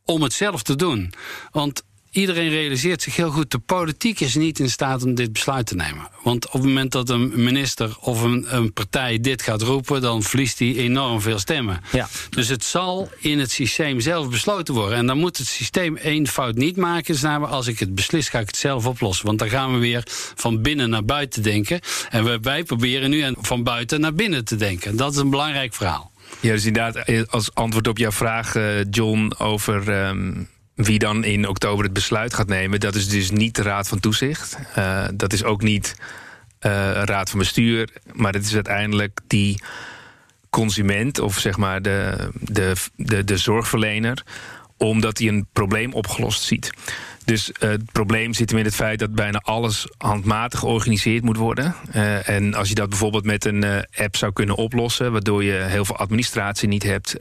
om 0.06 0.22
het 0.22 0.34
zelf 0.34 0.64
te 0.64 0.76
doen. 0.76 1.14
Want 1.52 1.84
iedereen 2.18 2.50
realiseert 2.50 3.02
zich 3.02 3.16
heel 3.16 3.30
goed, 3.30 3.52
de 3.52 3.60
politiek 3.60 4.20
is 4.20 4.36
niet 4.36 4.60
in 4.60 4.70
staat 4.70 5.04
om 5.04 5.16
dit 5.16 5.34
besluit 5.34 5.66
te 5.66 5.76
nemen. 5.76 6.10
Want 6.24 6.46
op 6.46 6.54
het 6.54 6.64
moment 6.64 6.92
dat 6.92 7.10
een 7.10 7.44
minister 7.44 7.98
of 8.00 8.22
een, 8.22 8.56
een 8.56 8.74
partij 8.74 9.20
dit 9.20 9.42
gaat 9.42 9.62
roepen, 9.62 10.02
dan 10.02 10.24
verliest 10.24 10.60
hij 10.60 10.76
enorm 10.76 11.22
veel 11.22 11.40
stemmen. 11.40 11.82
Ja. 11.92 12.08
Dus 12.30 12.48
het 12.48 12.64
zal 12.64 13.10
in 13.20 13.40
het 13.40 13.52
systeem 13.52 14.00
zelf 14.00 14.30
besloten 14.30 14.74
worden. 14.74 14.98
En 14.98 15.06
dan 15.06 15.18
moet 15.18 15.38
het 15.38 15.48
systeem 15.48 15.98
één 15.98 16.28
fout 16.28 16.56
niet 16.56 16.78
maken. 16.78 17.14
Is 17.14 17.22
namelijk 17.22 17.54
als 17.54 17.68
ik 17.68 17.80
het 17.80 17.96
beslis, 17.96 18.30
ga 18.30 18.40
ik 18.40 18.48
het 18.48 18.58
zelf 18.58 18.86
oplossen. 18.86 19.26
Want 19.26 19.40
dan 19.40 19.50
gaan 19.50 19.74
we 19.74 19.80
weer 19.80 20.04
van 20.36 20.62
binnen 20.62 20.90
naar 20.90 21.06
buiten 21.06 21.44
denken. 21.44 21.80
En 22.10 22.42
wij 22.42 22.64
proberen 22.64 23.10
nu 23.10 23.34
van 23.40 23.64
buiten 23.64 24.00
naar 24.00 24.14
binnen 24.14 24.46
te 24.46 24.56
denken. 24.56 24.96
Dat 24.96 25.12
is 25.12 25.18
een 25.18 25.30
belangrijk 25.30 25.74
verhaal. 25.74 26.12
Ja, 26.40 26.52
dus 26.52 26.66
inderdaad, 26.66 27.30
als 27.30 27.54
antwoord 27.54 27.88
op 27.88 27.98
jouw 27.98 28.12
vraag, 28.12 28.56
eh, 28.56 28.84
John, 28.90 29.34
over. 29.38 29.92
Ehm, 29.92 30.32
wie 30.78 31.00
dan 31.00 31.24
in 31.24 31.48
oktober 31.48 31.84
het 31.84 31.94
besluit 31.94 32.34
gaat 32.34 32.48
nemen, 32.48 32.80
dat 32.80 32.96
is 32.96 33.10
dus 33.10 33.32
niet 33.32 33.56
de 33.56 33.62
Raad 33.62 33.88
van 33.88 34.00
Toezicht. 34.00 34.58
Uh, 34.78 35.06
dat 35.14 35.34
is 35.34 35.44
ook 35.44 35.62
niet 35.62 35.96
uh, 36.62 36.72
Raad 37.04 37.30
van 37.30 37.40
Bestuur, 37.40 37.90
maar 38.14 38.34
het 38.34 38.46
is 38.46 38.54
uiteindelijk 38.54 39.20
die 39.28 39.62
consument 40.50 41.20
of 41.20 41.40
zeg 41.40 41.58
maar 41.58 41.82
de, 41.82 42.30
de, 42.34 42.74
de, 42.96 43.24
de 43.24 43.38
zorgverlener, 43.38 44.24
omdat 44.78 45.18
hij 45.18 45.28
een 45.28 45.48
probleem 45.54 45.94
opgelost 45.94 46.42
ziet. 46.44 46.72
Dus 47.28 47.50
uh, 47.50 47.70
het 47.70 47.92
probleem 47.92 48.34
zit 48.34 48.50
hem 48.50 48.60
in 48.60 48.66
het 48.66 48.76
feit 48.76 49.00
dat 49.00 49.16
bijna 49.16 49.42
alles 49.44 49.88
handmatig 49.98 50.60
georganiseerd 50.60 51.24
moet 51.24 51.38
worden. 51.38 51.76
Uh, 51.96 52.30
en 52.30 52.54
als 52.54 52.70
je 52.70 52.76
dat 52.76 52.90
bijvoorbeeld 52.90 53.26
met 53.26 53.46
een 53.46 53.66
uh, 53.66 53.78
app 53.96 54.16
zou 54.16 54.34
kunnen 54.34 54.56
oplossen, 54.56 55.12
waardoor 55.12 55.44
je 55.44 55.52
heel 55.52 55.86
veel 55.86 55.98
administratie 55.98 56.68
niet 56.68 56.84
hebt 56.84 57.18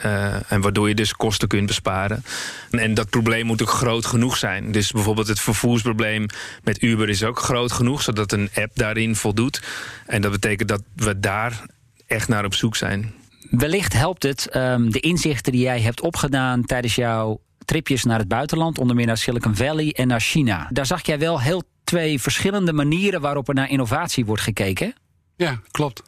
en 0.49 0.61
waardoor 0.61 0.89
je 0.89 0.95
dus 0.95 1.13
kosten 1.13 1.49
kunt 1.49 1.67
besparen. 1.67 2.25
En, 2.71 2.95
dat 2.95 3.11
probleem 3.11 3.47
moet 3.47 3.63
ook 3.63 3.71
groot 3.71 4.07
genoeg 4.07 4.37
zijn. 4.37 4.73
Dus 4.73 4.91
bijvoorbeeld 4.91 5.29
het 5.29 5.41
vervoersprobleem 5.41 6.27
met 6.63 6.83
Uber 6.83 7.09
is 7.09 7.25
ook 7.25 7.39
groot 7.39 7.73
genoeg, 7.73 8.03
zodat 8.03 8.33
een 8.33 8.51
app 8.55 8.71
daarin 8.75 9.17
voldoet. 9.17 9.63
En 10.07 10.23
dat 10.23 10.31
betekent 10.31 10.69
dat 10.69 10.83
we 10.95 11.21
daar 11.21 11.63
echt 12.07 12.29
naar 12.29 12.45
op 12.45 12.55
zoek 12.55 12.77
zijn. 12.77 13.15
Wellicht 13.51 13.93
helpt 13.93 14.23
het 14.23 14.57
um, 14.57 14.91
de 14.91 15.01
inzichten 15.01 15.53
die 15.53 15.63
jij 15.63 15.81
hebt 15.81 16.01
opgedaan 16.01 16.65
tijdens 16.65 16.95
jouw 16.95 17.41
tripjes 17.67 18.05
naar 18.05 18.19
het 18.19 18.29
buitenland, 18.29 18.79
onder 18.79 18.97
meer 18.97 19.07
naar 19.07 19.17
Silicon 19.17 19.57
Valley 19.57 19.93
en 19.93 20.07
naar 20.07 20.21
China. 20.21 20.69
Daar 20.73 20.87
zag 20.87 21.07
jij 21.07 21.19
wel 21.19 21.41
heel 21.41 21.63
twee 21.85 22.21
verschillende 22.21 22.73
manieren 22.73 23.21
waarop 23.21 23.49
er 23.49 23.55
naar 23.55 23.71
innovatie 23.71 24.25
wordt 24.25 24.43
gekeken. 24.43 24.95
Ja, 25.37 25.61
klopt. 25.71 26.03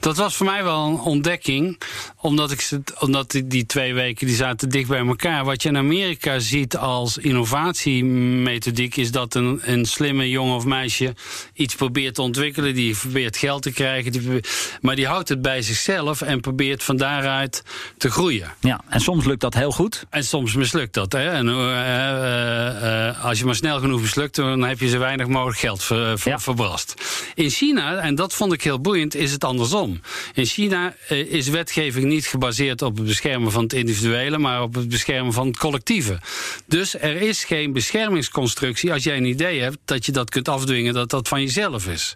Dat 0.00 0.16
was 0.16 0.36
voor 0.36 0.46
mij 0.46 0.64
wel 0.64 0.86
een 0.86 0.98
ontdekking. 0.98 1.80
Omdat, 2.20 2.50
ik, 2.50 2.68
omdat 2.98 3.30
die, 3.30 3.46
die 3.46 3.66
twee 3.66 3.94
weken 3.94 4.26
die 4.26 4.36
zaten 4.36 4.68
dicht 4.68 4.88
bij 4.88 5.06
elkaar. 5.06 5.44
Wat 5.44 5.62
je 5.62 5.68
in 5.68 5.76
Amerika 5.76 6.38
ziet 6.38 6.76
als 6.76 7.18
innovatiemethodiek... 7.18 8.96
is 8.96 9.10
dat 9.10 9.34
een, 9.34 9.60
een 9.62 9.84
slimme 9.84 10.28
jongen 10.28 10.56
of 10.56 10.64
meisje 10.64 11.14
iets 11.54 11.74
probeert 11.74 12.14
te 12.14 12.22
ontwikkelen. 12.22 12.74
Die 12.74 12.96
probeert 12.96 13.36
geld 13.36 13.62
te 13.62 13.72
krijgen. 13.72 14.12
Die 14.12 14.40
maar 14.80 14.96
die 14.96 15.06
houdt 15.06 15.28
het 15.28 15.42
bij 15.42 15.62
zichzelf 15.62 16.20
en 16.20 16.40
probeert 16.40 16.82
van 16.82 16.96
daaruit 16.96 17.62
te 17.96 18.10
groeien. 18.10 18.54
Ja, 18.60 18.80
en 18.88 19.00
soms 19.00 19.24
lukt 19.24 19.40
dat 19.40 19.54
heel 19.54 19.72
goed. 19.72 20.04
En 20.10 20.24
soms 20.24 20.54
mislukt 20.54 20.94
dat. 20.94 21.12
Hè? 21.12 21.30
En, 21.30 21.46
uh, 21.46 21.54
uh, 21.54 22.82
uh, 22.82 23.24
als 23.24 23.38
je 23.38 23.44
maar 23.44 23.54
snel 23.54 23.78
genoeg 23.78 24.00
mislukt... 24.00 24.34
dan 24.34 24.62
heb 24.62 24.80
je 24.80 24.88
zo 24.88 24.98
weinig 24.98 25.26
mogelijk 25.26 25.58
geld 25.58 25.82
ver, 25.82 26.18
ver, 26.18 26.30
ja. 26.30 26.38
verbrast. 26.38 26.94
In 27.34 27.50
China, 27.50 27.96
en 27.96 28.14
dat 28.14 28.32
vond 28.32 28.52
ik 28.52 28.62
heel 28.62 28.80
boeiend, 28.80 29.14
is 29.14 29.32
het 29.32 29.44
anders 29.44 29.63
andersom. 29.72 30.00
In 30.34 30.46
China 30.46 30.94
eh, 31.08 31.18
is 31.18 31.48
wetgeving 31.48 32.04
niet 32.04 32.26
gebaseerd 32.26 32.82
op 32.82 32.96
het 32.96 33.06
beschermen 33.06 33.52
van 33.52 33.62
het 33.62 33.72
individuele, 33.72 34.38
maar 34.38 34.62
op 34.62 34.74
het 34.74 34.88
beschermen 34.88 35.32
van 35.32 35.46
het 35.46 35.56
collectieve. 35.56 36.18
Dus 36.66 36.98
er 36.98 37.16
is 37.22 37.44
geen 37.44 37.72
beschermingsconstructie 37.72 38.92
als 38.92 39.04
jij 39.04 39.16
een 39.16 39.24
idee 39.24 39.60
hebt 39.60 39.78
dat 39.84 40.06
je 40.06 40.12
dat 40.12 40.30
kunt 40.30 40.48
afdwingen 40.48 40.94
dat 40.94 41.10
dat 41.10 41.28
van 41.28 41.40
jezelf 41.40 41.86
is. 41.86 42.14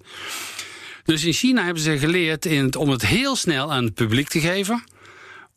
Dus 1.05 1.25
in 1.25 1.33
China 1.33 1.65
hebben 1.65 1.83
ze 1.83 1.99
geleerd 1.99 2.77
om 2.77 2.89
het 2.89 3.07
heel 3.07 3.37
snel 3.37 3.73
aan 3.73 3.85
het 3.85 3.95
publiek 3.95 4.29
te 4.29 4.41
geven 4.41 4.85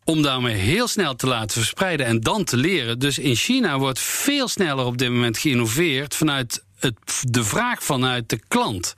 om 0.04 0.22
daarmee 0.22 0.54
heel 0.54 0.88
snel 0.88 1.16
te 1.16 1.26
laten 1.26 1.60
verspreiden 1.60 2.06
en 2.06 2.20
dan 2.20 2.44
te 2.44 2.56
leren. 2.56 2.98
Dus 2.98 3.18
in 3.18 3.36
China 3.36 3.78
wordt 3.78 3.98
veel 3.98 4.48
sneller 4.48 4.84
op 4.84 4.98
dit 4.98 5.10
moment 5.10 5.38
geïnnoveerd 5.38 6.14
vanuit 6.14 6.62
de 7.20 7.44
vraag 7.44 7.82
vanuit 7.82 8.28
de 8.28 8.40
klant. 8.48 8.94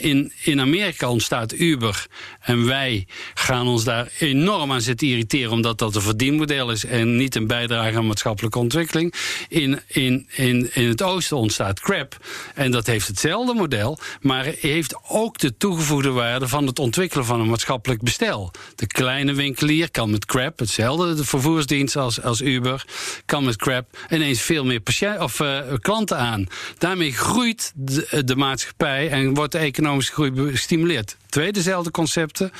in, 0.00 0.32
in 0.42 0.60
Amerika 0.60 1.08
ontstaat 1.08 1.52
Uber 1.52 2.06
en 2.40 2.66
wij 2.66 3.06
gaan 3.34 3.66
ons 3.66 3.84
daar 3.84 4.08
enorm 4.18 4.72
aan 4.72 4.80
zitten 4.80 5.08
irriteren, 5.08 5.52
omdat 5.52 5.78
dat 5.78 5.94
een 5.94 6.02
verdienmodel 6.02 6.70
is 6.70 6.84
en 6.84 7.16
niet 7.16 7.34
een 7.34 7.46
bijdrage 7.46 7.96
aan 7.96 8.06
maatschappelijke 8.06 8.58
ontwikkeling. 8.58 9.14
In, 9.48 9.80
in, 9.86 10.28
in, 10.34 10.70
in 10.74 10.88
het 10.88 11.02
oosten 11.02 11.36
ontstaat 11.36 11.80
Crap 11.80 12.16
en 12.54 12.70
dat 12.70 12.86
heeft 12.86 13.06
hetzelfde 13.06 13.54
model, 13.54 13.98
maar 14.20 14.44
heeft 14.44 14.96
ook 15.08 15.38
de 15.38 15.56
toegevoegde 15.56 16.10
waarde 16.10 16.48
van 16.48 16.66
het 16.66 16.78
ontwikkelen 16.78 17.24
van 17.24 17.40
een 17.40 17.48
maatschappelijk 17.48 18.02
bestel. 18.02 18.50
De 18.74 18.86
kleine 18.86 19.32
winkelier 19.34 19.90
kan 19.90 20.10
met 20.10 20.24
Crap, 20.24 20.58
hetzelfde 20.58 21.14
de 21.14 21.24
vervoersdienst 21.24 21.96
als, 21.96 22.22
als 22.22 22.40
Uber, 22.40 22.84
kan 23.26 23.44
met 23.44 23.56
Crap 23.56 23.98
ineens 24.10 24.40
veel 24.40 24.64
meer 24.64 24.80
patiënt, 24.80 25.20
of, 25.20 25.40
uh, 25.40 25.58
klanten 25.80 26.18
aan 26.18 26.46
Daarmee 26.84 27.12
groeit 27.12 27.72
de, 27.74 28.22
de 28.24 28.36
maatschappij 28.36 29.10
en 29.10 29.34
wordt 29.34 29.52
de 29.52 29.58
economische 29.58 30.12
groei 30.12 30.50
gestimuleerd. 30.50 31.16
Twee 31.28 31.52
dezelfde 31.52 31.90
concepten. 31.90 32.52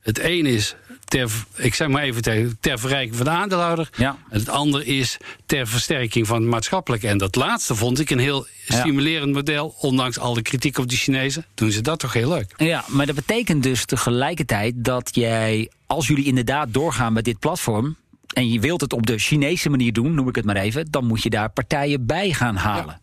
Het 0.00 0.18
een 0.18 0.46
is 0.46 0.74
ter, 1.04 1.30
ik 1.56 1.74
zeg 1.74 1.88
maar 1.88 2.02
even 2.02 2.22
ter, 2.22 2.52
ter 2.60 2.78
verrijking 2.78 3.16
van 3.16 3.24
de 3.24 3.30
aandeelhouder. 3.30 3.88
Ja. 3.96 4.16
En 4.30 4.38
het 4.38 4.48
andere 4.48 4.84
is 4.84 5.16
ter 5.46 5.66
versterking 5.66 6.26
van 6.26 6.40
het 6.40 6.50
maatschappelijke. 6.50 7.08
En 7.08 7.18
dat 7.18 7.34
laatste 7.34 7.74
vond 7.74 8.00
ik 8.00 8.10
een 8.10 8.18
heel 8.18 8.46
stimulerend 8.68 9.32
model. 9.32 9.74
Ondanks 9.80 10.18
al 10.18 10.34
de 10.34 10.42
kritiek 10.42 10.78
op 10.78 10.88
de 10.88 10.96
Chinezen, 10.96 11.46
doen 11.54 11.70
ze 11.70 11.80
dat 11.80 11.98
toch 11.98 12.12
heel 12.12 12.28
leuk. 12.28 12.54
Ja, 12.56 12.84
maar 12.88 13.06
dat 13.06 13.14
betekent 13.14 13.62
dus 13.62 13.84
tegelijkertijd 13.84 14.74
dat 14.76 15.14
jij, 15.14 15.70
als 15.86 16.06
jullie 16.06 16.24
inderdaad 16.24 16.74
doorgaan 16.74 17.12
met 17.12 17.24
dit 17.24 17.38
platform. 17.38 17.96
En 18.32 18.48
je 18.48 18.60
wilt 18.60 18.80
het 18.80 18.92
op 18.92 19.06
de 19.06 19.18
Chinese 19.18 19.70
manier 19.70 19.92
doen, 19.92 20.14
noem 20.14 20.28
ik 20.28 20.34
het 20.34 20.44
maar 20.44 20.56
even. 20.56 20.90
Dan 20.90 21.06
moet 21.06 21.22
je 21.22 21.30
daar 21.30 21.50
partijen 21.50 22.06
bij 22.06 22.32
gaan 22.32 22.56
halen. 22.56 23.00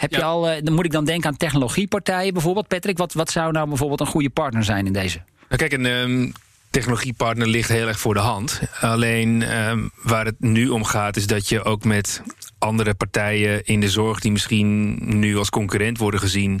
Heb 0.00 0.10
je 0.10 0.22
al, 0.22 0.50
uh, 0.50 0.56
dan 0.62 0.74
moet 0.74 0.84
ik 0.84 0.92
dan 0.92 1.04
denken 1.04 1.30
aan 1.30 1.36
technologiepartijen 1.36 2.32
bijvoorbeeld. 2.32 2.68
Patrick, 2.68 2.98
wat, 2.98 3.12
wat 3.12 3.30
zou 3.30 3.52
nou 3.52 3.68
bijvoorbeeld 3.68 4.00
een 4.00 4.06
goede 4.06 4.30
partner 4.30 4.64
zijn 4.64 4.86
in 4.86 4.92
deze? 4.92 5.20
Nou, 5.48 5.56
kijk, 5.56 5.72
een 5.72 5.86
um, 5.86 6.32
technologiepartner 6.70 7.46
ligt 7.46 7.68
heel 7.68 7.88
erg 7.88 8.00
voor 8.00 8.14
de 8.14 8.20
hand. 8.20 8.60
Alleen 8.80 9.58
um, 9.68 9.90
waar 10.02 10.24
het 10.24 10.40
nu 10.40 10.68
om 10.68 10.84
gaat, 10.84 11.16
is 11.16 11.26
dat 11.26 11.48
je 11.48 11.64
ook 11.64 11.84
met 11.84 12.22
andere 12.58 12.94
partijen 12.94 13.64
in 13.64 13.80
de 13.80 13.88
zorg, 13.88 14.20
die 14.20 14.32
misschien 14.32 14.98
nu 15.18 15.36
als 15.36 15.50
concurrent 15.50 15.98
worden 15.98 16.20
gezien, 16.20 16.60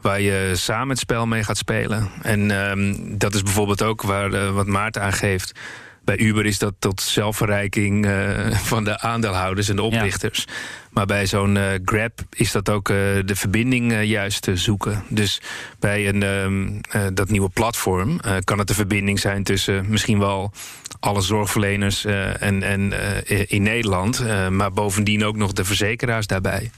waar 0.00 0.20
je 0.20 0.52
samen 0.54 0.88
het 0.88 0.98
spel 0.98 1.26
mee 1.26 1.44
gaat 1.44 1.56
spelen. 1.56 2.10
En 2.22 2.50
um, 2.50 3.18
dat 3.18 3.34
is 3.34 3.42
bijvoorbeeld 3.42 3.82
ook 3.82 4.02
waar 4.02 4.32
uh, 4.32 4.50
wat 4.50 4.66
Maarten 4.66 5.02
aangeeft 5.02 5.52
bij 6.06 6.18
Uber 6.18 6.46
is 6.46 6.58
dat 6.58 6.74
tot 6.78 7.00
zelfverrijking 7.00 8.06
uh, 8.06 8.50
van 8.72 8.84
de 8.84 9.00
aandeelhouders 9.00 9.68
en 9.68 9.76
de 9.76 9.82
oprichters. 9.82 10.44
Ja. 10.46 10.52
Maar 10.90 11.06
bij 11.06 11.26
zo'n 11.26 11.56
uh, 11.56 11.64
Grab 11.84 12.20
is 12.30 12.52
dat 12.52 12.68
ook 12.68 12.88
uh, 12.88 12.96
de 13.24 13.36
verbinding 13.36 14.02
juist 14.02 14.42
te 14.42 14.56
zoeken. 14.56 15.04
Dus 15.08 15.40
bij 15.78 16.08
een, 16.08 16.22
ehm, 16.22 17.14
dat 17.14 17.30
nieuwe 17.30 17.48
platform 17.48 18.20
kan 18.44 18.58
het 18.58 18.68
de 18.68 18.74
verbinding 18.74 19.20
zijn 19.20 19.42
tussen 19.42 19.86
misschien 19.88 20.18
wel 20.18 20.52
alle 21.00 21.20
zorgverleners 21.20 22.04
en, 22.04 22.62
en, 22.62 22.92
in 23.48 23.62
Nederland. 23.62 24.24
maar 24.50 24.72
bovendien 24.72 25.24
ook 25.24 25.36
nog 25.36 25.52
de 25.52 25.64
verzekeraars 25.64 26.26
daarbij. 26.26 26.70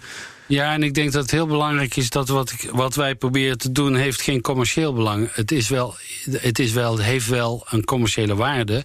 Ja, 0.49 0.73
en 0.73 0.83
ik 0.83 0.95
denk 0.95 1.13
dat 1.13 1.23
het 1.23 1.31
heel 1.31 1.47
belangrijk 1.47 1.97
is 1.97 2.11
dat 2.11 2.29
wat, 2.29 2.51
ik, 2.51 2.71
wat 2.71 2.95
wij 2.95 3.15
proberen 3.15 3.59
te 3.59 3.73
doen, 3.73 3.95
heeft 3.95 4.23
geen 4.23 4.41
commercieel 4.41 4.93
belang. 4.93 5.29
Het, 5.33 5.53
is 5.53 5.69
wel, 5.69 5.95
het, 6.31 6.59
is 6.59 6.73
wel, 6.73 6.99
heeft 6.99 7.29
wel 7.29 7.67
een 7.71 7.85
commerciële 7.85 8.35
waarde, 8.35 8.85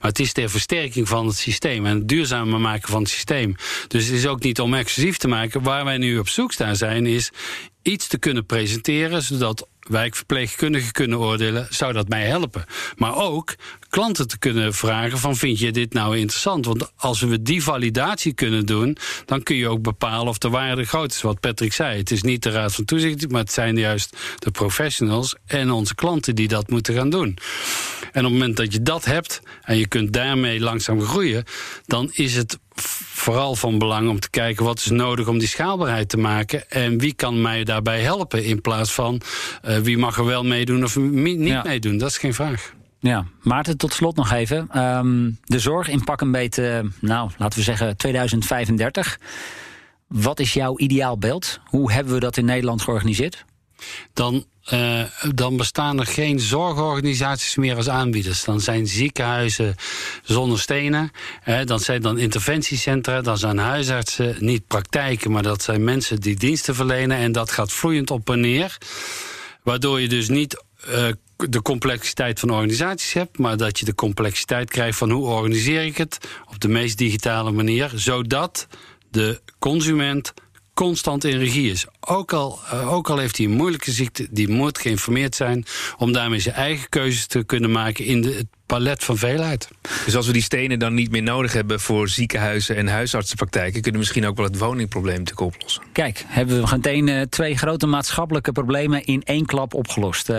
maar 0.00 0.10
het 0.10 0.18
is 0.18 0.32
ter 0.32 0.50
versterking 0.50 1.08
van 1.08 1.26
het 1.26 1.36
systeem 1.36 1.86
en 1.86 1.96
het 1.96 2.08
duurzamer 2.08 2.60
maken 2.60 2.88
van 2.88 3.02
het 3.02 3.10
systeem. 3.10 3.54
Dus 3.88 4.04
het 4.04 4.14
is 4.14 4.26
ook 4.26 4.42
niet 4.42 4.60
om 4.60 4.74
exclusief 4.74 5.16
te 5.16 5.28
maken. 5.28 5.62
Waar 5.62 5.84
wij 5.84 5.98
nu 5.98 6.18
op 6.18 6.28
zoek 6.28 6.52
staan 6.52 6.76
zijn, 6.76 7.06
is 7.06 7.30
iets 7.82 8.06
te 8.06 8.18
kunnen 8.18 8.46
presenteren, 8.46 9.22
zodat 9.22 9.68
wijkverpleegkundigen 9.80 10.92
kunnen 10.92 11.18
oordelen, 11.18 11.66
zou 11.70 11.92
dat 11.92 12.08
mij 12.08 12.26
helpen. 12.26 12.64
Maar 12.96 13.16
ook 13.16 13.54
klanten 13.90 14.28
te 14.28 14.38
kunnen 14.38 14.74
vragen 14.74 15.18
van 15.18 15.36
vind 15.36 15.58
je 15.58 15.72
dit 15.72 15.92
nou 15.92 16.16
interessant? 16.16 16.66
Want 16.66 16.92
als 16.96 17.20
we 17.20 17.42
die 17.42 17.62
validatie 17.62 18.32
kunnen 18.32 18.66
doen, 18.66 18.96
dan 19.24 19.42
kun 19.42 19.56
je 19.56 19.68
ook 19.68 19.82
bepalen 19.82 20.28
of 20.28 20.38
de 20.38 20.48
waarde 20.48 20.84
groot 20.84 21.10
is. 21.12 21.22
Wat 21.22 21.40
Patrick 21.40 21.72
zei, 21.72 21.98
het 21.98 22.10
is 22.10 22.22
niet 22.22 22.42
de 22.42 22.50
raad 22.50 22.74
van 22.74 22.84
toezicht, 22.84 23.30
maar 23.30 23.40
het 23.40 23.52
zijn 23.52 23.76
juist 23.76 24.16
de 24.38 24.50
professionals 24.50 25.36
en 25.46 25.70
onze 25.70 25.94
klanten 25.94 26.34
die 26.34 26.48
dat 26.48 26.70
moeten 26.70 26.94
gaan 26.94 27.10
doen. 27.10 27.38
En 28.12 28.24
op 28.24 28.30
het 28.30 28.38
moment 28.40 28.56
dat 28.56 28.72
je 28.72 28.82
dat 28.82 29.04
hebt 29.04 29.40
en 29.62 29.78
je 29.78 29.88
kunt 29.88 30.12
daarmee 30.12 30.60
langzaam 30.60 31.00
groeien, 31.00 31.44
dan 31.86 32.10
is 32.12 32.36
het 32.36 32.58
vooral 33.12 33.54
van 33.54 33.78
belang 33.78 34.08
om 34.08 34.20
te 34.20 34.30
kijken 34.30 34.64
wat 34.64 34.78
is 34.78 34.90
nodig 34.90 35.28
om 35.28 35.38
die 35.38 35.48
schaalbaarheid 35.48 36.08
te 36.08 36.16
maken. 36.16 36.70
En 36.70 36.98
wie 36.98 37.14
kan 37.14 37.40
mij 37.40 37.64
daarbij 37.64 38.00
helpen 38.00 38.44
in 38.44 38.60
plaats 38.60 38.92
van 38.92 39.20
uh, 39.64 39.78
wie 39.78 39.98
mag 39.98 40.18
er 40.18 40.24
wel 40.24 40.44
meedoen 40.44 40.84
of 40.84 40.96
niet 40.96 41.46
ja. 41.46 41.62
meedoen. 41.62 41.98
Dat 41.98 42.10
is 42.10 42.18
geen 42.18 42.34
vraag. 42.34 42.72
Ja, 43.00 43.26
Maarten, 43.42 43.76
tot 43.76 43.92
slot 43.92 44.16
nog 44.16 44.32
even. 44.32 44.78
Um, 44.78 45.38
de 45.44 45.58
zorg 45.58 45.88
in 45.88 46.04
pak 46.04 46.20
een 46.20 46.32
beetje, 46.32 46.90
nou, 47.00 47.30
laten 47.36 47.58
we 47.58 47.64
zeggen 47.64 47.96
2035. 47.96 49.18
Wat 50.06 50.40
is 50.40 50.52
jouw 50.52 50.78
ideaalbeeld? 50.78 51.60
Hoe 51.64 51.92
hebben 51.92 52.14
we 52.14 52.20
dat 52.20 52.36
in 52.36 52.44
Nederland 52.44 52.82
georganiseerd? 52.82 53.44
Dan 54.12 54.44
uh, 54.72 55.02
dan 55.34 55.56
bestaan 55.56 56.00
er 56.00 56.06
geen 56.06 56.40
zorgorganisaties 56.40 57.56
meer 57.56 57.76
als 57.76 57.88
aanbieders. 57.88 58.44
Dan 58.44 58.60
zijn 58.60 58.86
ziekenhuizen 58.86 59.74
zonder 60.22 60.60
stenen. 60.60 61.10
Hè, 61.40 61.64
dan 61.64 61.80
zijn 61.80 62.02
dan 62.02 62.18
interventiecentra. 62.18 63.20
Dan 63.20 63.38
zijn 63.38 63.58
huisartsen 63.58 64.36
niet 64.38 64.66
praktijken, 64.66 65.30
maar 65.30 65.42
dat 65.42 65.62
zijn 65.62 65.84
mensen 65.84 66.20
die 66.20 66.36
diensten 66.36 66.74
verlenen. 66.74 67.16
En 67.16 67.32
dat 67.32 67.50
gaat 67.50 67.72
vloeiend 67.72 68.10
op 68.10 68.30
en 68.30 68.40
neer. 68.40 68.78
Waardoor 69.62 70.00
je 70.00 70.08
dus 70.08 70.28
niet 70.28 70.64
uh, 70.88 71.08
de 71.48 71.62
complexiteit 71.62 72.40
van 72.40 72.50
organisaties 72.50 73.12
hebt, 73.12 73.38
maar 73.38 73.56
dat 73.56 73.78
je 73.78 73.84
de 73.84 73.94
complexiteit 73.94 74.70
krijgt 74.70 74.98
van 74.98 75.10
hoe 75.10 75.26
organiseer 75.26 75.84
ik 75.84 75.96
het 75.96 76.18
op 76.50 76.60
de 76.60 76.68
meest 76.68 76.98
digitale 76.98 77.50
manier, 77.50 77.92
zodat 77.94 78.66
de 79.10 79.40
consument 79.58 80.32
constant 80.74 81.24
in 81.24 81.38
regie 81.38 81.70
is. 81.70 81.86
Ook 82.00 82.32
al, 82.32 82.58
uh, 82.72 82.92
ook 82.92 83.10
al 83.10 83.18
heeft 83.18 83.36
hij 83.36 83.46
een 83.46 83.52
moeilijke 83.52 83.90
ziekte, 83.90 84.26
die 84.30 84.48
moet 84.48 84.78
geïnformeerd 84.78 85.34
zijn 85.34 85.64
om 85.96 86.12
daarmee 86.12 86.40
zijn 86.40 86.54
eigen 86.54 86.88
keuzes 86.88 87.26
te 87.26 87.44
kunnen 87.44 87.70
maken 87.70 88.04
in 88.04 88.20
de, 88.20 88.32
het 88.32 88.46
palet 88.66 89.04
van 89.04 89.16
veelheid. 89.16 89.68
Dus 90.04 90.16
als 90.16 90.26
we 90.26 90.32
die 90.32 90.42
stenen 90.42 90.78
dan 90.78 90.94
niet 90.94 91.10
meer 91.10 91.22
nodig 91.22 91.52
hebben 91.52 91.80
voor 91.80 92.08
ziekenhuizen 92.08 92.76
en 92.76 92.88
huisartsenpraktijken, 92.88 93.72
kunnen 93.72 93.92
we 93.92 93.98
misschien 93.98 94.26
ook 94.26 94.36
wel 94.36 94.46
het 94.46 94.58
woningprobleem 94.58 95.18
natuurlijk 95.18 95.54
oplossen. 95.54 95.82
Kijk, 95.92 96.24
hebben 96.26 96.62
we 96.62 96.68
meteen 96.70 97.06
uh, 97.06 97.20
twee 97.20 97.56
grote 97.56 97.86
maatschappelijke 97.86 98.52
problemen 98.52 99.04
in 99.04 99.22
één 99.22 99.46
klap 99.46 99.74
opgelost. 99.74 100.30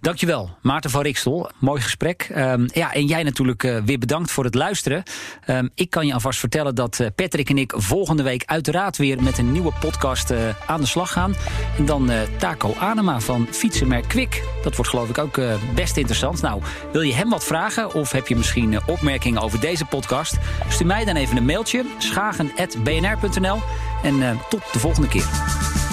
Dankjewel, 0.00 0.50
Maarten 0.62 0.90
van 0.90 1.02
Rikstel. 1.02 1.50
Mooi 1.58 1.80
gesprek. 1.80 2.30
Um, 2.36 2.68
ja, 2.72 2.92
en 2.92 3.06
jij 3.06 3.22
natuurlijk 3.22 3.62
uh, 3.62 3.78
weer 3.84 3.98
bedankt 3.98 4.30
voor 4.30 4.44
het 4.44 4.54
luisteren. 4.54 5.02
Um, 5.46 5.70
ik 5.74 5.90
kan 5.90 6.06
je 6.06 6.12
alvast 6.12 6.38
vertellen 6.38 6.74
dat 6.74 6.98
uh, 6.98 7.06
Patrick 7.14 7.50
en 7.50 7.58
ik 7.58 7.72
volgende 7.76 8.22
week 8.22 8.42
uiteraard 8.44 8.96
weer 8.96 9.22
met 9.22 9.38
een 9.38 9.52
nieuwe 9.52 9.72
podcast 9.80 10.30
uh, 10.30 10.38
aan 10.66 10.80
de 10.80 10.86
slag 10.86 11.12
gaan. 11.12 11.34
En 11.78 11.84
dan 11.84 12.10
Taco 12.38 12.74
Anema 12.78 13.20
van 13.20 13.46
Fietsenmerk 13.50 14.08
Kwik. 14.08 14.42
Dat 14.62 14.76
wordt 14.76 14.90
geloof 14.90 15.08
ik 15.08 15.18
ook 15.18 15.40
best 15.74 15.96
interessant. 15.96 16.42
Nou, 16.42 16.62
wil 16.92 17.02
je 17.02 17.14
hem 17.14 17.30
wat 17.30 17.44
vragen 17.44 17.94
of 17.94 18.12
heb 18.12 18.28
je 18.28 18.36
misschien 18.36 18.86
opmerkingen 18.86 19.42
over 19.42 19.60
deze 19.60 19.84
podcast? 19.84 20.36
Stuur 20.68 20.86
mij 20.86 21.04
dan 21.04 21.16
even 21.16 21.36
een 21.36 21.44
mailtje, 21.44 21.84
schagen.bnr.nl. 21.98 23.60
En 24.02 24.38
tot 24.48 24.62
de 24.72 24.78
volgende 24.78 25.08
keer. 25.08 25.85